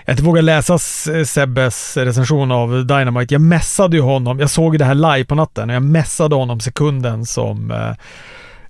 Jag 0.04 0.12
inte 0.12 0.22
vågar 0.22 0.42
läsa 0.42 0.78
Sebbes 1.26 1.96
recension 1.96 2.52
av 2.52 2.86
Dynamite. 2.86 3.34
Jag 3.34 3.40
messade 3.40 3.96
ju 3.96 4.02
honom. 4.02 4.38
Jag 4.38 4.50
såg 4.50 4.78
det 4.78 4.84
här 4.84 4.94
live 4.94 5.24
på 5.24 5.34
natten 5.34 5.70
och 5.70 5.76
jag 5.76 5.82
messade 5.82 6.34
honom 6.34 6.60
sekunden 6.60 7.26
som 7.26 7.70
eh, 7.70 7.92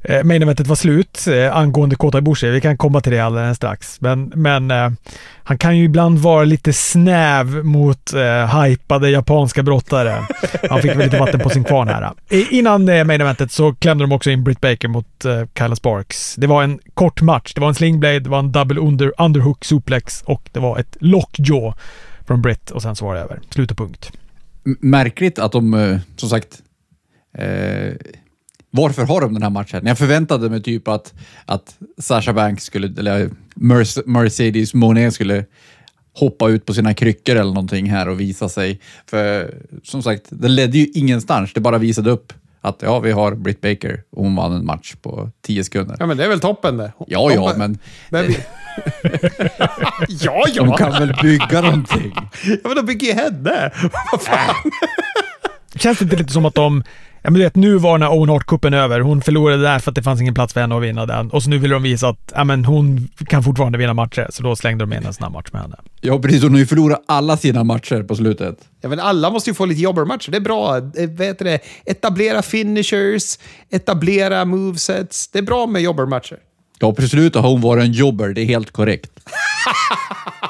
eh, 0.05 0.25
main 0.25 0.43
eventet 0.43 0.67
var 0.67 0.77
slut 0.77 1.27
eh, 1.27 1.57
angående 1.57 1.97
Kota 1.97 2.19
Ibushi. 2.19 2.51
Vi 2.51 2.61
kan 2.61 2.77
komma 2.77 3.01
till 3.01 3.13
det 3.13 3.21
alldeles 3.21 3.57
strax. 3.57 4.01
Men, 4.01 4.33
men 4.35 4.71
eh, 4.71 4.91
han 5.45 5.59
kan 5.59 5.79
ju 5.79 5.85
ibland 5.85 6.19
vara 6.19 6.45
lite 6.45 6.73
snäv 6.73 7.65
mot 7.65 8.13
eh, 8.13 8.63
hypade 8.63 9.11
japanska 9.11 9.63
brottare. 9.63 10.27
Han 10.71 10.83
fick 10.83 10.91
väl 10.91 10.99
lite 10.99 11.19
vatten 11.19 11.41
på 11.41 11.51
sin 11.51 11.65
kvarn 11.65 11.89
här. 11.89 12.13
Innan 12.51 12.89
eh, 12.89 13.05
main 13.05 13.21
eventet 13.21 13.53
så 13.53 13.75
klämde 13.75 14.05
de 14.05 14.13
också 14.13 14.31
in 14.31 14.45
Britt 14.45 14.61
Baker 14.61 14.89
mot 14.89 15.25
eh, 15.25 15.43
Kyla 15.59 15.77
Sparks. 15.77 16.35
Det 16.37 16.47
var 16.47 16.63
en 16.63 16.79
kort 16.95 17.23
match. 17.23 17.55
Det 17.55 17.61
var 17.61 17.69
en 17.69 17.75
slingblade, 17.75 18.21
det 18.21 18.31
var 18.31 18.39
en 18.39 18.53
double 18.53 18.81
under, 18.81 19.13
underhook 19.19 19.65
suplex 19.65 20.23
och 20.23 20.49
det 20.53 20.61
var 20.61 20.79
ett 20.79 20.97
lockjaw 21.01 21.77
från 22.27 22.43
Britt 22.43 22.71
och 22.71 22.83
sen 22.83 22.97
så 22.97 23.05
var 23.05 23.15
det 23.15 23.21
över. 23.21 23.41
Slut 23.51 23.71
och 23.71 23.77
punkt. 23.77 24.13
Märkligt 24.81 25.39
att 25.39 25.53
de, 25.53 25.75
eh, 25.75 25.99
som 26.17 26.29
sagt, 26.29 26.59
eh 27.39 27.95
varför 28.77 29.03
har 29.05 29.20
de 29.20 29.35
den 29.35 29.43
här 29.43 29.51
matchen? 29.51 29.87
Jag 29.87 29.99
förväntade 29.99 30.51
mig 30.51 30.62
typ 30.62 30.89
att, 30.89 31.14
att 31.47 31.77
Sasha 31.99 32.33
Banks 32.33 32.64
skulle, 32.64 33.01
eller 33.01 33.31
Mercedes 34.07 34.75
Monet 34.75 35.14
skulle 35.14 35.45
hoppa 36.12 36.49
ut 36.49 36.66
på 36.66 36.75
sina 36.75 36.95
kryckor 36.95 37.37
eller 37.37 37.53
någonting 37.53 37.91
här 37.91 38.09
och 38.09 38.20
visa 38.20 38.49
sig. 38.49 38.81
För 39.07 39.55
som 39.83 40.03
sagt, 40.03 40.22
det 40.29 40.49
ledde 40.49 40.79
ju 40.79 40.87
ingenstans. 40.95 41.53
Det 41.53 41.61
bara 41.61 41.79
visade 41.79 42.11
upp 42.11 42.33
att 42.61 42.83
ja, 42.83 43.01
vi 43.01 43.12
har 43.12 43.35
Britt 43.35 43.61
Baker 43.61 44.03
och 44.11 44.22
hon 44.22 44.37
vann 44.37 44.53
en 44.53 44.66
match 44.66 44.95
på 45.03 45.31
tio 45.43 45.64
sekunder. 45.64 45.97
Ja, 46.01 46.07
men 46.07 46.16
det 46.16 46.25
är 46.25 46.29
väl 46.29 46.41
toppen 46.41 46.77
det. 46.77 46.93
Ja, 47.07 47.33
ja, 47.33 47.55
men... 47.57 47.79
men 48.11 48.27
vi... 48.27 48.39
ja, 50.09 50.45
ja. 50.55 50.64
De 50.64 50.72
kan 50.72 50.93
väl 50.93 51.14
bygga 51.22 51.61
någonting. 51.61 52.12
Ja, 52.45 52.57
men 52.64 52.77
de 52.77 52.87
bygger 52.87 53.07
ju 53.07 53.12
henne. 53.12 53.70
Vad 54.12 54.22
fan? 54.22 54.55
Känns 55.75 55.99
det 55.99 56.05
inte 56.05 56.16
lite 56.16 56.33
som 56.33 56.45
att 56.45 56.55
de 56.55 56.83
Ja 57.27 57.31
men 57.31 57.39
du 57.39 57.45
vet, 57.45 57.57
nu 57.57 57.77
var 57.77 57.93
den 57.99 58.03
här 58.03 58.18
Owen 58.18 58.31
Hart-cupen 58.31 58.75
över. 58.77 59.01
Hon 59.01 59.22
förlorade 59.22 59.62
där 59.62 59.79
för 59.79 59.91
att 59.91 59.95
det 59.95 60.03
fanns 60.03 60.20
ingen 60.20 60.35
plats 60.35 60.53
för 60.53 60.61
henne 60.61 60.77
att 60.77 60.83
vinna 60.83 61.07
den. 61.07 61.31
Och 61.31 61.43
så 61.43 61.51
nu 61.51 61.59
vill 61.59 61.70
de 61.70 61.83
visa 61.83 62.09
att 62.09 62.33
ja, 62.35 62.45
men 62.45 62.64
hon 62.64 63.09
kan 63.27 63.43
fortfarande 63.43 63.79
vinna 63.79 63.95
matcher. 63.95 64.27
Så 64.31 64.43
då 64.43 64.57
slängde 64.57 64.83
de 64.83 64.93
in 64.93 64.99
en 64.99 65.12
här 65.20 65.31
match 65.31 65.49
med 65.53 65.62
henne. 65.62 65.77
Ja 66.01 66.18
precis, 66.18 66.43
hon 66.43 66.53
har 66.53 66.59
ju 66.59 66.66
förlorat 66.66 67.05
alla 67.07 67.37
sina 67.37 67.64
matcher 67.64 68.03
på 68.03 68.16
slutet. 68.16 68.59
Ja 68.81 68.89
men 68.89 69.01
alla 69.01 69.31
måste 69.31 69.51
ju 69.51 69.55
få 69.55 69.66
lite 69.66 69.81
jobbarmatcher. 69.81 70.31
Det 70.31 70.37
är 70.37 70.41
bra. 70.41 70.81
Vet 71.09 71.39
det, 71.39 71.61
etablera 71.87 72.43
finishers, 72.43 73.39
etablera 73.70 74.45
movesets. 74.45 75.29
Det 75.29 75.39
är 75.39 75.43
bra 75.43 75.66
med 75.66 75.83
jobbarmatcher. 75.83 76.39
Ja, 76.79 76.93
på 76.93 77.03
slutet 77.03 77.43
har 77.43 77.51
hon 77.51 77.61
varit 77.61 77.85
en 77.85 77.93
jobber. 77.93 78.29
Det 78.29 78.41
är 78.41 78.47
helt 78.47 78.70
korrekt. 78.70 79.11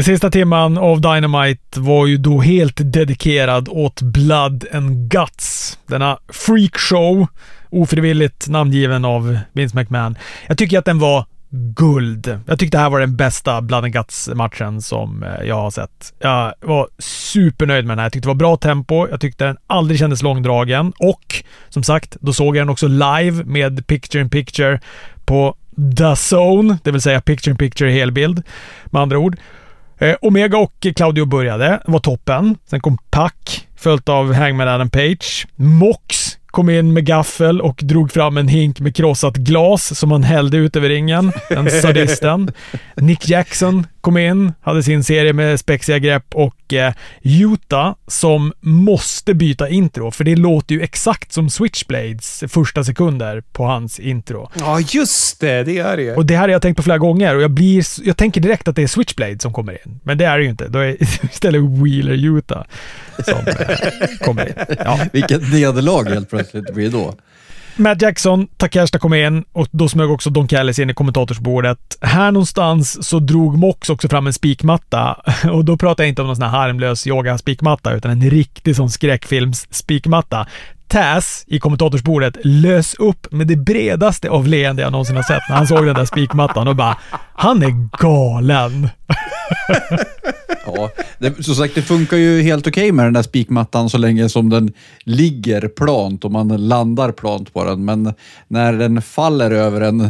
Sista 0.00 0.30
timman 0.30 0.78
av 0.78 1.00
Dynamite 1.00 1.80
var 1.80 2.06
ju 2.06 2.16
då 2.16 2.40
helt 2.40 2.80
dedikerad 2.92 3.68
åt 3.68 4.02
Blood 4.02 4.64
and 4.72 5.10
Guts. 5.10 5.78
Denna 5.86 6.18
freakshow, 6.28 7.26
ofrivilligt 7.70 8.48
namngiven 8.48 9.04
av 9.04 9.38
Vince 9.52 9.76
McMahon. 9.76 10.16
Jag 10.46 10.58
tycker 10.58 10.78
att 10.78 10.84
den 10.84 10.98
var 10.98 11.26
guld. 11.50 12.40
Jag 12.46 12.58
tyckte 12.58 12.76
det 12.76 12.82
här 12.82 12.90
var 12.90 13.00
den 13.00 13.16
bästa 13.16 13.60
Blood 13.60 13.84
and 13.84 13.92
Guts-matchen 13.92 14.82
som 14.82 15.22
eh, 15.22 15.46
jag 15.46 15.54
har 15.54 15.70
sett. 15.70 16.14
Jag 16.18 16.54
var 16.60 16.88
supernöjd 16.98 17.84
med 17.84 17.92
den 17.92 17.98
här. 17.98 18.04
Jag 18.04 18.12
tyckte 18.12 18.26
det 18.26 18.30
var 18.30 18.34
bra 18.34 18.56
tempo. 18.56 19.08
Jag 19.10 19.20
tyckte 19.20 19.44
den 19.44 19.56
aldrig 19.66 20.00
kändes 20.00 20.22
långdragen 20.22 20.92
och 20.98 21.44
som 21.68 21.82
sagt, 21.82 22.16
då 22.20 22.32
såg 22.32 22.56
jag 22.56 22.62
den 22.62 22.70
också 22.70 22.88
live 22.88 23.44
med 23.44 23.86
picture 23.86 24.22
in 24.22 24.30
picture 24.30 24.80
på 25.24 25.54
The 25.98 26.36
Zone, 26.36 26.78
det 26.84 26.90
vill 26.90 27.00
säga 27.00 27.20
picture 27.20 27.50
in 27.50 27.56
picture 27.56 27.90
helbild 27.90 28.42
med 28.86 29.02
andra 29.02 29.18
ord. 29.18 29.36
Eh, 29.98 30.16
Omega 30.20 30.58
och 30.58 30.86
Claudio 30.96 31.24
började, 31.24 31.82
var 31.86 31.98
toppen. 31.98 32.56
Sen 32.70 32.80
kom 32.80 32.98
Pac, 33.10 33.32
följt 33.76 34.08
av 34.08 34.32
Hangman 34.32 34.68
Adam 34.68 34.90
Page. 34.90 35.46
Mox 35.56 36.38
kom 36.46 36.70
in 36.70 36.92
med 36.92 37.04
gaffel 37.04 37.60
och 37.60 37.80
drog 37.82 38.12
fram 38.12 38.36
en 38.36 38.48
hink 38.48 38.80
med 38.80 38.96
krossat 38.96 39.36
glas 39.36 39.98
som 39.98 40.10
han 40.10 40.22
hällde 40.22 40.56
ut 40.56 40.76
över 40.76 40.88
ringen. 40.88 41.32
Den 41.48 41.70
sadisten. 41.70 42.50
Nick 42.96 43.28
Jackson 43.28 43.86
kom 44.00 44.16
in, 44.16 44.52
hade 44.60 44.82
sin 44.82 45.04
serie 45.04 45.32
med 45.32 45.60
spexiga 45.60 45.98
grepp 45.98 46.34
och 46.34 46.74
eh, 46.74 46.92
Utah 47.22 47.94
som 48.06 48.52
måste 48.60 49.34
byta 49.34 49.68
intro, 49.68 50.10
för 50.10 50.24
det 50.24 50.36
låter 50.36 50.74
ju 50.74 50.82
exakt 50.82 51.32
som 51.32 51.50
Switchblades 51.50 52.44
första 52.48 52.84
sekunder 52.84 53.42
på 53.52 53.64
hans 53.64 54.00
intro. 54.00 54.50
Ja, 54.58 54.80
just 54.80 55.40
det. 55.40 55.64
Det 55.64 55.72
gör 55.72 55.96
det. 55.96 56.16
Och 56.16 56.26
det 56.26 56.34
här 56.34 56.42
har 56.42 56.48
jag 56.48 56.62
tänkt 56.62 56.76
på 56.76 56.82
flera 56.82 56.98
gånger 56.98 57.36
och 57.36 57.42
jag, 57.42 57.50
blir, 57.50 57.84
jag 58.06 58.16
tänker 58.16 58.40
direkt 58.40 58.68
att 58.68 58.76
det 58.76 58.82
är 58.82 58.86
Switchblade 58.86 59.38
som 59.38 59.52
kommer 59.52 59.72
in. 59.72 60.00
Men 60.02 60.18
det 60.18 60.24
är 60.24 60.38
det 60.38 60.44
ju 60.44 60.50
inte. 60.50 60.68
Då 60.68 60.78
är 60.78 60.96
istället 61.24 61.62
Wheeler 61.62 62.36
Utah 62.36 62.64
som 63.24 63.38
eh, 63.46 63.78
kommer 64.20 64.46
in. 64.46 64.76
Ja. 64.78 65.00
Vilket 65.12 65.52
nederlag 65.52 66.04
helt 66.04 66.30
plötsligt 66.30 66.66
det 66.66 66.72
blir 66.72 66.90
då. 66.90 67.14
Matt 67.78 68.02
Jackson, 68.02 68.48
Takashita 68.56 68.98
kom 68.98 69.14
in 69.14 69.44
och 69.52 69.68
då 69.70 69.88
smög 69.88 70.10
också 70.10 70.30
Don 70.30 70.48
Callis 70.48 70.78
in 70.78 70.90
i 70.90 70.94
kommentatorsbordet. 70.94 71.78
Här 72.00 72.32
någonstans 72.32 73.08
så 73.08 73.18
drog 73.18 73.58
Mox 73.58 73.90
också 73.90 74.08
fram 74.08 74.26
en 74.26 74.32
spikmatta 74.32 75.22
och 75.52 75.64
då 75.64 75.76
pratar 75.76 76.04
jag 76.04 76.08
inte 76.08 76.22
om 76.22 76.26
någon 76.26 76.36
sån 76.36 76.44
här 76.44 76.58
harmlös 76.58 77.06
yoga-spikmatta 77.06 77.94
utan 77.94 78.10
en 78.10 78.30
riktig 78.30 78.76
sån 78.76 78.88
skräckfilms-spikmatta. 78.88 80.46
Taz 80.88 81.44
i 81.46 81.58
kommentatorsbordet 81.58 82.36
lös 82.44 82.94
upp 82.94 83.32
med 83.32 83.46
det 83.46 83.56
bredaste 83.56 84.30
av 84.30 84.46
leende 84.46 84.82
jag 84.82 84.92
någonsin 84.92 85.16
har 85.16 85.22
sett 85.22 85.42
när 85.48 85.56
han 85.56 85.66
såg 85.66 85.86
den 85.86 85.94
där 85.94 86.04
spikmattan 86.04 86.68
och 86.68 86.76
bara 86.76 86.96
Han 87.34 87.62
är 87.62 87.88
galen! 88.02 88.88
Ja, 90.66 90.90
det, 91.18 91.44
som 91.44 91.54
sagt, 91.54 91.74
det 91.74 91.82
funkar 91.82 92.16
ju 92.16 92.42
helt 92.42 92.66
okej 92.66 92.92
med 92.92 93.06
den 93.06 93.12
där 93.12 93.22
spikmattan 93.22 93.90
så 93.90 93.98
länge 93.98 94.28
som 94.28 94.50
den 94.50 94.72
ligger 95.04 95.68
plant 95.68 96.24
och 96.24 96.32
man 96.32 96.68
landar 96.68 97.12
plant 97.12 97.54
på 97.54 97.64
den. 97.64 97.84
Men 97.84 98.14
när 98.48 98.72
den 98.72 99.02
faller 99.02 99.50
över 99.50 99.80
en, 99.80 100.00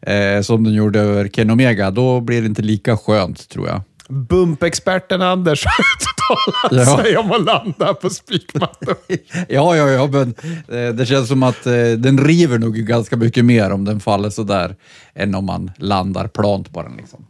eh, 0.00 0.42
som 0.42 0.64
den 0.64 0.74
gjorde 0.74 1.00
över 1.00 1.28
Ken 1.28 1.50
Omega, 1.50 1.90
då 1.90 2.20
blir 2.20 2.40
det 2.40 2.46
inte 2.46 2.62
lika 2.62 2.96
skönt 2.96 3.48
tror 3.48 3.68
jag. 3.68 3.80
Bumpexperten 4.08 5.22
Anders 5.22 5.64
har 6.28 6.36
uttalat 6.68 6.88
Ja. 6.98 7.04
sig 7.04 7.16
om 7.16 7.32
att 7.32 7.44
landa 7.44 7.94
på 7.94 8.10
spikmattor. 8.10 8.94
Ja, 9.48 9.76
ja, 9.76 9.88
ja, 9.88 10.06
men 10.06 10.34
eh, 10.68 10.94
det 10.94 11.06
känns 11.06 11.28
som 11.28 11.42
att 11.42 11.66
eh, 11.66 11.72
den 11.98 12.24
river 12.24 12.58
nog 12.58 12.74
ganska 12.76 13.16
mycket 13.16 13.44
mer 13.44 13.70
om 13.70 13.84
den 13.84 14.00
faller 14.00 14.30
sådär 14.30 14.76
än 15.14 15.34
om 15.34 15.44
man 15.46 15.70
landar 15.76 16.28
plant 16.28 16.72
på 16.72 16.82
den. 16.82 16.96
Liksom. 16.96 17.26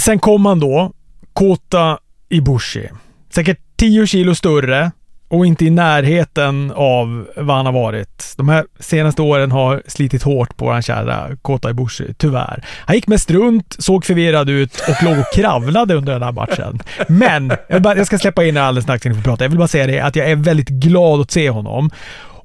Sen 0.00 0.18
kom 0.18 0.46
han 0.46 0.60
då, 0.60 0.92
Kota 1.32 1.98
Ibushi. 2.28 2.88
Säkert 3.30 3.58
10 3.76 4.06
kilo 4.06 4.34
större 4.34 4.90
och 5.28 5.46
inte 5.46 5.64
i 5.64 5.70
närheten 5.70 6.72
av 6.76 7.26
vad 7.36 7.56
han 7.56 7.66
har 7.66 7.72
varit. 7.72 8.34
De 8.36 8.48
här 8.48 8.64
senaste 8.80 9.22
åren 9.22 9.52
har 9.52 9.82
slitit 9.86 10.22
hårt 10.22 10.56
på 10.56 10.64
våran 10.64 10.82
kära 10.82 11.36
Kota 11.42 11.70
Ibushi, 11.70 12.14
tyvärr. 12.18 12.64
Han 12.66 12.96
gick 12.96 13.06
mest 13.06 13.30
runt, 13.30 13.76
såg 13.78 14.04
förvirrad 14.04 14.50
ut 14.50 14.80
och 14.88 15.02
låg 15.02 15.18
och 15.18 15.34
kravlade 15.34 15.94
under 15.94 16.12
den 16.12 16.22
här 16.22 16.32
matchen. 16.32 16.78
Men, 17.08 17.52
jag, 17.68 17.82
bara, 17.82 17.96
jag 17.96 18.06
ska 18.06 18.18
släppa 18.18 18.44
in 18.44 18.56
er 18.56 18.60
alldeles 18.60 18.84
strax 18.84 19.06
innan 19.06 19.16
vi 19.16 19.22
får 19.22 19.30
prata. 19.30 19.44
Jag 19.44 19.48
vill 19.48 19.58
bara 19.58 19.68
säga 19.68 19.86
det 19.86 20.00
att 20.00 20.16
jag 20.16 20.30
är 20.30 20.36
väldigt 20.36 20.68
glad 20.68 21.20
att 21.20 21.30
se 21.30 21.50
honom. 21.50 21.90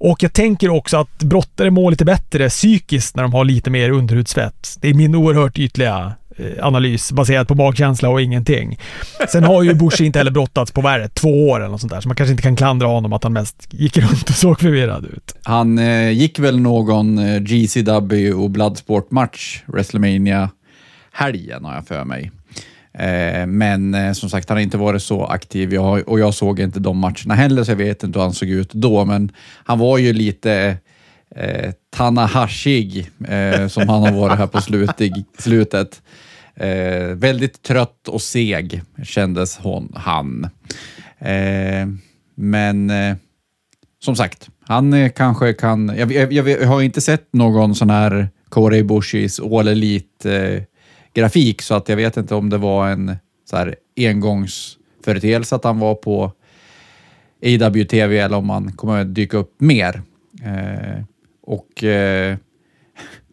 Och 0.06 0.24
jag 0.24 0.34
tänker 0.34 0.70
också 0.70 0.98
att 0.98 1.18
brottare 1.18 1.72
mår 1.72 1.92
lite 1.92 2.06
bättre 2.06 2.50
psykiskt 2.50 3.16
när 3.16 3.24
de 3.24 3.34
har 3.34 3.46
lite 3.46 3.70
mer 3.70 3.90
underhudsfett. 3.90 4.78
Det 4.82 4.90
är 4.90 4.94
min 4.94 5.16
oerhört 5.16 5.60
ytliga 5.60 6.14
Eh, 6.38 6.66
analys 6.66 7.12
baserat 7.12 7.48
på 7.48 7.56
magkänsla 7.56 8.10
och 8.10 8.22
ingenting. 8.22 8.80
Sen 9.32 9.44
har 9.44 9.64
ju 9.64 9.74
Bush 9.74 10.02
inte 10.02 10.20
heller 10.20 10.32
brottats 10.32 10.72
på 10.72 10.82
vad 10.82 10.94
är 10.94 11.00
det, 11.00 11.10
två 11.10 11.50
år 11.50 11.60
eller 11.60 11.70
något 11.70 11.82
sånt 11.82 11.94
där, 11.94 12.02
så 12.02 12.08
man 12.08 12.16
kanske 12.16 12.32
inte 12.32 12.44
kan 12.44 12.56
klandra 12.56 12.88
honom 12.88 13.14
att 13.14 13.24
han 13.24 13.34
mest 13.34 13.68
gick 13.74 13.98
runt 13.98 14.30
och 14.30 14.36
såg 14.36 14.60
förvirrad 14.60 15.06
ut. 15.06 15.36
Han 15.44 15.80
eh, 15.80 16.10
gick 16.10 16.40
väl 16.40 16.60
någon 16.60 17.18
eh, 17.18 17.40
GCW 17.40 18.34
och 18.34 18.50
Bloodsport-match, 18.50 19.64
WrestleMania 19.66 20.50
helgen 21.12 21.66
har 21.66 21.74
jag 21.74 21.88
för 21.88 22.06
mig. 22.06 22.32
Eh, 22.94 23.48
men 23.48 23.94
eh, 23.94 24.12
som 24.12 24.30
sagt, 24.30 24.50
han 24.50 24.58
har 24.58 24.64
inte 24.64 24.78
varit 24.78 25.04
så 25.04 25.26
aktiv 25.26 25.74
jag, 25.74 26.10
och 26.10 26.20
jag 26.20 26.34
såg 26.34 26.60
inte 26.60 26.80
de 26.80 26.98
matcherna 26.98 27.36
heller, 27.36 27.64
så 27.64 27.72
jag 27.72 27.76
vet 27.76 28.04
inte 28.04 28.20
hur 28.20 28.24
han 28.24 28.34
såg 28.34 28.50
ut 28.50 28.74
då, 28.74 29.06
men 29.06 29.32
han 29.66 29.80
var 29.80 29.98
ju 29.98 30.14
lite 30.14 30.78
eh, 31.36 31.72
Tanahashig, 31.96 33.12
eh, 33.28 33.68
som 33.68 33.90
han 33.90 34.02
har 34.02 34.12
varit 34.12 34.38
här 34.38 34.48
på 34.48 34.62
slutig, 34.62 35.14
slutet. 35.38 36.02
Eh, 36.56 37.16
väldigt 37.16 37.62
trött 37.62 38.08
och 38.08 38.22
seg 38.22 38.82
kändes 39.04 39.58
hon, 39.58 39.94
han. 39.96 40.50
Eh, 41.20 41.88
men 42.36 42.90
eh, 42.90 43.16
som 44.00 44.16
sagt, 44.16 44.50
han 44.62 44.94
eh, 44.94 45.12
kanske 45.12 45.54
kan... 45.54 45.94
Jag, 45.98 46.12
jag, 46.12 46.34
jag, 46.34 46.68
har 46.68 46.82
inte 46.82 47.02
sett 47.02 47.34
någon 47.34 47.76
sån 47.76 47.90
här 47.90 48.30
Corey 48.50 48.84
Bushis 48.84 49.40
All 49.40 49.68
Elite-grafik, 49.68 51.62
eh, 51.62 51.64
så 51.64 51.76
att 51.76 51.90
jag 51.90 51.96
vet 51.96 52.18
inte 52.18 52.36
om 52.36 52.50
det 52.50 52.58
var 52.58 52.90
en 52.90 53.16
så 53.50 53.58
här 53.58 53.76
engångsföreteelse 53.98 55.56
att 55.56 55.64
han 55.64 55.80
var 55.80 55.96
på 55.96 56.32
AWTV 57.44 58.18
eller 58.20 58.38
om 58.38 58.50
han 58.50 58.72
kommer 58.72 59.06
dyka 59.06 59.38
upp 59.38 59.62
mer. 59.62 60.02
Eh, 60.44 61.04
och 61.42 61.84
eh, 61.84 62.38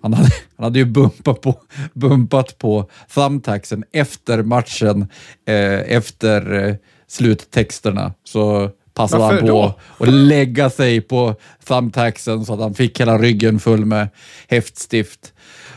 han, 0.03 0.15
hade, 0.15 0.29
han 0.57 0.65
hade 0.65 0.79
ju 0.79 0.85
bumpat 0.85 1.41
på, 1.41 1.55
bumpat 1.95 2.59
på 2.59 2.91
thumbtacksen 3.15 3.85
efter 3.93 4.43
matchen, 4.43 5.07
eh, 5.49 5.81
efter 5.97 6.69
eh, 6.69 6.75
sluttexterna. 7.09 8.13
Så 8.25 8.71
passade 8.95 9.23
Varför 9.23 9.37
han 9.39 9.47
då? 9.47 9.75
på 9.99 10.05
att 10.05 10.13
lägga 10.13 10.71
sig 10.71 11.01
på 11.01 11.35
thumbtacksen 11.67 12.45
så 12.45 12.55
att 12.55 12.61
han 12.61 12.75
fick 12.75 13.01
hela 13.01 13.19
ryggen 13.19 13.59
full 13.61 13.85
med 13.85 14.09
häftstift. 14.49 15.33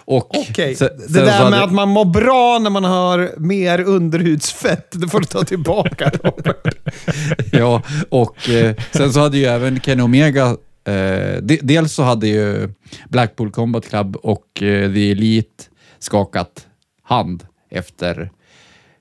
Och 0.05 0.37
Okej, 0.37 0.75
sen- 0.75 0.89
det 1.09 1.19
där 1.19 1.31
hade- 1.31 1.49
med 1.49 1.63
att 1.63 1.73
man 1.73 1.89
mår 1.89 2.05
bra 2.05 2.59
när 2.61 2.69
man 2.69 2.83
har 2.83 3.31
mer 3.37 3.79
underhudsfett, 3.81 4.87
det 4.91 5.07
får 5.07 5.19
du 5.19 5.25
ta 5.25 5.43
tillbaka 5.43 6.11
Robert. 6.23 6.75
ja, 7.51 7.81
och 8.09 8.49
eh, 8.49 8.75
sen 8.91 9.13
så 9.13 9.19
hade 9.19 9.37
ju 9.37 9.45
även 9.45 9.79
Kenny 9.79 10.01
Omega, 10.03 10.57
eh, 10.85 11.41
de, 11.41 11.59
dels 11.61 11.93
så 11.93 12.03
hade 12.03 12.27
ju 12.27 12.69
Blackpool 13.09 13.51
Combat 13.51 13.85
Club 13.85 14.15
och 14.15 14.63
eh, 14.63 14.93
The 14.93 15.11
Elite 15.11 15.63
skakat 15.99 16.67
hand 17.03 17.43
efter 17.69 18.31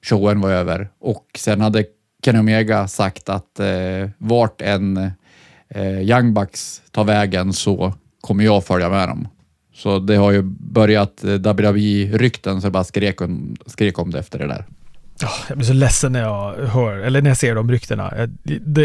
showen 0.03 0.41
var 0.41 0.51
över. 0.51 0.89
Och 1.01 1.27
sen 1.39 1.61
hade 1.61 1.85
Kenny 2.25 2.39
Omega 2.39 2.89
sagt 2.89 3.29
att 3.29 3.61
eh, 3.61 4.11
vart 4.19 4.63
en 4.63 4.97
eh, 5.69 6.01
Young 6.01 6.35
Bucks 6.35 6.83
tar 6.91 7.05
vägen 7.05 7.53
så 7.53 7.95
kommer 8.21 8.45
jag 8.45 8.65
följa 8.65 8.89
med 8.89 9.09
dem. 9.09 9.29
Så 9.75 9.99
det 9.99 10.17
har 10.17 10.33
ju 10.33 10.43
börjat 10.59 11.25
eh, 11.25 11.31
WWE-rykten 11.31 12.61
så 12.61 12.67
det 12.67 12.71
bara 12.71 12.85
skrek 12.85 13.21
om, 13.21 13.57
skrek 13.67 13.99
om 13.99 14.11
det 14.11 14.19
efter 14.19 14.39
det 14.39 14.47
där. 14.47 14.65
Jag 15.49 15.59
blir 15.59 15.67
så 15.67 15.73
ledsen 15.73 16.13
när 16.13 16.21
jag 16.21 16.55
hör, 16.67 16.93
eller 16.99 17.23
när 17.23 17.31
jag 17.31 17.37
ser 17.37 17.55
de 17.55 17.71
ryktena. 17.71 18.13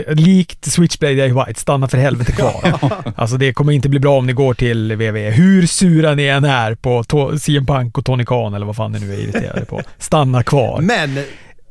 Likt 0.07 0.71
Switchblade 0.71 1.13
Jay 1.13 1.31
White, 1.33 1.59
stanna 1.59 1.87
för 1.87 1.97
helvete 1.97 2.31
kvar. 2.31 2.73
alltså 3.15 3.37
det 3.37 3.53
kommer 3.53 3.73
inte 3.73 3.89
bli 3.89 3.99
bra 3.99 4.17
om 4.17 4.25
ni 4.27 4.33
går 4.33 4.53
till 4.53 4.91
WWE. 4.95 5.29
Hur 5.31 5.67
sura 5.67 6.13
ni 6.15 6.23
än 6.25 6.45
är 6.45 6.75
på 6.75 7.03
to- 7.03 7.37
CM 7.37 7.65
Punk 7.65 7.97
och 7.97 8.05
Tony 8.05 8.25
Khan 8.25 8.53
eller 8.53 8.65
vad 8.65 8.75
fan 8.75 8.91
ni 8.91 8.99
nu 8.99 9.13
är 9.13 9.17
irriterade 9.17 9.65
på. 9.65 9.81
Stanna 9.97 10.43
kvar. 10.43 10.81
Men 10.81 11.23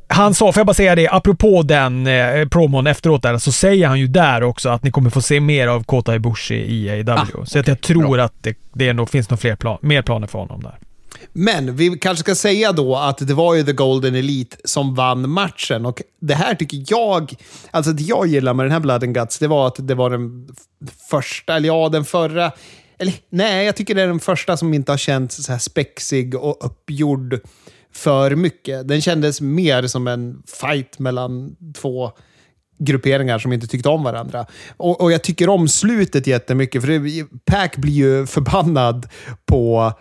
Han 0.09 0.35
sa, 0.35 0.53
får 0.53 0.61
jag 0.61 0.67
bara 0.67 0.75
säga 0.75 0.95
det, 0.95 1.09
apropå 1.09 1.63
den 1.63 2.07
eh, 2.07 2.49
promon 2.49 2.87
efteråt 2.87 3.23
där, 3.23 3.39
så 3.39 3.53
säger 3.53 3.87
han 3.89 4.01
ju 4.01 4.07
där 4.07 4.43
också 4.43 4.69
att 4.69 4.83
ni 4.83 4.91
kommer 4.91 5.11
få 5.11 5.21
se 5.23 5.41
mer 5.41 5.69
av 5.69 5.85
Kota 5.85 6.15
Ibushi 6.15 6.55
i 6.55 6.91
AEW. 6.91 7.13
Ah, 7.13 7.45
så 7.45 7.59
att 7.59 7.69
jag 7.69 7.81
tror 7.81 8.21
att 8.21 8.33
det, 8.43 8.57
det 8.75 8.93
nog, 8.93 9.11
finns 9.11 9.31
nog 9.31 9.41
fler 9.41 9.57
plan, 9.57 9.79
mer 9.81 10.03
planer 10.03 10.27
för 10.27 10.39
honom 10.39 10.63
där. 10.63 10.75
Men 11.33 11.77
vi 11.77 11.99
kanske 11.99 12.21
ska 12.21 12.35
säga 12.35 12.73
då 12.73 12.97
att 12.97 13.19
det 13.19 13.35
var 13.35 13.55
ju 13.55 13.65
The 13.65 13.73
Golden 13.73 14.15
Elite 14.15 14.57
som 14.65 14.95
vann 14.95 15.31
matchen. 15.31 15.87
Och 15.87 16.03
det 16.21 16.35
här 16.35 16.55
tycker 16.55 16.85
jag, 16.87 17.35
alltså 17.71 17.93
det 17.93 18.03
jag 18.03 18.27
gillar 18.27 18.55
med 18.55 18.67
den 18.67 18.73
här 18.73 18.81
Blood 18.81 19.05
and 19.05 19.15
Guts, 19.15 19.39
det 19.39 19.49
var 19.49 19.67
att 19.67 19.89
det 19.89 19.95
var 19.95 20.11
den 20.11 20.49
första, 21.11 21.57
eller 21.57 21.69
ja, 21.69 21.89
den 21.89 22.05
förra, 22.05 22.53
eller 22.99 23.15
nej, 23.31 23.67
jag 23.67 23.77
tycker 23.77 23.95
det 23.95 24.03
är 24.03 24.07
den 24.07 24.21
första 24.21 24.57
som 24.57 24.75
inte 24.75 24.93
har 24.93 24.97
känts 24.97 25.45
så 25.45 25.53
här 25.53 25.59
spexig 25.59 26.35
och 26.35 26.67
uppgjord 26.67 27.41
för 27.93 28.35
mycket. 28.35 28.89
Den 28.89 29.03
kändes 29.03 29.41
mer 29.41 29.87
som 29.87 30.07
en 30.07 30.43
fight 30.47 30.99
mellan 30.99 31.57
två 31.75 32.11
grupperingar 32.79 33.39
som 33.39 33.53
inte 33.53 33.67
tyckte 33.67 33.89
om 33.89 34.03
varandra. 34.03 34.47
Och, 34.77 35.01
och 35.01 35.13
jag 35.13 35.23
tycker 35.23 35.49
om 35.49 35.69
slutet 35.69 36.27
jättemycket, 36.27 36.83
för 36.83 36.89
det, 36.89 37.27
Pac 37.45 37.69
blir 37.77 37.93
ju 37.93 38.27
förbannad 38.27 39.09
på 39.47 39.93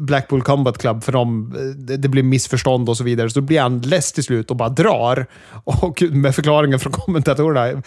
Blackpool 0.00 0.42
Combat 0.42 0.78
Club 0.78 1.04
för 1.04 1.12
de, 1.12 1.54
det, 1.98 2.08
blir 2.08 2.22
missförstånd 2.22 2.88
och 2.88 2.96
så 2.96 3.04
vidare. 3.04 3.30
Så 3.30 3.40
då 3.40 3.46
blir 3.46 3.60
han 3.60 3.80
less 3.80 4.12
till 4.12 4.24
slut 4.24 4.50
och 4.50 4.56
bara 4.56 4.68
drar. 4.68 5.26
Och 5.64 6.02
med 6.10 6.34
förklaringen 6.34 6.78
från 6.78 6.92
kommentatorerna. 6.92 7.82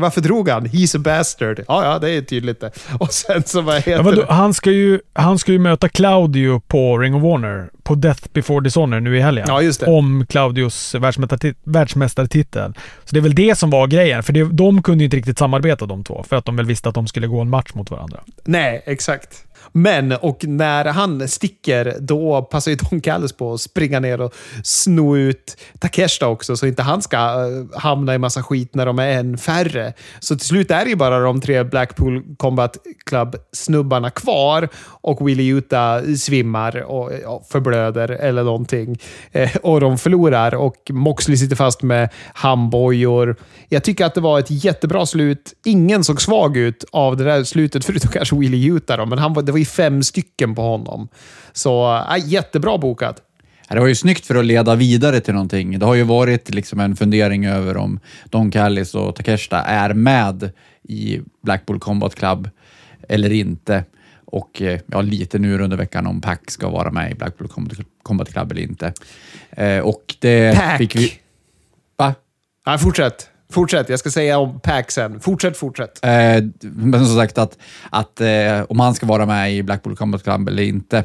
Varför 0.00 0.20
drog 0.20 0.48
han? 0.48 0.66
He's 0.66 0.96
a 0.96 1.00
bastard. 1.04 1.60
Ja, 1.68 1.84
ja, 1.84 1.98
det 1.98 2.10
är 2.10 2.22
tydligt 2.22 2.60
det. 2.60 2.70
Och 3.00 3.12
sen 3.12 3.42
så 3.42 3.60
vad 3.60 3.76
heter 3.76 3.90
Ja, 3.92 4.10
det? 4.10 4.26
han, 4.28 4.54
ska 4.54 4.70
ju, 4.70 5.00
han 5.12 5.38
ska 5.38 5.52
ju 5.52 5.58
möta 5.58 5.88
Claudio 5.88 6.60
på 6.60 6.98
Ring 6.98 7.14
of 7.14 7.22
Honor 7.22 7.70
på 7.86 7.94
Death 7.94 8.22
before 8.32 8.64
Dishonor 8.64 9.00
nu 9.00 9.16
i 9.16 9.20
helgen. 9.20 9.46
Ja. 9.48 9.60
Om 9.86 10.24
världsmästarti- 10.24 11.54
världsmästartitel. 11.64 12.74
Så 13.04 13.14
det 13.14 13.18
är 13.18 13.22
väl 13.22 13.34
det 13.34 13.58
som 13.58 13.70
var 13.70 13.86
grejen. 13.86 14.22
För 14.22 14.32
det, 14.32 14.44
de 14.44 14.82
kunde 14.82 15.04
ju 15.04 15.04
inte 15.04 15.16
riktigt 15.16 15.38
samarbeta 15.38 15.86
de 15.86 16.04
två. 16.04 16.24
För 16.28 16.36
att 16.36 16.44
de 16.44 16.56
väl 16.56 16.66
visste 16.66 16.88
att 16.88 16.94
de 16.94 17.06
skulle 17.06 17.26
gå 17.26 17.40
en 17.40 17.50
match 17.50 17.70
mot 17.74 17.90
varandra. 17.90 18.20
Nej, 18.44 18.82
exakt. 18.86 19.46
Men, 19.72 20.12
och 20.12 20.44
när 20.44 20.84
han 20.84 21.28
sticker, 21.28 21.96
då 22.00 22.42
passar 22.42 22.70
ju 22.70 22.76
Don 22.76 23.00
Callis 23.00 23.32
på 23.32 23.54
att 23.54 23.60
springa 23.60 24.00
ner 24.00 24.20
och 24.20 24.34
sno 24.62 25.16
ut 25.16 25.56
Takeshita 25.78 26.28
också, 26.28 26.56
så 26.56 26.66
inte 26.66 26.82
han 26.82 27.02
ska 27.02 27.16
eh, 27.16 27.80
hamna 27.80 28.14
i 28.14 28.18
massa 28.18 28.42
skit 28.42 28.74
när 28.74 28.86
de 28.86 28.98
är 28.98 29.08
en 29.08 29.38
färre. 29.38 29.92
Så 30.20 30.36
till 30.36 30.46
slut 30.46 30.70
är 30.70 30.84
det 30.84 30.90
ju 30.90 30.96
bara 30.96 31.20
de 31.20 31.40
tre 31.40 31.64
Blackpool 31.64 32.22
Combat 32.36 32.76
Club-snubbarna 33.06 34.10
kvar 34.10 34.68
och 34.84 35.28
Willie 35.28 35.48
Utah 35.48 36.02
svimmar 36.14 36.82
och 36.82 37.12
ja, 37.22 37.42
blöder 37.76 38.08
eller 38.08 38.44
någonting. 38.44 38.98
Eh, 39.32 39.56
och 39.56 39.80
de 39.80 39.98
förlorar 39.98 40.54
och 40.54 40.90
Moxley 40.90 41.36
sitter 41.36 41.56
fast 41.56 41.82
med 41.82 42.08
handbojor. 42.34 43.36
Jag 43.68 43.84
tycker 43.84 44.04
att 44.04 44.14
det 44.14 44.20
var 44.20 44.38
ett 44.38 44.50
jättebra 44.64 45.06
slut. 45.06 45.52
Ingen 45.64 46.04
såg 46.04 46.22
svag 46.22 46.56
ut 46.56 46.84
av 46.92 47.16
det 47.16 47.24
där 47.24 47.44
slutet, 47.44 47.84
förutom 47.84 48.10
kanske 48.10 48.36
Willie 48.36 48.66
Utah. 48.66 49.06
Men 49.06 49.18
han 49.18 49.32
var, 49.32 49.42
det 49.42 49.52
var 49.52 49.58
ju 49.58 49.64
fem 49.64 50.02
stycken 50.02 50.54
på 50.54 50.62
honom. 50.62 51.08
Så 51.52 51.96
eh, 51.96 52.28
jättebra 52.28 52.78
bokat. 52.78 53.22
Det 53.68 53.80
var 53.80 53.86
ju 53.86 53.94
snyggt 53.94 54.26
för 54.26 54.34
att 54.34 54.44
leda 54.44 54.74
vidare 54.74 55.20
till 55.20 55.34
någonting. 55.34 55.78
Det 55.78 55.86
har 55.86 55.94
ju 55.94 56.02
varit 56.02 56.54
liksom 56.54 56.80
en 56.80 56.96
fundering 56.96 57.46
över 57.46 57.76
om 57.76 58.00
Don 58.30 58.50
Callis 58.50 58.94
och 58.94 59.14
Takeshita 59.14 59.62
är 59.62 59.94
med 59.94 60.50
i 60.88 61.20
Blackpool 61.42 61.80
Combat 61.80 62.14
Club 62.14 62.48
eller 63.08 63.32
inte. 63.32 63.84
Och 64.26 64.62
eh, 64.62 64.80
ja, 64.86 65.00
lite 65.00 65.38
nu 65.38 65.60
under 65.62 65.76
veckan 65.76 66.06
om 66.06 66.20
Pack 66.20 66.50
ska 66.50 66.68
vara 66.68 66.90
med 66.90 67.10
i 67.10 67.14
Blackpool 67.14 67.48
Combat- 67.48 67.86
Combat 68.02 68.32
Club 68.32 68.52
eller 68.52 68.62
inte. 68.62 68.92
Eh, 69.50 69.78
och 69.78 70.14
det 70.20 70.56
Pack. 70.56 70.78
fick 70.78 70.96
vi... 70.96 71.12
Va? 71.96 72.14
Ja, 72.64 72.78
fortsätt. 72.78 73.28
Fortsätt. 73.50 73.88
Jag 73.88 73.98
ska 73.98 74.10
säga 74.10 74.38
om 74.38 74.60
Pack 74.60 74.90
sen. 74.90 75.20
Fortsätt, 75.20 75.56
fortsätt. 75.56 76.04
Eh, 76.04 76.44
men 76.60 77.06
som 77.06 77.16
sagt, 77.16 77.38
att, 77.38 77.58
att 77.90 78.20
eh, 78.20 78.62
om 78.68 78.80
han 78.80 78.94
ska 78.94 79.06
vara 79.06 79.26
med 79.26 79.54
i 79.54 79.62
Blackpool 79.62 79.96
Combat 79.96 80.22
Club 80.22 80.48
eller 80.48 80.62
inte. 80.62 80.98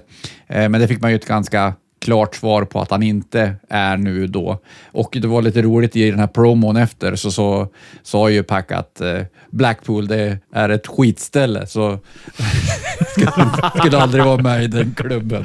Eh, 0.48 0.70
men 0.70 0.72
det 0.82 0.88
fick 0.88 1.02
man 1.02 1.12
ju 1.12 1.16
ett 1.16 1.28
ganska 1.28 1.74
klart 2.02 2.36
svar 2.36 2.66
på 2.66 2.82
att 2.82 2.92
han 2.92 3.04
inte 3.04 3.56
är 3.70 3.98
nu 3.98 4.28
då. 4.28 4.60
Och 4.86 5.18
det 5.22 5.28
var 5.28 5.42
lite 5.42 5.62
roligt 5.62 5.96
i 5.96 6.12
den 6.12 6.20
här 6.20 6.28
promon 6.28 6.78
efter 6.78 7.16
så, 7.16 7.32
så 7.32 7.68
sa 8.04 8.30
ju 8.30 8.44
Pack 8.44 8.72
att 8.72 9.02
eh, 9.02 9.22
Blackpool 9.50 10.08
det 10.08 10.38
är 10.54 10.70
ett 10.70 10.88
skitställe 10.88 11.68
så 11.68 12.00
skulle, 13.12 13.72
skulle 13.78 13.98
aldrig 13.98 14.24
vara 14.24 14.42
med 14.42 14.64
i 14.64 14.68
den 14.68 14.94
klubben. 14.98 15.44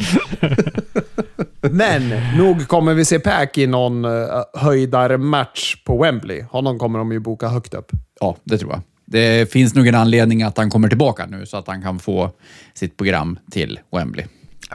Men 1.60 2.36
nog 2.38 2.68
kommer 2.68 2.94
vi 2.94 3.04
se 3.04 3.18
Pack 3.18 3.58
i 3.58 3.66
någon 3.66 4.04
uh, 4.04 4.28
höjdarmatch 4.54 5.76
på 5.84 6.02
Wembley. 6.02 6.42
Honom 6.42 6.78
kommer 6.78 6.98
de 6.98 7.12
ju 7.12 7.18
boka 7.18 7.48
högt 7.48 7.74
upp. 7.74 7.92
Ja, 8.20 8.36
det 8.44 8.58
tror 8.58 8.72
jag. 8.72 8.80
Det 9.04 9.52
finns 9.52 9.74
nog 9.74 9.86
en 9.86 9.94
anledning 9.94 10.42
att 10.42 10.58
han 10.58 10.70
kommer 10.70 10.88
tillbaka 10.88 11.26
nu 11.26 11.46
så 11.46 11.56
att 11.56 11.66
han 11.66 11.82
kan 11.82 11.98
få 11.98 12.30
sitt 12.74 12.96
program 12.96 13.38
till 13.50 13.80
Wembley. 13.92 14.26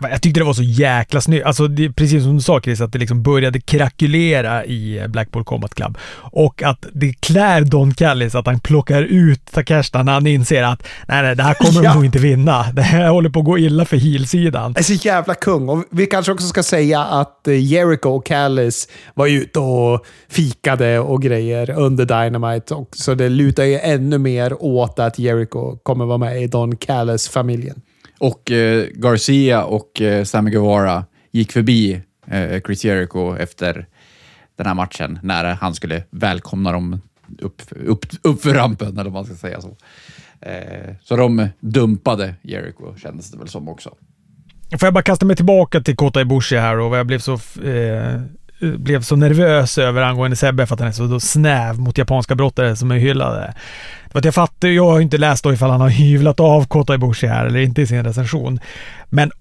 Jag 0.02 0.22
tyckte 0.22 0.40
det 0.40 0.44
var 0.44 0.54
så 0.54 0.64
jäkla 0.64 1.22
snyggt. 1.22 1.46
Alltså, 1.46 1.68
det 1.68 1.92
precis 1.94 2.24
som 2.24 2.36
du 2.36 2.42
sa 2.42 2.62
Chris, 2.62 2.82
att 2.82 2.94
det 2.94 3.00
liksom 3.00 3.24
började 3.24 3.60
krakulera 3.62 4.66
i 4.66 5.06
Blackpool 5.08 5.44
Combat 5.44 5.76
Club. 5.76 5.98
Och 6.14 6.64
att 6.64 6.86
det 6.94 7.14
klär 7.14 7.62
Don 7.62 7.94
Callis 7.94 8.36
att 8.36 8.46
han 8.46 8.60
plockar 8.60 9.02
ut 9.04 9.46
Takeshita 9.52 10.04
när 10.04 10.14
han 10.14 10.28
inser 10.28 10.64
att 10.64 10.84
nej, 11.08 11.22
nej, 11.24 11.36
det 11.36 11.44
här 11.44 11.54
kommer 11.54 11.72
Ja. 11.84 11.90
de 11.90 11.96
nog 11.96 12.06
inte 12.06 12.20
vinna. 12.20 12.72
Det 12.74 12.82
här 12.82 13.10
håller 13.10 13.30
på 13.30 13.40
att 13.40 13.46
gå 13.46 13.58
illa 13.58 13.86
för 13.86 13.98
heel-sidan. 13.98 14.74
är 14.78 14.84
så 14.84 14.94
jävla 14.94 15.34
kung. 15.36 15.70
Och 15.70 15.84
vi 15.92 16.06
kanske 16.06 16.32
också 16.32 16.48
ska 16.48 16.64
säga 16.64 17.04
att 17.04 17.48
eh, 17.48 17.64
Jericho 17.64 18.10
och 18.10 18.26
Callis 18.26 18.88
var 19.14 19.28
ute 19.28 19.60
och 19.60 20.06
fikade 20.30 21.00
och 21.00 21.22
grejer 21.22 21.70
under 21.70 22.06
Dynamite. 22.06 22.74
Och, 22.74 22.90
så 22.92 23.16
det 23.16 23.30
lutar 23.30 23.64
ju 23.64 23.80
ännu 23.80 24.18
mer 24.18 24.64
åt 24.64 25.00
att 25.00 25.20
Jericho 25.20 25.78
kommer 25.84 26.06
vara 26.06 26.18
med 26.18 26.44
i 26.44 26.48
Don 26.48 26.76
Callis-familjen. 26.78 27.82
Och 28.22 28.52
eh, 28.52 28.88
Garcia 28.94 29.64
och 29.64 30.02
eh, 30.02 30.24
Sammy 30.24 30.52
Guevara 30.52 31.06
gick 31.32 31.52
förbi 31.52 32.02
eh, 32.28 32.62
Chris 32.62 32.86
Jericho 32.86 33.36
efter 33.36 33.88
den 34.56 34.68
här 34.68 34.74
matchen 34.74 35.20
när 35.24 35.44
han 35.44 35.74
skulle 35.74 36.04
välkomna 36.10 36.72
dem 36.72 37.02
upp, 37.40 37.62
upp, 37.70 38.06
upp 38.24 38.42
för 38.42 38.54
rampen, 38.54 38.88
eller 38.88 39.04
vad 39.04 39.14
man 39.14 39.26
ska 39.26 39.36
säga 39.36 39.62
så. 39.62 39.78
Eh, 40.42 40.96
så 41.04 41.16
de 41.16 41.50
dumpade 41.60 42.36
Jericho, 42.42 42.96
kändes 42.98 43.32
det 43.32 43.38
väl 43.38 43.48
som 43.48 43.70
också. 43.70 43.96
Får 44.80 44.88
jag 44.88 44.94
bara 44.94 45.04
kasta 45.04 45.26
mig 45.26 45.36
tillbaka 45.36 45.82
till 45.82 45.96
Kota 45.96 46.22
Ibushi 46.22 46.56
här 46.56 46.80
och 46.80 46.90
vad 46.90 47.00
jag 47.00 47.08
blev 47.08 47.20
så, 47.20 47.34
eh, 47.64 48.22
Eh, 48.62 48.70
blev 48.70 49.02
så 49.02 49.16
nervös 49.16 49.78
över 49.78 50.02
angående 50.02 50.36
Sebbe 50.36 50.68
för 50.68 50.74
att 50.74 50.80
han 50.80 50.90
är 50.90 50.94
så 50.94 51.08
då 51.08 51.20
snäv 51.20 51.80
mot 51.80 51.98
japanska 51.98 52.36
brottare 52.36 52.76
som 52.76 52.92
är 52.92 52.98
hyllade. 52.98 53.54
För 54.12 54.20
att 54.20 54.26
jag 54.26 54.34
fattar, 54.34 54.68
jag 54.68 54.92
har 54.92 55.00
inte 55.00 55.18
läst 55.18 55.44
då 55.44 55.54
ifall 55.54 55.70
han 55.70 55.82
har 55.82 55.90
hyvlat 55.90 56.40
av 56.40 56.66
Kota 56.68 56.96
Ibushi 56.96 57.28
här 57.28 57.46
eller 57.46 57.60
inte 57.60 57.82
i 57.82 57.88
sin 57.88 58.04
recension. 58.04 58.60
Men 59.10 59.32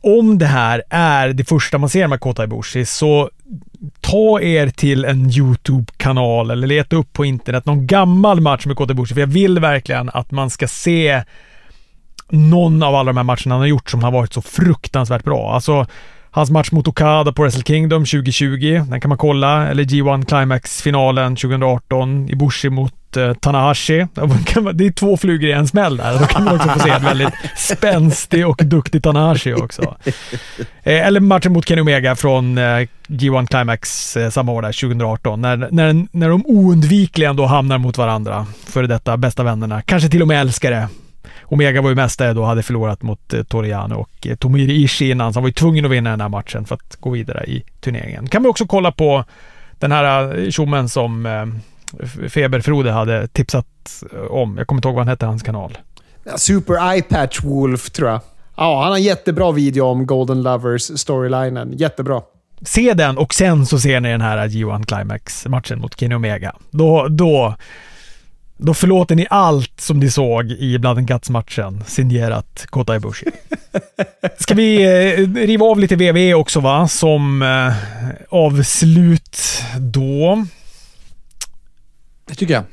om 0.00 0.38
det 0.38 0.46
här 0.46 0.82
är 0.90 1.28
det 1.28 1.44
första 1.44 1.78
man 1.78 1.88
ser 1.88 2.06
med 2.06 2.20
Kota 2.20 2.44
Ibushi 2.44 2.84
så 2.84 3.30
ta 4.00 4.40
er 4.40 4.68
till 4.68 5.04
en 5.04 5.30
YouTube-kanal 5.30 6.50
eller 6.50 6.66
leta 6.66 6.96
upp 6.96 7.12
på 7.12 7.24
internet 7.24 7.66
någon 7.66 7.86
gammal 7.86 8.40
match 8.40 8.66
med 8.66 8.76
Kota 8.76 8.92
Ibushi. 8.92 9.14
För 9.14 9.20
jag 9.20 9.26
vill 9.26 9.58
verkligen 9.58 10.10
att 10.10 10.30
man 10.30 10.50
ska 10.50 10.68
se 10.68 11.22
någon 12.30 12.82
av 12.82 12.94
alla 12.94 13.12
de 13.12 13.16
här 13.16 13.24
matcherna 13.24 13.54
han 13.54 13.60
har 13.60 13.66
gjort 13.66 13.90
som 13.90 14.02
har 14.02 14.10
varit 14.10 14.32
så 14.32 14.42
fruktansvärt 14.42 15.24
bra. 15.24 15.54
Alltså, 15.54 15.86
hans 16.30 16.50
match 16.50 16.72
mot 16.72 16.88
Okada 16.88 17.32
på 17.32 17.42
Wrestle 17.42 17.62
Kingdom 17.62 18.04
2020, 18.04 18.84
den 18.90 19.00
kan 19.00 19.08
man 19.08 19.18
kolla. 19.18 19.68
Eller 19.68 19.84
G1 19.84 20.24
Climax-finalen 20.24 21.36
2018, 21.36 22.28
Ibushi 22.28 22.70
mot 22.70 23.16
eh, 23.16 23.32
Tanahashi. 23.32 24.06
Det 24.74 24.86
är 24.86 24.92
två 24.92 25.16
flugor 25.16 25.50
i 25.50 25.52
en 25.52 25.68
smäll 25.68 25.96
där. 25.96 26.18
Då 26.18 26.26
kan 26.26 26.44
man 26.44 26.54
också 26.54 26.68
få 26.68 26.78
se 26.78 26.90
en 26.90 27.04
väldigt 27.04 27.34
spänstig 27.56 28.46
och 28.48 28.60
duktig 28.64 29.02
Tanahashi 29.02 29.54
också. 29.54 29.96
Eh, 30.82 31.06
Eller 31.06 31.20
matchen 31.20 31.52
mot 31.52 31.68
Kenny 31.68 31.80
Omega 31.80 32.16
från 32.16 32.58
eh, 32.58 32.62
G1 33.08 33.46
Climax 33.46 34.16
eh, 34.16 34.30
samma 34.30 34.52
år 34.52 34.62
där, 34.62 34.80
2018. 34.80 35.40
När, 35.40 35.68
när, 35.70 36.06
när 36.12 36.28
de 36.28 36.46
oundvikligen 36.46 37.36
då 37.36 37.46
hamnar 37.46 37.78
mot 37.78 37.98
varandra. 37.98 38.46
Före 38.66 38.86
detta 38.86 39.16
bästa 39.16 39.42
vännerna. 39.42 39.82
Kanske 39.82 40.08
till 40.08 40.22
och 40.22 40.28
med 40.28 40.40
älskare. 40.40 40.88
Omega 41.50 41.82
var 41.82 41.88
ju 41.88 41.94
mästare 41.96 42.32
då, 42.32 42.44
hade 42.44 42.62
förlorat 42.62 43.02
mot 43.02 43.34
eh, 43.34 43.42
Toriano 43.42 43.94
och 43.94 44.26
eh, 44.26 44.36
Tomohiro 44.36 44.70
Ishii 44.72 45.10
innan, 45.10 45.32
så 45.32 45.36
han 45.38 45.42
var 45.42 45.48
ju 45.48 45.52
tvungen 45.52 45.84
att 45.84 45.90
vinna 45.90 46.10
den 46.10 46.20
här 46.20 46.28
matchen 46.28 46.64
för 46.64 46.74
att 46.74 46.96
gå 47.00 47.10
vidare 47.10 47.44
i 47.44 47.62
turneringen. 47.80 48.26
Kan 48.28 48.42
vi 48.42 48.48
också 48.48 48.66
kolla 48.66 48.92
på 48.92 49.24
den 49.78 49.92
här 49.92 50.38
eh, 50.38 50.50
tjommen 50.50 50.88
som 50.88 51.26
eh, 51.26 51.46
F- 52.02 52.32
Feber-Frode 52.32 52.90
hade 52.90 53.28
tipsat 53.28 53.66
eh, 54.12 54.20
om. 54.20 54.58
Jag 54.58 54.66
kommer 54.66 54.78
inte 54.78 54.88
ihåg 54.88 54.94
vad 54.94 55.00
han 55.04 55.08
hette, 55.08 55.26
hans 55.26 55.42
kanal. 55.42 55.78
Super 56.36 56.92
Eye 56.92 57.02
Patch 57.02 57.40
Wolf, 57.44 57.90
tror 57.90 58.08
jag. 58.10 58.20
Ja, 58.56 58.80
han 58.82 58.88
har 58.90 58.96
en 58.96 59.02
jättebra 59.02 59.52
video 59.52 59.84
om 59.84 60.06
Golden 60.06 60.42
Lovers 60.42 60.82
storylinen. 61.00 61.72
Jättebra. 61.76 62.22
Se 62.62 62.94
den 62.94 63.18
och 63.18 63.34
sen 63.34 63.66
så 63.66 63.78
ser 63.80 64.00
ni 64.00 64.08
den 64.10 64.20
här 64.20 64.48
G1 64.48 64.84
Climax-matchen 64.86 65.80
mot 65.80 66.00
Kenny 66.00 66.14
Omega. 66.14 66.54
Då, 66.70 67.08
då, 67.08 67.54
då 68.58 68.74
förlåter 68.74 69.14
ni 69.14 69.26
allt 69.30 69.80
som 69.80 69.98
ni 69.98 70.10
såg 70.10 70.50
i 70.50 70.78
Blood 70.78 70.98
and 70.98 71.08
Guts-matchen, 71.08 71.84
signerat 71.86 72.66
Kota 72.66 72.96
Ibushi. 72.96 73.26
Ska 74.38 74.54
vi 74.54 74.82
eh, 74.82 75.46
riva 75.46 75.66
av 75.66 75.78
lite 75.78 75.96
WWE 75.96 76.34
också 76.34 76.60
va, 76.60 76.88
som 76.88 77.42
eh, 77.42 77.74
avslut 78.28 79.38
då. 79.78 80.44
Det 82.26 82.34
tycker 82.34 82.54
jag. 82.54 82.64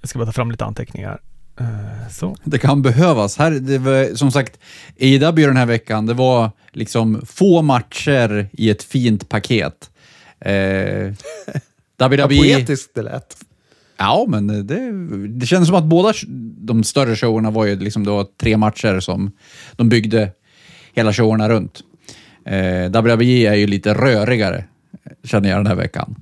Jag 0.00 0.08
ska 0.08 0.18
bara 0.18 0.26
ta 0.26 0.32
fram 0.32 0.50
lite 0.50 0.64
anteckningar. 0.64 1.20
Eh, 1.60 2.10
så. 2.10 2.36
Det 2.44 2.58
kan 2.58 2.82
behövas. 2.82 3.38
Här, 3.38 3.50
det 3.50 3.78
var, 3.78 4.14
som 4.14 4.32
sagt, 4.32 4.58
AW 5.00 5.46
den 5.46 5.56
här 5.56 5.66
veckan, 5.66 6.06
det 6.06 6.14
var 6.14 6.50
liksom 6.72 7.22
få 7.26 7.62
matcher 7.62 8.48
i 8.52 8.70
ett 8.70 8.82
fint 8.82 9.28
paket. 9.28 9.90
Eh, 10.40 10.52
Vad 11.96 12.10
WWE... 12.10 12.28
poetiskt 12.28 12.94
det 12.94 13.02
lät. 13.02 13.36
Ja, 14.02 14.24
men 14.28 14.66
det, 14.66 14.92
det 15.28 15.46
kändes 15.46 15.68
som 15.68 15.76
att 15.76 15.84
båda 15.84 16.12
de 16.58 16.84
större 16.84 17.16
showerna 17.16 17.50
var 17.50 17.66
ju 17.66 17.78
liksom 17.78 18.04
då 18.04 18.24
tre 18.40 18.56
matcher 18.56 19.00
som 19.00 19.32
de 19.76 19.88
byggde 19.88 20.30
hela 20.94 21.12
showerna 21.12 21.48
runt. 21.48 21.80
Eh, 22.46 23.02
WWE 23.02 23.46
är 23.46 23.54
ju 23.54 23.66
lite 23.66 23.94
rörigare, 23.94 24.64
eh, 25.04 25.12
känner 25.24 25.48
jag 25.48 25.58
den 25.58 25.66
här 25.66 25.74
veckan. 25.74 26.14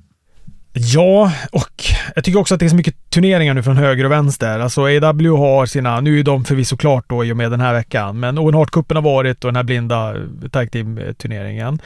Ja, 0.73 1.31
och 1.51 1.83
jag 2.15 2.23
tycker 2.23 2.39
också 2.39 2.53
att 2.53 2.59
det 2.59 2.65
är 2.65 2.69
så 2.69 2.75
mycket 2.75 3.09
turneringar 3.09 3.53
nu 3.53 3.63
från 3.63 3.77
höger 3.77 4.05
och 4.05 4.11
vänster. 4.11 4.59
Alltså 4.59 4.81
AW 4.81 5.37
har 5.37 5.65
sina, 5.65 6.01
nu 6.01 6.19
är 6.19 6.23
de 6.23 6.45
förvisso 6.45 6.77
klart 6.77 7.05
då 7.09 7.25
i 7.25 7.31
och 7.31 7.37
med 7.37 7.51
den 7.51 7.61
här 7.61 7.73
veckan, 7.73 8.19
men 8.19 8.37
Owen 8.37 8.55
Hart-cupen 8.55 8.95
har 8.95 9.01
varit 9.01 9.43
och 9.43 9.47
den 9.47 9.55
här 9.55 9.63
blinda 9.63 10.15
tag 10.51 10.71
team-turneringen. 10.71 11.79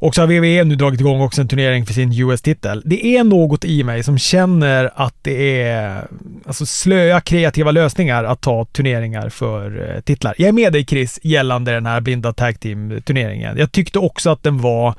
Och 0.00 0.14
så 0.14 0.22
har 0.22 0.26
WWE 0.26 0.64
nu 0.64 0.76
dragit 0.76 1.00
igång 1.00 1.20
också 1.20 1.40
en 1.40 1.48
turnering 1.48 1.86
för 1.86 1.94
sin 1.94 2.12
US-titel. 2.12 2.82
Det 2.84 3.06
är 3.06 3.24
något 3.24 3.64
i 3.64 3.84
mig 3.84 4.02
som 4.02 4.18
känner 4.18 4.90
att 4.94 5.14
det 5.22 5.62
är 5.62 6.06
alltså 6.46 6.66
slöa 6.66 7.20
kreativa 7.20 7.70
lösningar 7.70 8.24
att 8.24 8.40
ta 8.40 8.64
turneringar 8.64 9.28
för 9.28 9.94
eh, 9.94 10.00
titlar. 10.00 10.34
Jag 10.38 10.48
är 10.48 10.52
med 10.52 10.72
dig 10.72 10.84
Chris 10.84 11.20
gällande 11.22 11.72
den 11.72 11.86
här 11.86 12.00
blinda 12.00 12.32
tag 12.32 12.60
team-turneringen. 12.60 13.58
Jag 13.58 13.72
tyckte 13.72 13.98
också 13.98 14.30
att 14.30 14.42
den 14.42 14.58
var 14.58 14.94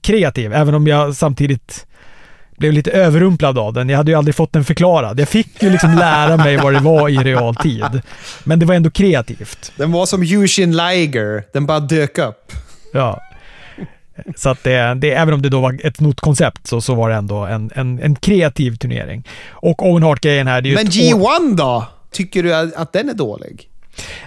kreativ, 0.00 0.52
även 0.52 0.74
om 0.74 0.86
jag 0.86 1.16
samtidigt 1.16 1.86
blev 2.58 2.72
lite 2.72 2.90
överrumplad 2.90 3.58
av 3.58 3.72
den. 3.72 3.88
Jag 3.88 3.96
hade 3.96 4.10
ju 4.10 4.18
aldrig 4.18 4.34
fått 4.34 4.52
den 4.52 4.64
förklarad. 4.64 5.20
Jag 5.20 5.28
fick 5.28 5.62
ju 5.62 5.70
liksom 5.70 5.94
lära 5.98 6.36
mig 6.36 6.56
vad 6.56 6.72
det 6.72 6.80
var 6.80 7.08
i 7.08 7.16
realtid. 7.16 8.02
Men 8.44 8.58
det 8.58 8.66
var 8.66 8.74
ändå 8.74 8.90
kreativt. 8.90 9.72
Den 9.76 9.92
var 9.92 10.06
som 10.06 10.22
Yushin 10.22 10.76
Liger. 10.76 11.44
Den 11.52 11.66
bara 11.66 11.80
dök 11.80 12.18
upp. 12.18 12.52
Ja. 12.92 13.20
Så 14.36 14.48
att 14.48 14.64
det, 14.64 14.94
det, 14.94 15.10
även 15.10 15.34
om 15.34 15.42
det 15.42 15.48
då 15.48 15.60
var 15.60 15.86
ett 15.86 16.00
nytt 16.00 16.20
koncept 16.20 16.66
så, 16.66 16.80
så 16.80 16.94
var 16.94 17.10
det 17.10 17.16
ändå 17.16 17.36
en, 17.36 17.70
en, 17.74 17.98
en 17.98 18.16
kreativ 18.16 18.76
turnering. 18.76 19.26
Och 19.50 19.86
Owen 19.86 20.02
Hart-grejen 20.02 20.46
här, 20.46 20.60
det 20.60 20.72
är 20.72 20.74
Men 20.74 20.86
G1 20.86 21.56
då? 21.56 21.86
Tycker 22.12 22.42
du 22.42 22.54
att, 22.54 22.74
att 22.74 22.92
den 22.92 23.08
är 23.08 23.14
dålig? 23.14 23.70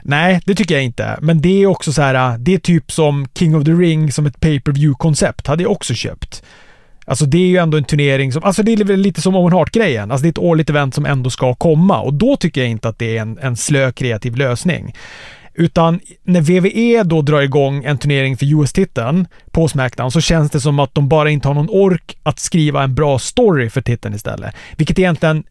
Nej, 0.03 0.41
det 0.45 0.55
tycker 0.55 0.75
jag 0.75 0.83
inte. 0.83 1.17
Men 1.21 1.41
det 1.41 1.63
är 1.63 1.67
också 1.67 1.93
så 1.93 2.01
här, 2.01 2.37
det 2.37 2.53
är 2.53 2.57
typ 2.57 2.91
som 2.91 3.27
King 3.37 3.55
of 3.55 3.65
the 3.65 3.71
Ring 3.71 4.11
som 4.11 4.25
ett 4.25 4.39
pay 4.39 4.59
per 4.59 4.71
view 4.71 4.95
koncept 4.99 5.47
hade 5.47 5.63
jag 5.63 5.71
också 5.71 5.93
köpt. 5.93 6.43
Alltså 7.05 7.25
det 7.25 7.37
är 7.37 7.47
ju 7.47 7.57
ändå 7.57 7.77
en 7.77 7.83
turnering 7.83 8.31
som, 8.31 8.43
alltså 8.43 8.63
det 8.63 8.73
är 8.73 8.83
väl 8.83 8.99
lite 8.99 9.21
som 9.21 9.35
Owen 9.35 9.53
Hart-grejen. 9.53 10.11
Alltså 10.11 10.23
det 10.23 10.27
är 10.27 10.31
ett 10.31 10.37
årligt 10.37 10.69
event 10.69 10.95
som 10.95 11.05
ändå 11.05 11.29
ska 11.29 11.53
komma 11.53 12.01
och 12.01 12.13
då 12.13 12.37
tycker 12.37 12.61
jag 12.61 12.69
inte 12.69 12.89
att 12.89 12.99
det 12.99 13.17
är 13.17 13.21
en, 13.21 13.37
en 13.41 13.57
slö 13.57 13.91
kreativ 13.91 14.35
lösning. 14.35 14.95
Utan 15.53 15.99
när 16.23 16.41
VVE 16.41 17.03
då 17.03 17.21
drar 17.21 17.41
igång 17.41 17.83
en 17.83 17.97
turnering 17.97 18.37
för 18.37 18.61
US-titeln 18.61 19.27
på 19.51 19.67
Smackdown 19.67 20.11
så 20.11 20.21
känns 20.21 20.51
det 20.51 20.61
som 20.61 20.79
att 20.79 20.95
de 20.95 21.09
bara 21.09 21.29
inte 21.29 21.47
har 21.47 21.55
någon 21.55 21.69
ork 21.69 22.17
att 22.23 22.39
skriva 22.39 22.83
en 22.83 22.95
bra 22.95 23.19
story 23.19 23.69
för 23.69 23.81
titeln 23.81 24.15
istället. 24.15 24.55
Vilket 24.77 24.99
egentligen 24.99 25.43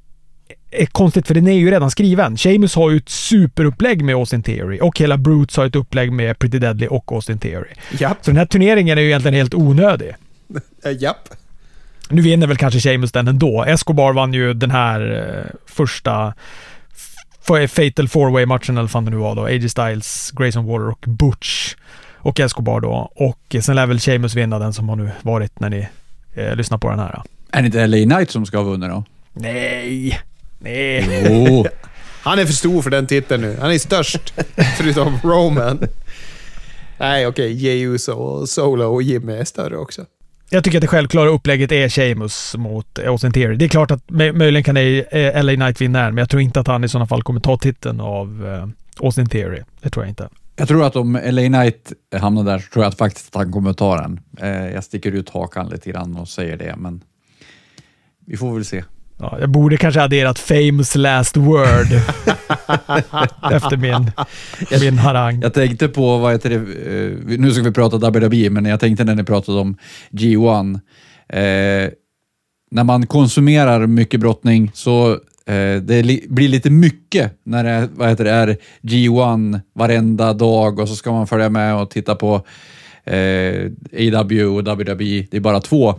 är 0.70 0.86
konstigt 0.86 1.26
för 1.26 1.34
den 1.34 1.48
är 1.48 1.52
ju 1.52 1.70
redan 1.70 1.90
skriven. 1.90 2.36
Sheamus 2.36 2.74
har 2.74 2.90
ju 2.90 2.96
ett 2.96 3.08
superupplägg 3.08 4.04
med 4.04 4.14
Austin 4.14 4.42
Theory 4.42 4.78
och 4.80 4.98
hela 4.98 5.16
Brutes 5.16 5.56
har 5.56 5.66
ett 5.66 5.76
upplägg 5.76 6.12
med 6.12 6.38
Pretty 6.38 6.58
Deadly 6.58 6.86
och 6.86 7.12
Austin 7.12 7.38
Theory. 7.38 7.70
Japp. 7.98 8.18
Så 8.20 8.30
den 8.30 8.38
här 8.38 8.46
turneringen 8.46 8.98
är 8.98 9.02
ju 9.02 9.08
egentligen 9.08 9.34
helt 9.34 9.54
onödig. 9.54 10.14
Japp. 10.98 11.28
Nu 12.08 12.22
vinner 12.22 12.46
väl 12.46 12.56
kanske 12.56 12.80
Sheamus 12.80 13.12
den 13.12 13.28
ändå. 13.28 13.64
Escobar 13.64 14.12
vann 14.12 14.34
ju 14.34 14.54
den 14.54 14.70
här 14.70 15.28
eh, 15.28 15.54
första 15.66 16.34
Fatal 17.68 18.08
Four 18.08 18.30
Way 18.30 18.46
matchen 18.46 18.78
eller 18.78 18.88
vad 18.88 19.04
det 19.04 19.10
nu 19.10 19.16
var 19.16 19.34
då. 19.34 19.44
AJ 19.44 19.68
Styles, 19.68 20.30
Grayson 20.30 20.66
Waller 20.66 20.88
och 20.88 21.04
Butch. 21.06 21.74
Och 22.24 22.40
Escobar 22.40 22.80
då. 22.80 23.12
Och 23.14 23.56
sen 23.62 23.76
lär 23.76 23.86
väl 23.86 23.98
Sheamus 23.98 24.34
vinna 24.34 24.58
den 24.58 24.72
som 24.72 24.88
har 24.88 24.96
nu 24.96 25.10
varit 25.22 25.60
när 25.60 25.70
ni 25.70 25.88
eh, 26.34 26.56
lyssnar 26.56 26.78
på 26.78 26.90
den 26.90 26.98
här. 26.98 27.22
Är 27.50 27.62
det 27.62 27.66
inte 27.66 27.86
LA 27.86 27.96
Knight 27.96 28.30
som 28.30 28.46
ska 28.46 28.56
ha 28.56 28.64
vunnit 28.64 28.90
då? 28.90 29.04
Nej! 29.32 30.20
Nej! 30.58 31.26
Jo. 31.30 31.66
Han 32.22 32.38
är 32.38 32.46
för 32.46 32.52
stor 32.52 32.82
för 32.82 32.90
den 32.90 33.06
titeln 33.06 33.42
nu. 33.42 33.56
Han 33.60 33.72
är 33.72 33.78
störst, 33.78 34.34
förutom 34.76 35.18
Roman. 35.24 35.78
Nej, 36.98 37.26
okej. 37.26 37.52
Okay. 37.52 37.56
Jey 37.56 37.86
Uso 37.86 38.12
och 38.12 38.48
Solo 38.48 38.84
och 38.84 39.02
Jimmy 39.02 39.32
är 39.32 39.44
större 39.44 39.76
också. 39.76 40.04
Jag 40.54 40.64
tycker 40.64 40.78
att 40.78 40.82
det 40.82 40.88
självklara 40.88 41.28
upplägget 41.28 41.72
är 41.72 41.88
Sheamus 41.88 42.56
mot 42.56 42.98
Austin 42.98 43.32
Theory. 43.32 43.56
Det 43.56 43.64
är 43.64 43.68
klart 43.68 43.90
att 43.90 44.10
möjligen 44.10 44.62
kan 44.62 44.76
eh, 44.76 45.44
LA 45.44 45.54
Knight 45.54 45.80
vinna 45.80 46.04
men 46.04 46.16
jag 46.16 46.30
tror 46.30 46.42
inte 46.42 46.60
att 46.60 46.66
han 46.66 46.84
i 46.84 46.88
sådana 46.88 47.06
fall 47.06 47.22
kommer 47.22 47.40
ta 47.40 47.58
titeln 47.58 48.00
av 48.00 48.46
eh, 48.46 49.04
Austin 49.04 49.26
Theory. 49.26 49.62
Det 49.80 49.90
tror 49.90 50.04
jag 50.04 50.10
inte. 50.10 50.28
Jag 50.56 50.68
tror 50.68 50.84
att 50.84 50.96
om 50.96 51.20
LA 51.24 51.42
Knight 51.42 51.92
hamnar 52.16 52.44
där 52.44 52.58
så 52.58 52.70
tror 52.72 52.84
jag 52.84 52.90
att 52.90 52.98
faktiskt 52.98 53.28
att 53.28 53.42
han 53.42 53.52
kommer 53.52 53.72
ta 53.72 54.00
den. 54.00 54.20
Eh, 54.38 54.70
jag 54.70 54.84
sticker 54.84 55.12
ut 55.12 55.30
hakan 55.30 55.68
lite 55.68 55.90
grann 55.90 56.16
och 56.16 56.28
säger 56.28 56.56
det, 56.56 56.74
men 56.76 57.04
vi 58.26 58.36
får 58.36 58.54
väl 58.54 58.64
se. 58.64 58.84
Ja, 59.22 59.36
jag 59.40 59.50
borde 59.50 59.76
kanske 59.76 60.02
adderat 60.02 60.38
famous 60.38 60.94
last 60.94 61.36
word 61.36 61.86
efter 63.52 63.76
min, 63.76 64.10
min 64.80 64.98
harang. 64.98 65.40
Jag 65.42 65.54
tänkte 65.54 65.88
på, 65.88 66.18
vad 66.18 66.32
heter 66.32 66.50
det, 66.50 66.56
uh, 66.56 67.38
nu 67.38 67.50
ska 67.50 67.62
vi 67.62 67.72
prata 67.72 68.10
WWE, 68.10 68.50
men 68.50 68.64
jag 68.64 68.80
tänkte 68.80 69.04
när 69.04 69.14
ni 69.14 69.24
pratade 69.24 69.58
om 69.58 69.76
G1. 70.10 70.80
Eh, 71.28 71.90
när 72.70 72.84
man 72.84 73.06
konsumerar 73.06 73.86
mycket 73.86 74.20
brottning 74.20 74.70
så 74.74 75.12
eh, 75.46 75.76
det 75.82 76.02
li 76.02 76.26
blir 76.28 76.48
lite 76.48 76.70
mycket 76.70 77.32
när 77.44 77.64
det, 77.64 77.88
vad 77.94 78.08
heter 78.08 78.24
det, 78.24 78.30
är 78.30 78.56
G1 78.82 79.60
varenda 79.74 80.32
dag 80.32 80.78
och 80.78 80.88
så 80.88 80.94
ska 80.94 81.12
man 81.12 81.26
följa 81.26 81.48
med 81.48 81.74
och 81.74 81.90
titta 81.90 82.14
på 82.14 82.46
eh, 83.04 83.70
AW 84.18 84.44
och 84.44 84.62
WWE. 84.62 85.26
Det 85.30 85.36
är 85.36 85.40
bara 85.40 85.60
två 85.60 85.94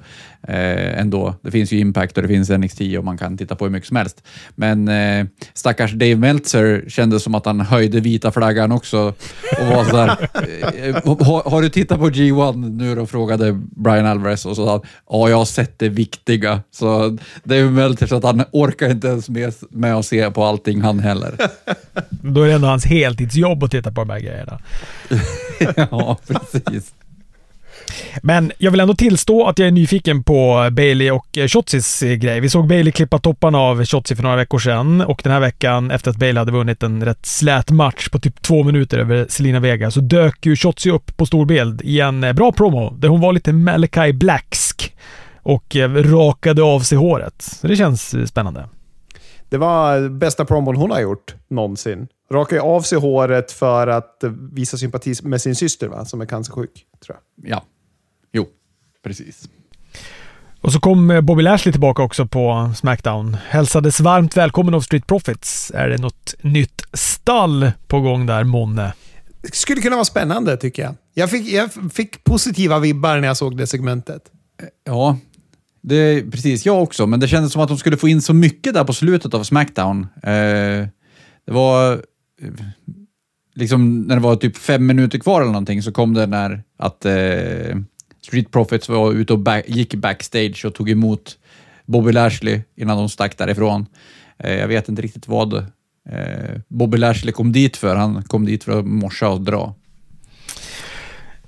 eh, 0.48 1.00
ändå. 1.00 1.36
Det 1.42 1.52
finns 1.52 1.74
ju 1.74 1.80
Impact 1.80 2.18
och 2.18 2.24
det 2.24 2.28
finns 2.28 2.50
NXT 2.50 2.82
och 2.98 3.04
man 3.04 3.18
kan 3.18 3.38
titta 3.38 3.56
på 3.56 3.66
hur 3.66 3.72
mycket 3.72 3.88
som 3.88 3.98
helst. 3.98 4.24
Men 4.56 4.88
eh, 4.88 5.26
stackars 5.54 5.92
Dave 5.92 6.16
Meltzer 6.16 6.86
kändes 6.88 7.24
som 7.24 7.36
att 7.36 7.46
han 7.46 7.60
höjde 7.60 8.00
vita 8.00 8.32
flaggan 8.32 8.72
också 8.72 9.14
och 9.60 9.68
var 9.68 9.86
sådär. 9.86 10.30
eh, 10.88 10.96
har, 11.26 11.50
har, 11.50 11.62
du 11.62 11.70
tittat 11.70 12.00
på 12.00 12.10
G1 12.10 12.78
nu 12.78 12.96
då? 12.96 13.06
frågade 13.06 13.60
Brian 13.76 14.06
Alvarez 14.06 14.46
och 14.46 14.56
så 14.56 14.66
sa 14.66 14.82
ja, 15.10 15.30
jag 15.30 15.38
har 15.38 15.46
sett 15.46 15.80
det 15.80 15.90
viktiga. 15.90 16.62
Så 16.72 17.18
Dave 17.44 17.70
Meltzer 17.70 18.08
så 18.08 18.16
att 18.16 18.24
han 18.24 18.44
orkar 18.52 18.90
inte 18.90 19.08
ens 19.08 19.30
med, 19.30 19.54
med 19.70 19.96
att 19.96 20.06
se 20.06 20.32
på 20.32 20.44
allting 20.44 20.82
han 20.82 21.00
heller. 21.00 21.36
Då 22.10 22.42
är 22.42 22.48
det 22.48 22.54
ändå 22.54 22.68
hans 22.68 22.86
heltidsjobb 22.86 23.64
att 23.64 23.72
titta 23.72 23.92
på 23.92 24.02
de 24.02 24.10
här 24.10 24.20
grejerna. 24.20 24.60
ja, 25.92 26.18
precis. 26.28 26.94
Men 28.22 28.52
jag 28.58 28.72
vill 28.72 28.80
ändå 28.80 28.96
tillstå 28.96 29.48
att 29.48 29.60
jag 29.60 29.68
är 29.68 29.72
nyfiken 29.72 30.24
på 30.24 30.70
Bailey 30.72 31.12
och 31.12 31.38
eh, 31.38 31.48
Shotzis 31.48 32.04
eh, 32.04 32.14
grej. 32.14 32.40
Vi 32.40 32.50
såg 32.50 32.68
Bailey 32.68 32.92
klippa 32.92 33.20
topparna 33.20 33.58
av 33.58 33.86
Shotzi 33.86 34.16
för 34.16 34.24
några 34.24 34.36
veckor 34.36 34.60
sedan 34.60 35.02
och 35.02 35.22
den 35.24 35.34
här 35.34 35.40
veckan 35.40 35.92
efter 35.92 36.12
att 36.12 36.18
Bailey 36.18 36.40
hade 36.40 36.52
vunnit 36.52 36.84
en 36.84 37.06
rätt 37.06 37.26
slät 37.26 37.72
match 37.72 38.10
på 38.10 38.20
typ 38.20 38.42
två 38.42 38.64
minuter 38.64 39.00
över 39.00 39.26
Selina 39.30 39.60
Vega 39.60 39.92
så 39.92 40.00
dök 40.00 40.46
ju 40.46 40.56
Shotzi 40.56 40.92
upp 40.92 41.18
på 41.18 41.26
storbild 41.26 41.82
i 41.82 42.00
en 42.00 42.24
eh, 42.24 42.34
bra 42.34 42.52
promo 42.52 42.90
där 42.90 43.08
hon 43.08 43.22
var 43.22 43.34
lite 43.34 43.54
Malachi 43.54 44.14
Blacksk 44.14 44.96
och 45.44 45.76
rakade 45.96 46.64
av 46.64 46.80
sig 46.80 46.98
håret. 46.98 47.42
Så 47.42 47.68
det 47.68 47.76
känns 47.76 48.30
spännande. 48.30 48.70
Det 49.50 49.58
var 49.58 50.10
bästa 50.10 50.46
promon 50.46 50.76
hon 50.76 50.92
har 50.92 51.00
gjort 51.00 51.36
någonsin. 51.50 52.08
Rakade 52.34 52.62
av 52.62 52.82
sig 52.82 52.98
håret 52.98 53.52
för 53.52 53.88
att 53.88 54.24
visa 54.54 54.78
sympati 54.78 55.14
med 55.24 55.42
sin 55.42 55.56
syster 55.56 55.88
va? 55.88 56.06
som 56.06 56.22
är 56.22 56.26
cancersjuk. 56.26 56.86
Tror 57.06 57.18
jag. 57.18 57.52
Ja, 57.52 57.64
jo, 58.34 58.48
precis. 59.04 59.50
Och 60.62 60.74
så 60.74 60.80
kom 60.80 61.12
eh, 61.12 61.22
Bobby 61.22 61.44
Lashley 61.44 61.72
tillbaka 61.72 62.04
också 62.04 62.26
på 62.26 62.72
Smackdown. 62.76 63.38
Hälsades 63.48 64.00
varmt 64.00 64.38
välkommen 64.38 64.74
av 64.74 64.82
Street 64.82 65.08
Profits. 65.08 65.72
Är 65.76 65.90
det 65.90 65.98
något 65.98 66.36
nytt 66.42 66.82
stall 66.94 67.72
på 67.88 68.00
gång 68.02 68.26
där, 68.26 68.44
månne? 68.44 68.94
Det 69.42 69.56
skulle 69.56 69.82
kunna 69.82 69.96
vara 69.96 70.06
spännande 70.06 70.58
tycker 70.58 70.84
jag. 70.84 70.96
Jag 71.14 71.30
fick, 71.30 71.54
jag 71.54 71.70
fick 71.94 72.24
positiva 72.24 72.80
vibbar 72.80 73.20
när 73.20 73.28
jag 73.28 73.38
såg 73.38 73.58
det 73.58 73.68
segmentet. 73.68 74.22
Ja, 74.86 75.18
det, 75.82 76.32
precis. 76.32 76.66
Jag 76.66 76.84
också, 76.84 77.08
men 77.08 77.20
det 77.20 77.28
kändes 77.28 77.54
som 77.54 77.62
att 77.62 77.68
de 77.68 77.78
skulle 77.78 77.98
få 77.98 78.08
in 78.08 78.22
så 78.22 78.34
mycket 78.34 78.74
där 78.74 78.84
på 78.84 78.94
slutet 78.94 79.34
av 79.34 79.44
Smackdown. 79.44 80.08
Eh, 80.24 80.88
det 81.46 81.52
var 81.52 82.02
liksom 83.56 84.02
när 84.02 84.16
det 84.16 84.22
var 84.22 84.36
typ 84.36 84.58
fem 84.58 84.86
minuter 84.86 85.20
kvar 85.20 85.42
eller 85.42 85.52
någonting 85.52 85.84
så 85.84 85.92
kom 85.92 86.14
det 86.14 86.26
när 86.26 86.64
att 86.78 87.06
eh, 87.06 87.78
Street 88.26 88.52
Profits 88.52 88.90
var 88.90 89.14
ute 89.14 89.34
och 89.34 89.40
back, 89.40 89.64
gick 89.68 89.96
backstage 89.96 90.66
och 90.66 90.76
tog 90.76 90.90
emot 90.90 91.38
Bobby 91.86 92.12
Lashley 92.12 92.62
innan 92.76 92.98
de 92.98 93.10
stack 93.10 93.38
därifrån. 93.38 93.86
Eh, 94.38 94.56
jag 94.56 94.68
vet 94.68 94.90
inte 94.90 95.02
riktigt 95.02 95.28
vad 95.28 95.54
eh, 96.10 96.60
Bobby 96.68 96.98
Lashley 96.98 97.32
kom 97.32 97.52
dit 97.52 97.78
för. 97.78 97.96
Han 97.96 98.24
kom 98.24 98.46
dit 98.46 98.64
för 98.64 98.80
att 98.80 98.86
morsa 98.86 99.30
och 99.30 99.42
dra. 99.42 99.76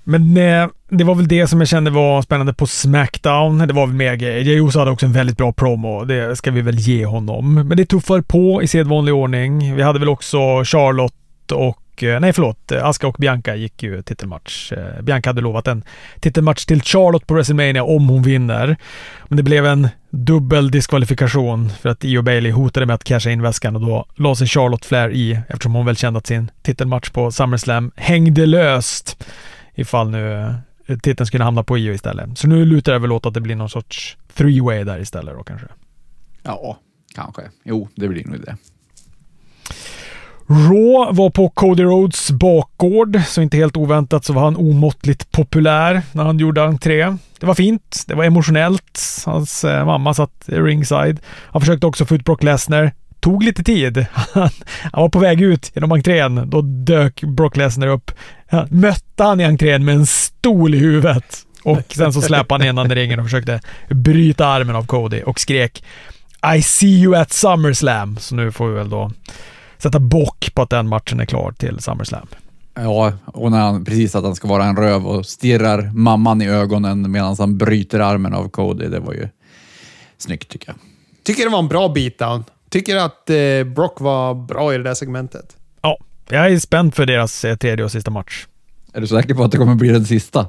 Men 0.07 0.37
eh, 0.37 0.67
det 0.89 1.03
var 1.03 1.15
väl 1.15 1.27
det 1.27 1.47
som 1.47 1.59
jag 1.59 1.67
kände 1.67 1.91
var 1.91 2.21
spännande 2.21 2.53
på 2.53 2.67
Smackdown. 2.67 3.57
Det 3.57 3.73
var 3.73 3.87
väl 3.87 3.95
mer 3.95 4.15
grejer. 4.15 4.41
Jey 4.41 4.69
hade 4.79 4.91
också 4.91 5.05
en 5.05 5.13
väldigt 5.13 5.37
bra 5.37 5.53
promo. 5.53 6.05
Det 6.05 6.35
ska 6.35 6.51
vi 6.51 6.61
väl 6.61 6.79
ge 6.79 7.05
honom. 7.05 7.53
Men 7.53 7.77
det 7.77 7.85
tuffar 7.85 8.21
på 8.21 8.63
i 8.63 8.67
sedvanlig 8.67 9.13
ordning. 9.13 9.75
Vi 9.75 9.81
hade 9.81 9.99
väl 9.99 10.09
också 10.09 10.63
Charlotte 10.63 11.51
och 11.51 12.03
eh, 12.03 12.19
Nej 12.19 12.33
förlåt, 12.33 12.71
Aska 12.71 13.07
och 13.07 13.15
Bianca 13.19 13.55
gick 13.55 13.83
ju 13.83 14.01
titelmatch. 14.01 14.71
Eh, 14.71 15.01
Bianca 15.01 15.29
hade 15.29 15.41
lovat 15.41 15.67
en 15.67 15.83
titelmatch 16.19 16.65
till 16.65 16.81
Charlotte 16.81 17.27
på 17.27 17.33
WrestleMania 17.33 17.83
om 17.83 18.09
hon 18.09 18.23
vinner. 18.23 18.77
Men 19.27 19.37
det 19.37 19.43
blev 19.43 19.65
en 19.65 19.87
dubbel 20.09 20.71
diskvalifikation 20.71 21.69
för 21.69 21.89
att 21.89 22.05
Io 22.05 22.21
Bailey 22.21 22.51
hotade 22.51 22.85
med 22.85 22.93
att 22.93 23.03
casha 23.03 23.29
in 23.29 23.41
väskan 23.41 23.75
och 23.75 23.81
då 23.81 24.05
la 24.15 24.35
sig 24.35 24.47
Charlotte 24.47 24.85
Flair 24.85 25.09
i 25.09 25.39
eftersom 25.47 25.73
hon 25.73 25.85
väl 25.85 25.97
kände 25.97 26.17
att 26.17 26.27
sin 26.27 26.51
titelmatch 26.63 27.09
på 27.09 27.31
SummerSlam 27.31 27.91
hängde 27.95 28.45
löst 28.45 29.17
ifall 29.75 30.09
nu 30.09 30.53
titeln 31.01 31.27
skulle 31.27 31.43
hamna 31.43 31.63
på 31.63 31.77
Io 31.77 31.93
istället. 31.93 32.37
Så 32.37 32.47
nu 32.47 32.65
lutar 32.65 32.93
det 32.93 32.99
väl 32.99 33.11
åt 33.11 33.25
att 33.25 33.33
det 33.33 33.41
blir 33.41 33.55
någon 33.55 33.69
sorts 33.69 34.17
three-way 34.35 34.83
där 34.83 34.99
istället 34.99 35.35
då 35.35 35.43
kanske. 35.43 35.67
Ja, 36.43 36.77
kanske. 37.15 37.41
Jo, 37.63 37.89
det 37.95 38.07
blir 38.07 38.25
nog 38.25 38.41
det. 38.41 38.57
Raw 40.47 41.11
var 41.11 41.29
på 41.29 41.49
Cody 41.49 41.83
Rhodes 41.83 42.31
bakgård, 42.31 43.21
så 43.27 43.41
inte 43.41 43.57
helt 43.57 43.77
oväntat 43.77 44.25
så 44.25 44.33
var 44.33 44.41
han 44.41 44.55
omåttligt 44.55 45.31
populär 45.31 46.01
när 46.11 46.23
han 46.23 46.39
gjorde 46.39 46.63
entré. 46.63 47.17
Det 47.39 47.45
var 47.45 47.53
fint, 47.53 48.03
det 48.07 48.15
var 48.15 48.23
emotionellt. 48.23 49.23
Hans 49.25 49.63
eh, 49.63 49.85
mamma 49.85 50.13
satt 50.13 50.43
ringside. 50.45 51.19
Han 51.27 51.61
försökte 51.61 51.87
också 51.87 52.05
få 52.05 52.15
ut 52.15 52.25
Brock 52.25 52.43
Lesnar. 52.43 52.91
Tog 53.25 53.43
lite 53.43 53.63
tid. 53.63 54.05
Han, 54.13 54.49
han 54.91 55.01
var 55.01 55.09
på 55.09 55.19
väg 55.19 55.41
ut 55.41 55.71
genom 55.75 55.91
entrén. 55.91 56.49
Då 56.49 56.61
dök 56.61 57.21
Brock 57.21 57.57
Lesnar 57.57 57.87
upp. 57.87 58.11
Han 58.47 58.67
mötte 58.71 59.23
han 59.23 59.41
i 59.41 59.43
entrén 59.43 59.85
med 59.85 59.95
en 59.95 60.05
stol 60.05 60.75
i 60.75 60.77
huvudet. 60.77 61.37
Och 61.63 61.93
sen 61.95 62.13
så 62.13 62.21
släpade 62.21 62.63
han 62.63 62.69
in 62.69 62.77
han 62.77 62.91
i 62.91 62.95
ringen 62.95 63.19
och 63.19 63.25
försökte 63.25 63.61
bryta 63.89 64.47
armen 64.47 64.75
av 64.75 64.85
Cody 64.85 65.21
och 65.21 65.39
skrek 65.39 65.83
I 66.55 66.61
see 66.61 67.01
you 67.03 67.15
at 67.15 67.33
SummerSlam. 67.33 68.17
Så 68.17 68.35
nu 68.35 68.51
får 68.51 68.67
vi 68.67 68.73
väl 68.75 68.89
då 68.89 69.11
sätta 69.77 69.99
bock 69.99 70.51
på 70.55 70.61
att 70.61 70.69
den 70.69 70.87
matchen 70.87 71.19
är 71.19 71.25
klar 71.25 71.51
till 71.51 71.79
SummerSlam. 71.79 72.27
Ja, 72.75 73.13
och 73.25 73.51
när 73.51 73.59
han, 73.59 73.85
precis 73.85 74.15
att 74.15 74.23
han 74.23 74.35
ska 74.35 74.47
vara 74.47 74.65
en 74.65 74.75
röv 74.75 75.07
och 75.07 75.25
stirrar 75.25 75.91
mamman 75.93 76.41
i 76.41 76.49
ögonen 76.49 77.11
medan 77.11 77.35
han 77.39 77.57
bryter 77.57 77.99
armen 77.99 78.33
av 78.33 78.49
Cody. 78.49 78.87
Det 78.87 78.99
var 78.99 79.13
ju 79.13 79.27
snyggt 80.17 80.49
tycker 80.49 80.69
jag. 80.69 80.75
Tycker 81.23 81.43
det 81.43 81.49
var 81.49 81.59
en 81.59 81.67
bra 81.67 81.89
beatdown. 81.89 82.43
Tycker 82.75 82.95
att 82.97 83.29
eh, 83.29 83.63
Brock 83.75 83.99
var 84.01 84.33
bra 84.47 84.73
i 84.73 84.77
det 84.77 84.83
där 84.83 84.93
segmentet. 84.93 85.45
Ja, 85.81 85.97
jag 86.29 86.51
är 86.51 86.59
spänd 86.59 86.95
för 86.95 87.05
deras 87.05 87.45
eh, 87.45 87.55
tredje 87.55 87.85
och 87.85 87.91
sista 87.91 88.11
match. 88.11 88.45
Är 88.93 89.01
du 89.01 89.07
säker 89.07 89.33
på 89.33 89.43
att 89.43 89.51
det 89.51 89.57
kommer 89.57 89.75
bli 89.75 89.89
den 89.89 90.05
sista? 90.05 90.47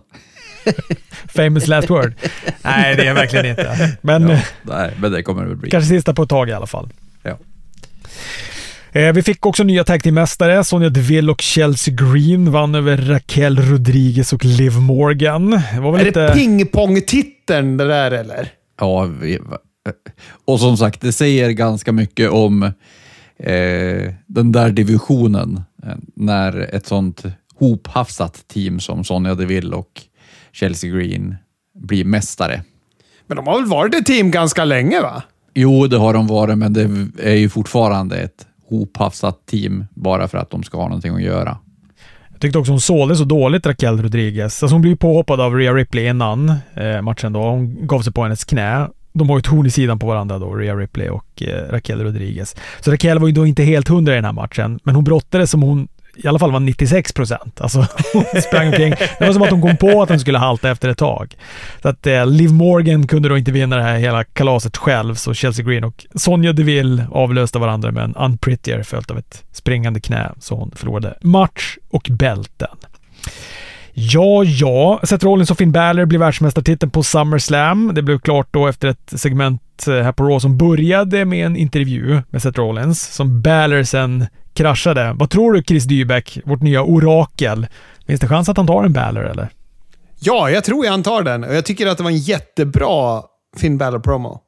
Famous 1.29 1.67
last 1.67 1.91
word. 1.91 2.15
Nej, 2.63 2.97
det 2.97 3.03
är 3.03 3.07
jag 3.07 3.15
verkligen 3.15 3.47
inte. 3.47 3.97
Men 4.03 4.29
Ja, 4.29 4.39
nej, 4.63 4.91
men 5.01 5.13
det 5.13 5.23
kommer 5.23 5.43
det 5.43 5.49
väl 5.49 5.57
bli. 5.57 5.71
kanske 5.71 5.89
sista 5.89 6.15
på 6.15 6.23
ett 6.23 6.29
tag 6.29 6.49
i 6.49 6.53
alla 6.53 6.67
fall. 6.67 6.89
Ja. 7.23 7.39
Eh, 8.93 9.13
Vi 9.13 9.23
fick 9.23 9.47
också 9.47 9.65
nya 9.65 9.85
tag 9.85 10.03
team-mästare. 10.03 10.65
Sonja 10.65 10.89
Deville 10.89 11.33
och 11.33 11.41
Chelsea 11.41 11.95
Green 11.95 12.51
vann 12.53 12.75
över 12.75 12.97
Raquel 12.97 13.59
Rodriguez 13.59 14.33
och 14.33 14.45
Liv 14.45 14.73
Morgan. 14.73 15.51
Det 15.51 15.81
var 15.81 15.93
väl 15.93 16.01
Är 16.01 16.05
lite... 16.05 16.27
det 16.27 16.33
pingpong-titeln 16.35 17.77
det 17.77 17.89
där 17.89 18.11
eller? 18.11 18.49
Ja, 18.81 19.05
vi, 19.21 19.39
och 20.45 20.61
som 20.61 20.77
sagt, 20.77 21.01
det 21.01 21.13
säger 21.13 21.51
ganska 21.51 21.93
mycket 21.93 22.31
om 22.31 22.63
eh, 23.39 24.13
den 24.27 24.53
där 24.53 24.71
divisionen 24.71 25.63
eh, 25.83 25.97
när 26.15 26.75
ett 26.75 26.87
sånt 26.87 27.23
hophafsat 27.55 28.49
team 28.49 28.81
som 28.81 29.05
Sonja 29.05 29.35
Deville 29.35 29.77
och 29.77 30.03
Chelsea 30.53 30.91
Green 30.91 31.37
blir 31.75 32.05
mästare. 32.05 32.63
Men 33.27 33.37
de 33.37 33.47
har 33.47 33.61
väl 33.61 33.69
varit 33.69 33.95
ett 33.95 34.07
team 34.07 34.31
ganska 34.31 34.65
länge 34.65 35.01
va? 35.01 35.23
Jo, 35.55 35.87
det 35.87 35.97
har 35.97 36.13
de 36.13 36.27
varit, 36.27 36.59
men 36.59 36.73
det 36.73 36.91
är 37.23 37.35
ju 37.35 37.49
fortfarande 37.49 38.17
ett 38.17 38.47
hophafsat 38.69 39.47
team 39.47 39.85
bara 39.95 40.29
för 40.29 40.39
att 40.39 40.51
de 40.51 40.63
ska 40.63 40.77
ha 40.77 40.89
någonting 40.89 41.15
att 41.15 41.23
göra. 41.23 41.59
Jag 42.37 42.41
tyckte 42.41 42.59
också 42.59 42.73
hon 42.73 42.81
sålde 42.81 43.17
så 43.17 43.25
dåligt, 43.25 43.67
Raquel 43.67 44.03
Rodriguez. 44.03 44.63
Alltså 44.63 44.75
hon 44.75 44.83
blev 44.83 44.97
påhoppad 44.97 45.41
av 45.41 45.55
Rhea 45.55 45.73
Ripley 45.73 46.09
innan 46.09 46.53
eh, 46.75 47.03
matchen 47.03 47.33
då. 47.33 47.41
Hon 47.41 47.87
gav 47.87 48.03
sig 48.03 48.13
på 48.13 48.23
hennes 48.23 48.45
knä. 48.45 48.89
De 49.19 49.29
har 49.29 49.37
ju 49.37 49.41
ett 49.41 49.47
horn 49.47 49.67
i 49.67 49.71
sidan 49.71 49.99
på 49.99 50.07
varandra 50.07 50.39
då, 50.39 50.55
Rhea 50.55 50.75
Ripley 50.75 51.09
och 51.09 51.43
eh, 51.43 51.71
Raquel 51.71 52.03
Rodriguez. 52.03 52.57
Så 52.81 52.93
Raquel 52.93 53.19
var 53.19 53.27
ju 53.27 53.33
då 53.33 53.47
inte 53.47 53.63
helt 53.63 53.89
hundra 53.89 54.13
i 54.13 54.17
den 54.17 54.25
här 54.25 54.33
matchen, 54.33 54.81
men 54.85 54.95
hon 54.95 55.05
brottades 55.05 55.51
som 55.51 55.63
hon 55.63 55.89
i 56.17 56.29
alla 56.29 56.39
fall 56.39 56.53
var 56.53 56.61
96 56.61 57.13
procent. 57.13 57.61
Alltså, 57.61 57.79
hon 58.13 58.43
sprang 58.43 58.67
omkring. 58.67 58.91
Det 58.91 59.27
var 59.27 59.33
som 59.33 59.43
att 59.43 59.51
hon 59.51 59.63
kom 59.63 59.77
på 59.77 60.03
att 60.03 60.09
hon 60.09 60.21
skulle 60.21 60.39
halta 60.39 60.71
efter 60.71 60.89
ett 60.89 60.99
tag. 60.99 61.37
Så 61.83 61.89
att 61.89 62.07
eh, 62.07 62.27
Liv 62.27 62.53
Morgan 62.53 63.07
kunde 63.07 63.29
då 63.29 63.39
inte 63.39 63.53
vinna 63.53 63.77
det 63.77 63.83
här 63.83 63.99
hela 63.99 64.25
kalaset 64.25 64.77
själv, 64.77 65.15
så 65.15 65.35
Chelsea 65.35 65.65
Green 65.65 65.85
och 65.85 66.07
Sonja 66.15 66.53
Deville 66.53 67.07
avlöste 67.11 67.59
varandra 67.59 67.93
med 67.93 68.05
en 68.05 68.15
unprettier 68.15 68.83
följt 68.83 69.11
av 69.11 69.19
ett 69.19 69.45
springande 69.53 70.01
knä, 70.01 70.33
så 70.41 70.55
hon 70.55 70.73
förlorade 70.75 71.19
match 71.21 71.77
och 71.91 72.09
bälten. 72.11 72.77
Ja, 73.99 74.45
ja. 74.45 75.01
Seth 75.05 75.25
Rollins 75.25 75.51
och 75.51 75.59
Finn 75.59 75.73
Balor 75.73 76.05
blir 76.05 76.19
världsmästartiteln 76.19 76.91
på 76.91 77.03
SummerSlam. 77.03 77.95
Det 77.95 78.03
blev 78.03 78.19
klart 78.19 78.49
då 78.51 78.67
efter 78.67 78.89
ett 78.89 79.13
segment 79.15 79.87
eh, 79.89 79.95
här 79.95 80.13
på 80.13 80.25
Raw 80.25 80.41
som 80.41 80.59
började 80.59 81.25
med 81.25 81.47
en 81.47 81.57
intervju 81.57 82.23
med 82.31 82.43
Seth 82.43 82.59
Rollins 82.59 83.03
som 83.15 83.43
Balor 83.43 83.83
sen 83.83 84.27
kraschade. 84.55 85.13
Vad 85.19 85.31
tror 85.31 85.53
du 85.53 85.63
Chris 85.63 85.85
Dybeck, 85.85 86.39
vårt 86.45 86.63
nya 86.63 86.83
orakel? 86.83 87.67
Finns 88.07 88.21
det 88.21 88.29
chans 88.29 88.49
att 88.49 88.57
han 88.57 88.67
tar 88.67 88.85
en 88.85 88.93
Balor 88.93 89.25
eller? 89.25 89.49
Ja, 90.21 90.51
jag 90.51 90.65
tror 90.65 90.87
jag 90.87 91.05
tar 91.05 91.23
den. 91.23 91.45
Och 91.45 91.55
jag 91.55 91.65
tycker 91.65 91.87
att 91.87 91.97
det 91.97 92.03
var 92.03 92.11
en 92.11 92.19
jättebra 92.19 93.23
Finn 93.57 93.79
Balor-promo. 93.79 94.41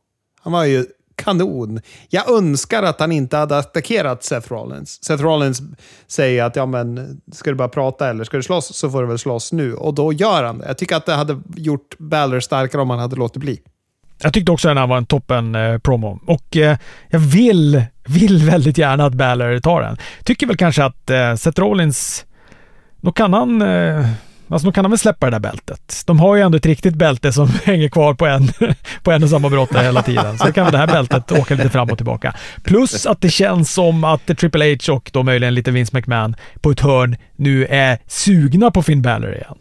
Han 0.43 0.53
var 0.53 0.65
ju 0.65 0.85
kanon. 1.19 1.81
Jag 2.09 2.31
önskar 2.31 2.83
att 2.83 3.01
han 3.01 3.13
inte 3.13 3.37
hade 3.37 3.59
attackerat 3.59 4.25
Seth 4.25 4.53
Rollins. 4.53 5.05
Seth 5.05 5.23
Rollins 5.23 5.63
säger 6.07 6.45
att 6.45 6.57
ja, 6.57 6.67
men 6.67 7.21
ska 7.33 7.51
du 7.51 7.57
bara 7.57 7.69
prata 7.69 8.11
eller 8.11 8.25
ska 8.25 8.37
du 8.37 8.43
slåss 8.43 8.77
så 8.77 8.91
får 8.91 9.03
du 9.03 9.09
väl 9.09 9.19
slåss 9.19 9.53
nu. 9.53 9.75
Och 9.75 9.95
då 9.95 10.13
gör 10.13 10.45
han 10.45 10.59
det. 10.59 10.67
Jag 10.67 10.79
tycker 10.79 10.97
att 10.97 11.07
det 11.07 11.15
hade 11.15 11.41
gjort 11.57 11.99
Balor 11.99 12.41
starkare 12.41 12.83
om 12.83 12.91
han 12.91 12.99
hade 12.99 13.17
låtit 13.17 13.41
bli. 13.41 13.61
Jag 14.23 14.33
tyckte 14.33 14.53
också 14.53 14.69
att 14.69 14.71
den 14.71 14.79
här 14.79 14.87
var 14.87 14.97
en 14.97 15.07
toppen 15.07 15.55
eh, 15.55 15.79
promo. 15.79 16.21
Och 16.27 16.57
eh, 16.57 16.79
jag 17.09 17.19
vill, 17.19 17.83
vill 18.09 18.43
väldigt 18.51 18.79
gärna 18.79 19.05
att 19.07 19.15
Balor 19.15 19.59
tar 19.61 19.83
den. 19.83 19.97
Tycker 20.25 20.47
väl 20.47 20.57
kanske 20.57 20.85
att 20.85 21.11
eh, 21.11 21.35
Seth 21.35 21.61
Rollins, 21.61 22.27
då 23.01 23.13
kan 23.13 23.33
han 23.33 23.63
eh, 23.63 24.07
Alltså 24.49 24.67
då 24.67 24.73
kan 24.73 24.85
han 24.85 24.91
väl 24.91 24.99
släppa 24.99 25.27
det 25.27 25.33
där 25.33 25.41
bältet. 25.41 26.03
De 26.07 26.21
har 26.21 26.37
ju 26.37 26.43
ändå 26.43 26.57
ett 26.57 26.67
riktigt 26.67 26.95
bälte 26.95 27.33
som 27.33 27.49
hänger 27.65 27.89
kvar 27.89 28.15
på 28.15 28.27
en, 28.27 28.49
på 29.03 29.13
en 29.13 29.23
och 29.23 29.31
samma 29.31 29.49
brottare 29.49 29.85
hela 29.85 30.03
tiden. 30.03 30.39
Så 30.39 30.47
då 30.47 30.53
kan 30.53 30.65
väl 30.65 30.73
det 30.73 30.79
här 30.79 30.87
bältet 30.87 31.33
åka 31.39 31.55
lite 31.55 31.71
fram 31.71 31.91
och 31.91 31.97
tillbaka. 31.97 32.35
Plus 32.63 33.07
att 33.07 33.21
det 33.21 33.31
känns 33.31 33.73
som 33.73 34.05
att 34.05 34.27
Triple 34.27 34.77
H 34.87 34.93
och 34.93 35.11
då 35.13 35.23
möjligen 35.23 35.55
lite 35.55 35.71
Vince 35.71 35.97
McMahon 35.97 36.37
på 36.61 36.71
ett 36.71 36.81
hörn 36.81 37.17
nu 37.37 37.67
är 37.67 37.99
sugna 38.07 38.71
på 38.71 38.83
Finn 38.83 39.03
Balor 39.03 39.35
igen. 39.35 39.59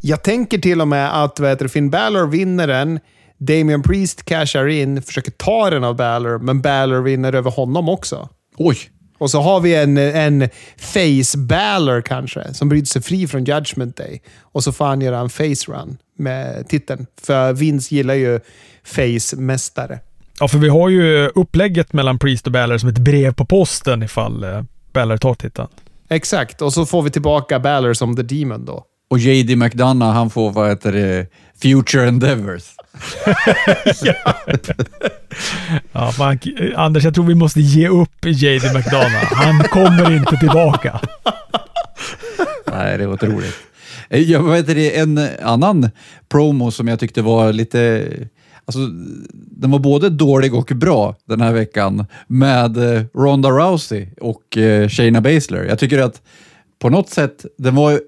Jag 0.00 0.22
tänker 0.22 0.58
till 0.58 0.80
och 0.80 0.88
med 0.88 1.24
att 1.24 1.40
vad 1.40 1.50
heter 1.50 1.68
Finn 1.68 1.90
Balor 1.90 2.26
vinner 2.26 2.66
den. 2.66 3.00
Damian 3.38 3.82
Priest 3.82 4.24
cashar 4.24 4.66
in, 4.66 5.02
försöker 5.02 5.30
ta 5.30 5.70
den 5.70 5.84
av 5.84 5.96
Balor, 5.96 6.38
men 6.38 6.60
Balor 6.60 7.00
vinner 7.00 7.32
över 7.32 7.50
honom 7.50 7.88
också. 7.88 8.28
Oj! 8.56 8.76
Och 9.18 9.30
så 9.30 9.40
har 9.40 9.60
vi 9.60 9.74
en, 9.74 9.96
en 9.98 10.48
face 10.76 11.38
Balor 11.38 12.00
kanske, 12.00 12.54
som 12.54 12.68
bryter 12.68 12.86
sig 12.86 13.02
fri 13.02 13.26
från 13.26 13.44
Judgment 13.44 13.96
Day. 13.96 14.22
Och 14.42 14.64
så 14.64 14.72
får 14.72 14.84
han 14.84 15.00
göra 15.00 15.18
en 15.18 15.30
face 15.30 15.72
run 15.72 15.96
med 16.18 16.68
titeln. 16.68 17.06
För 17.22 17.52
Vince 17.52 17.94
gillar 17.94 18.14
ju 18.14 18.40
face-mästare. 18.84 19.98
Ja, 20.40 20.48
för 20.48 20.58
vi 20.58 20.68
har 20.68 20.88
ju 20.88 21.28
upplägget 21.28 21.92
mellan 21.92 22.18
Priest 22.18 22.46
och 22.46 22.52
Balor 22.52 22.78
som 22.78 22.88
ett 22.88 22.98
brev 22.98 23.34
på 23.34 23.44
posten 23.44 24.02
ifall 24.02 24.44
eh, 24.44 24.62
Balor 24.92 25.16
tar 25.16 25.34
titeln. 25.34 25.68
Exakt, 26.08 26.62
och 26.62 26.72
så 26.72 26.86
får 26.86 27.02
vi 27.02 27.10
tillbaka 27.10 27.60
Balor 27.60 27.94
som 27.94 28.16
The 28.16 28.22
Demon 28.22 28.64
då. 28.64 28.84
Och 29.08 29.18
JD 29.18 29.56
McDonough, 29.56 30.12
han 30.12 30.30
får 30.30 30.52
vad 30.52 30.68
heter 30.68 30.92
det, 30.92 31.26
Future 31.62 32.08
Endeavors. 32.08 32.62
Ja, 35.92 36.12
man, 36.18 36.38
Anders, 36.76 37.04
jag 37.04 37.14
tror 37.14 37.24
vi 37.24 37.34
måste 37.34 37.60
ge 37.60 37.88
upp 37.88 38.24
JD 38.24 38.64
McDonough. 38.74 39.34
Han 39.34 39.62
kommer 39.64 40.16
inte 40.16 40.36
tillbaka. 40.36 41.00
Nej, 42.72 42.98
det 42.98 43.06
var 43.06 43.14
otroligt. 43.14 43.54
Eh, 44.08 44.20
Jag 44.20 44.42
vet 44.42 44.66
det, 44.66 44.98
en 44.98 45.20
annan 45.42 45.90
promo 46.28 46.70
som 46.70 46.88
jag 46.88 47.00
tyckte 47.00 47.22
var 47.22 47.52
lite... 47.52 48.08
Alltså, 48.64 48.80
den 49.32 49.70
var 49.70 49.78
både 49.78 50.10
dålig 50.10 50.54
och 50.54 50.66
bra 50.74 51.16
den 51.24 51.40
här 51.40 51.52
veckan 51.52 52.06
med 52.26 52.76
eh, 52.96 53.02
Ronda 53.14 53.48
Rousey 53.50 54.06
och 54.20 54.56
eh, 54.56 54.88
Shayna 54.88 55.20
Baszler. 55.20 55.64
Jag 55.64 55.78
tycker 55.78 55.98
att 55.98 56.22
på 56.78 56.90
något 56.90 57.08
sätt, 57.10 57.44
den 57.58 57.74
var... 57.74 58.00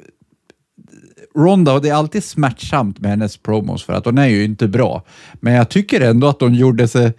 Ronda, 1.37 1.73
och 1.73 1.83
det 1.83 1.89
är 1.89 1.95
alltid 1.95 2.25
smärtsamt 2.25 2.99
med 2.99 3.11
hennes 3.11 3.37
promos 3.37 3.85
för 3.85 3.93
att 3.93 4.05
hon 4.05 4.19
är 4.19 4.27
ju 4.27 4.45
inte 4.45 4.69
bra. 4.69 5.03
Men 5.41 5.53
jag 5.53 5.69
tycker 5.69 6.01
ändå 6.01 6.29
att 6.29 6.41
hon 6.41 6.55
gjorde 6.55 6.89
sig 6.89 7.13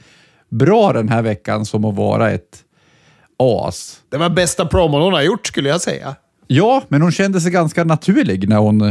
bra 0.50 0.94
den 0.94 1.10
här 1.10 1.22
veckan 1.22 1.66
som 1.66 1.86
att 1.86 1.96
vara 1.96 2.32
ett 2.32 2.64
as. 3.40 3.98
Det 4.10 4.18
var 4.18 4.30
bästa 4.30 4.66
promon 4.66 5.02
hon 5.02 5.14
har 5.14 5.22
gjort 5.22 5.48
skulle 5.48 5.70
jag 5.70 5.82
säga. 5.82 6.16
Ja, 6.48 6.84
men 6.88 7.02
hon 7.02 7.12
kände 7.12 7.42
sig 7.42 7.52
ganska 7.52 7.84
naturlig 7.84 8.50
när 8.50 8.58
hon 8.58 8.82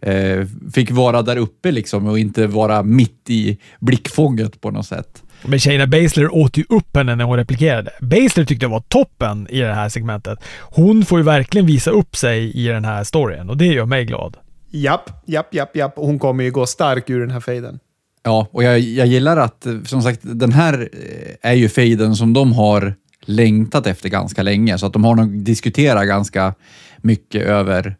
eh, 0.00 0.46
fick 0.74 0.90
vara 0.90 1.22
där 1.22 1.36
uppe 1.36 1.72
liksom 1.72 2.06
och 2.06 2.18
inte 2.18 2.46
vara 2.46 2.82
mitt 2.82 3.30
i 3.30 3.58
blickfånget 3.80 4.60
på 4.60 4.70
något 4.70 4.86
sätt. 4.86 5.22
Men 5.42 5.58
Shayna 5.58 5.86
Baszler 5.86 6.34
åt 6.34 6.56
ju 6.56 6.64
upp 6.68 6.96
henne 6.96 7.16
när 7.16 7.24
hon 7.24 7.36
replikerade. 7.36 7.90
Baszler 8.00 8.44
tyckte 8.44 8.64
jag 8.64 8.70
var 8.70 8.80
toppen 8.80 9.46
i 9.50 9.60
det 9.60 9.74
här 9.74 9.88
segmentet. 9.88 10.38
Hon 10.60 11.04
får 11.04 11.18
ju 11.18 11.24
verkligen 11.24 11.66
visa 11.66 11.90
upp 11.90 12.16
sig 12.16 12.52
i 12.52 12.66
den 12.66 12.84
här 12.84 13.04
storyn 13.04 13.50
och 13.50 13.56
det 13.56 13.66
gör 13.66 13.86
mig 13.86 14.04
glad. 14.04 14.36
Japp, 14.70 15.10
japp, 15.26 15.54
japp, 15.54 15.76
japp. 15.76 15.92
Hon 15.96 16.18
kommer 16.18 16.44
ju 16.44 16.50
gå 16.50 16.66
stark 16.66 17.10
ur 17.10 17.20
den 17.20 17.30
här 17.30 17.40
fejden. 17.40 17.78
Ja, 18.22 18.48
och 18.52 18.64
jag, 18.64 18.80
jag 18.80 19.06
gillar 19.06 19.36
att, 19.36 19.66
eh, 19.66 19.82
som 19.82 20.02
sagt, 20.02 20.20
den 20.22 20.52
här 20.52 20.88
eh, 20.92 21.50
är 21.50 21.54
ju 21.54 21.68
fejden 21.68 22.16
som 22.16 22.32
de 22.32 22.52
har 22.52 22.94
längtat 23.24 23.86
efter 23.86 24.08
ganska 24.08 24.42
länge, 24.42 24.78
så 24.78 24.86
att 24.86 24.92
de 24.92 25.04
har 25.04 25.14
nog 25.14 25.42
diskuterat 25.42 26.06
ganska 26.06 26.54
mycket 26.96 27.42
över 27.42 27.96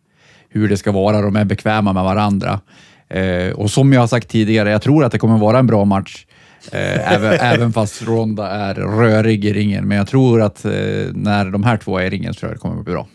hur 0.49 0.68
det 0.68 0.77
ska 0.77 0.93
vara. 0.93 1.23
De 1.23 1.37
är 1.37 1.45
bekväma 1.45 1.93
med 1.93 2.05
varandra. 2.05 2.61
Eh, 3.09 3.53
och 3.53 3.71
som 3.71 3.93
jag 3.93 4.01
har 4.01 4.07
sagt 4.07 4.29
tidigare, 4.29 4.71
jag 4.71 4.83
tror 4.83 5.05
att 5.05 5.12
det 5.12 5.18
kommer 5.18 5.39
vara 5.39 5.59
en 5.59 5.66
bra 5.66 5.85
match. 5.85 6.27
Eh, 6.73 7.12
även, 7.12 7.33
även 7.41 7.73
fast 7.73 8.03
Ronda 8.03 8.51
är 8.51 8.75
rörig 8.75 9.45
i 9.45 9.53
ringen. 9.53 9.89
Men 9.89 9.97
jag 9.97 10.09
tror 10.09 10.43
att 10.43 10.64
eh, 10.64 10.73
när 11.12 11.51
de 11.51 11.64
här 11.64 11.77
två 11.77 11.99
är 11.99 12.05
i 12.05 12.11
ringen 12.11 12.35
så 12.35 12.41
tror 12.41 12.51
jag 12.51 12.57
det 12.57 12.61
kommer 12.61 12.83
bli 12.83 12.93
bra. 12.93 13.07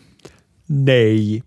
Nej. 0.66 1.42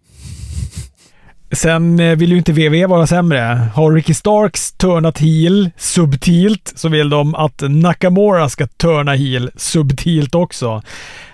Sen 1.52 2.00
eh, 2.00 2.16
vill 2.16 2.32
ju 2.32 2.38
inte 2.38 2.54
VV 2.54 2.86
vara 2.86 3.08
sämre. 3.08 3.62
Har 3.76 3.92
Ricky 3.92 4.14
Starks 4.14 4.72
turnat 4.72 5.20
heel 5.20 5.72
subtilt 5.78 6.74
så 6.76 6.90
vill 6.90 7.10
de 7.10 7.36
att 7.36 7.62
Nakamura 7.62 8.50
ska 8.50 8.68
turna 8.68 9.14
heel 9.14 9.52
subtilt 9.56 10.36
också. 10.36 10.82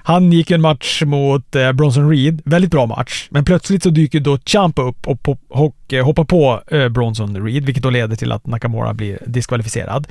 Han 0.08 0.32
gick 0.32 0.52
en 0.52 0.62
match 0.62 1.04
mot 1.06 1.56
eh, 1.56 1.72
Bronson 1.72 2.10
Reed. 2.10 2.42
Väldigt 2.46 2.72
bra 2.72 2.86
match. 2.86 3.28
Men 3.30 3.46
plötsligt 3.46 3.84
så 3.84 3.90
dyker 3.90 4.20
då 4.20 4.38
Champa 4.46 4.82
upp 4.82 5.08
och, 5.08 5.30
och, 5.30 5.40
och 5.50 5.94
eh, 5.94 6.06
hoppar 6.06 6.24
på 6.24 6.62
eh, 6.68 6.90
Bronson 6.90 7.46
Reed, 7.46 7.66
vilket 7.66 7.84
då 7.84 7.90
leder 7.90 8.16
till 8.16 8.32
att 8.32 8.48
Nakamura 8.48 8.94
blir 8.94 9.20
diskvalificerad. 9.26 10.08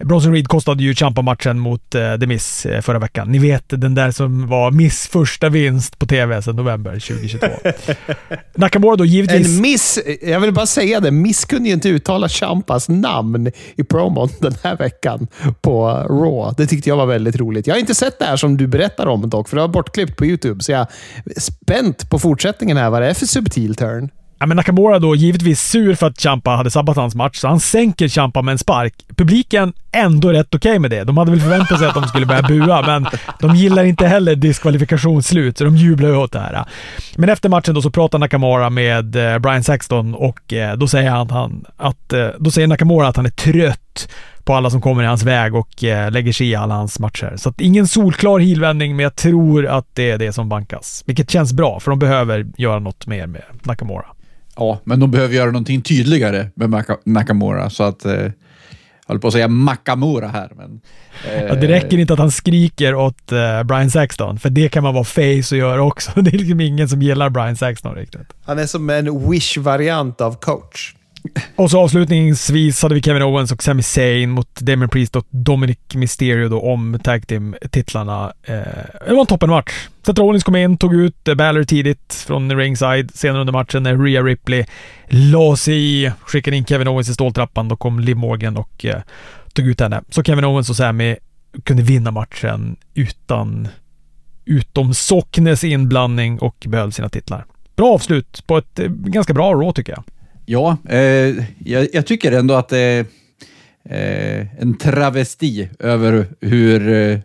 Bronson 0.00 0.32
Reed 0.32 0.48
kostade 0.48 0.82
ju 0.82 0.94
Champa-matchen 0.94 1.58
mot 1.58 1.94
eh, 1.94 2.16
The 2.16 2.26
Miss 2.26 2.66
eh, 2.66 2.80
förra 2.80 2.98
veckan. 2.98 3.32
Ni 3.32 3.38
vet 3.38 3.64
den 3.68 3.94
där 3.94 4.10
som 4.10 4.48
var 4.48 4.70
Miss 4.70 5.08
första 5.08 5.48
vinst 5.48 5.98
på 5.98 6.06
TV 6.06 6.42
sedan 6.42 6.56
november 6.56 6.92
2022. 6.92 7.46
Nakamura 8.54 8.96
då 8.96 9.04
givetvis... 9.04 9.56
En 9.56 9.62
miss, 9.62 9.98
jag 10.22 10.40
vill 10.40 10.52
bara 10.52 10.66
säga 10.66 11.00
det, 11.00 11.10
Miss 11.10 11.44
kunde 11.44 11.68
ju 11.68 11.74
inte 11.74 11.88
uttala 11.88 12.28
Champas 12.28 12.88
namn 12.88 13.50
i 13.76 13.84
promon 13.84 14.28
den 14.40 14.54
här 14.62 14.76
veckan 14.76 15.26
på 15.60 15.88
Raw. 15.90 16.54
Det 16.56 16.66
tyckte 16.66 16.88
jag 16.88 16.96
var 16.96 17.06
väldigt 17.06 17.36
roligt. 17.36 17.66
Jag 17.66 17.74
har 17.74 17.80
inte 17.80 17.94
sett 17.94 18.18
det 18.18 18.24
här 18.24 18.36
som 18.36 18.56
du 18.56 18.66
berättar 18.66 19.06
om 19.06 19.11
dock, 19.20 19.48
för 19.48 19.56
det 19.56 19.60
var 19.60 19.68
bortklippt 19.68 20.16
på 20.16 20.26
YouTube. 20.26 20.62
Så 20.62 20.72
jag 20.72 20.80
är 20.80 21.40
spänt 21.40 22.10
på 22.10 22.18
fortsättningen 22.18 22.76
här, 22.76 22.90
vad 22.90 23.02
det 23.02 23.08
är 23.08 23.14
för 23.14 23.26
subtil 23.26 23.74
turn. 23.74 24.10
Ja, 24.42 24.46
men 24.46 24.56
Nakamura 24.56 24.98
då 24.98 25.16
givetvis 25.16 25.60
sur 25.60 25.94
för 25.94 26.06
att 26.06 26.20
Champa 26.20 26.50
hade 26.50 26.70
sabbat 26.70 26.96
hans 26.96 27.14
match, 27.14 27.36
så 27.36 27.48
han 27.48 27.60
sänker 27.60 28.08
Champa 28.08 28.42
med 28.42 28.52
en 28.52 28.58
spark. 28.58 28.94
Publiken 29.16 29.72
ändå 29.92 30.32
rätt 30.32 30.54
okej 30.54 30.70
okay 30.70 30.78
med 30.78 30.90
det. 30.90 31.04
De 31.04 31.18
hade 31.18 31.30
väl 31.30 31.40
förväntat 31.40 31.78
sig 31.78 31.88
att 31.88 31.94
de 31.94 32.04
skulle 32.04 32.26
börja 32.26 32.42
bua, 32.42 32.82
men 32.86 33.06
de 33.40 33.56
gillar 33.56 33.84
inte 33.84 34.06
heller 34.06 34.34
diskvalifikationsslut, 34.34 35.58
så 35.58 35.64
de 35.64 35.76
jublar 35.76 36.08
ju 36.08 36.16
åt 36.16 36.32
det 36.32 36.38
här. 36.38 36.64
Men 37.16 37.28
efter 37.28 37.48
matchen 37.48 37.74
då 37.74 37.82
så 37.82 37.90
pratar 37.90 38.18
Nakamura 38.18 38.70
med 38.70 39.16
eh, 39.16 39.38
Brian 39.38 39.64
Sexton 39.64 40.14
och 40.14 40.52
eh, 40.52 40.76
då 40.76 40.88
säger 40.88 41.10
han, 41.10 41.30
han 41.30 41.64
att, 41.76 42.12
eh, 42.12 42.28
då 42.38 42.50
säger 42.50 42.68
Nakamura 42.68 43.08
att 43.08 43.16
han 43.16 43.26
är 43.26 43.30
trött 43.30 44.08
på 44.44 44.54
alla 44.54 44.70
som 44.70 44.80
kommer 44.80 45.02
i 45.02 45.06
hans 45.06 45.22
väg 45.22 45.54
och 45.54 45.84
eh, 45.84 46.10
lägger 46.10 46.32
sig 46.32 46.50
i 46.50 46.54
alla 46.54 46.74
hans 46.74 46.98
matcher. 46.98 47.34
Så 47.36 47.48
att 47.48 47.60
ingen 47.60 47.86
solklar 47.86 48.38
helvändning, 48.38 48.96
men 48.96 49.02
jag 49.02 49.16
tror 49.16 49.66
att 49.66 49.86
det 49.94 50.10
är 50.10 50.18
det 50.18 50.32
som 50.32 50.48
bankas. 50.48 51.02
Vilket 51.06 51.30
känns 51.30 51.52
bra, 51.52 51.80
för 51.80 51.90
de 51.90 51.98
behöver 51.98 52.46
göra 52.56 52.78
något 52.78 53.06
mer 53.06 53.26
med 53.26 53.42
Nakamura. 53.62 54.06
Ja, 54.56 54.80
men 54.84 55.00
de 55.00 55.10
behöver 55.10 55.34
göra 55.34 55.50
någonting 55.50 55.82
tydligare 55.82 56.48
med 56.54 56.84
Nakamura, 57.04 57.70
så 57.70 57.82
att 57.82 58.04
eh, 58.04 58.12
jag 58.12 58.32
håller 59.06 59.20
på 59.20 59.26
att 59.26 59.32
säga 59.32 59.48
Makamura 59.48 60.28
här, 60.28 60.50
men... 60.56 60.80
Eh, 61.28 61.42
ja, 61.42 61.54
det 61.54 61.68
räcker 61.68 61.98
inte 61.98 62.12
att 62.12 62.18
han 62.18 62.30
skriker 62.30 62.94
åt 62.94 63.32
eh, 63.32 63.62
Brian 63.62 63.90
Saxton, 63.90 64.38
för 64.38 64.50
det 64.50 64.68
kan 64.68 64.82
man 64.82 64.94
vara 64.94 65.04
face 65.04 65.54
och 65.54 65.58
göra 65.58 65.82
också. 65.82 66.10
Det 66.20 66.34
är 66.34 66.38
liksom 66.38 66.60
ingen 66.60 66.88
som 66.88 67.02
gillar 67.02 67.30
Brian 67.30 67.56
Saxton 67.56 67.94
riktigt. 67.94 68.32
Han 68.44 68.58
är 68.58 68.66
som 68.66 68.90
en 68.90 69.30
wish-variant 69.30 70.20
av 70.20 70.34
coach. 70.34 70.94
Och 71.56 71.70
så 71.70 71.80
avslutningsvis 71.80 72.82
hade 72.82 72.94
vi 72.94 73.02
Kevin 73.02 73.22
Owens 73.22 73.52
och 73.52 73.62
Sami 73.62 73.82
Zayn 73.82 74.30
mot 74.30 74.60
Damien 74.60 74.88
Priest 74.88 75.16
och 75.16 75.26
Dominic 75.30 75.78
Mysterio 75.94 76.48
då 76.48 76.60
om 76.60 76.98
Tag 77.04 77.26
Team-titlarna. 77.26 78.32
Eh, 78.42 78.54
det 79.06 79.12
var 79.12 79.20
en 79.20 79.26
toppenmatch. 79.26 79.88
Seth 80.06 80.20
Rollins 80.20 80.44
kom 80.44 80.56
in, 80.56 80.76
tog 80.78 80.94
ut 80.94 81.24
Balor 81.36 81.64
tidigt 81.64 82.24
från 82.26 82.56
ringside. 82.56 83.14
Senare 83.14 83.40
under 83.40 83.52
matchen 83.52 83.82
när 83.82 83.96
Rhea 83.96 84.22
Ripley 84.22 84.64
la 85.08 85.56
sig 85.56 85.74
i, 85.74 86.12
skickade 86.20 86.56
in 86.56 86.64
Kevin 86.64 86.88
Owens 86.88 87.08
i 87.08 87.14
ståltrappan. 87.14 87.68
Då 87.68 87.76
kom 87.76 88.00
Liv 88.00 88.16
Morgan 88.16 88.56
och 88.56 88.84
eh, 88.84 89.00
tog 89.52 89.66
ut 89.66 89.80
henne. 89.80 90.02
Så 90.08 90.22
Kevin 90.22 90.44
Owens 90.44 90.70
och 90.70 90.76
Sami 90.76 91.16
kunde 91.64 91.82
vinna 91.82 92.10
matchen 92.10 92.76
utan 92.94 93.68
utom 94.44 94.94
Socknes 94.94 95.64
inblandning 95.64 96.38
och 96.38 96.66
behöll 96.68 96.92
sina 96.92 97.08
titlar. 97.08 97.44
Bra 97.76 97.94
avslut 97.94 98.46
på 98.46 98.58
ett 98.58 98.78
eh, 98.78 98.88
ganska 98.88 99.34
bra 99.34 99.52
Raw 99.54 99.72
tycker 99.72 99.92
jag. 99.92 100.04
Ja, 100.46 100.76
eh, 100.88 101.44
jag, 101.68 101.88
jag, 101.92 102.06
tycker 102.06 102.32
ändå 102.32 102.54
att 102.54 102.68
det 102.68 102.78
är 102.78 103.06
eh, 103.84 104.62
en 104.62 104.78
travesti 104.78 105.68
över 105.78 106.26
hur 106.40 106.92
eh, 106.92 107.18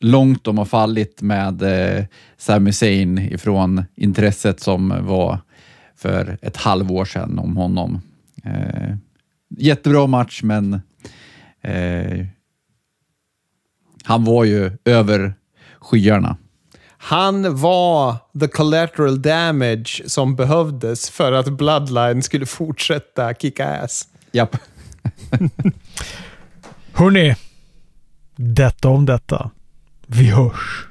långt 0.00 0.44
de 0.44 0.58
har 0.58 0.64
fallit 0.64 1.22
med 1.22 1.62
eh, 1.62 2.04
Sami 2.36 2.72
Zayn 2.72 3.18
ifrån 3.18 3.84
intresset 3.94 4.60
som 4.60 5.06
var 5.06 5.38
för 5.96 6.38
ett 6.42 6.56
halvår 6.56 7.04
sedan 7.04 7.38
om 7.38 7.56
honom. 7.56 8.00
Eh, 8.44 8.96
jättebra 9.58 10.06
match, 10.06 10.42
men 10.42 10.80
eh, 11.60 12.26
han 14.04 14.24
var 14.24 14.44
ju 14.44 14.70
över 14.84 15.34
skyarna. 15.80 16.36
Han 17.06 17.56
var 17.56 18.16
the 18.40 18.48
collateral 18.48 19.22
damage 19.22 20.02
som 20.06 20.36
behövdes 20.36 21.10
för 21.10 21.32
att 21.32 21.48
Bloodline 21.48 22.22
skulle 22.22 22.46
fortsätta 22.46 23.34
kicka 23.34 23.66
ass. 23.66 24.08
Japp. 24.32 24.56
Hörni, 26.92 27.36
detta 28.36 28.88
om 28.88 29.06
detta. 29.06 29.50
Vi 30.06 30.30
hörs. 30.30 30.86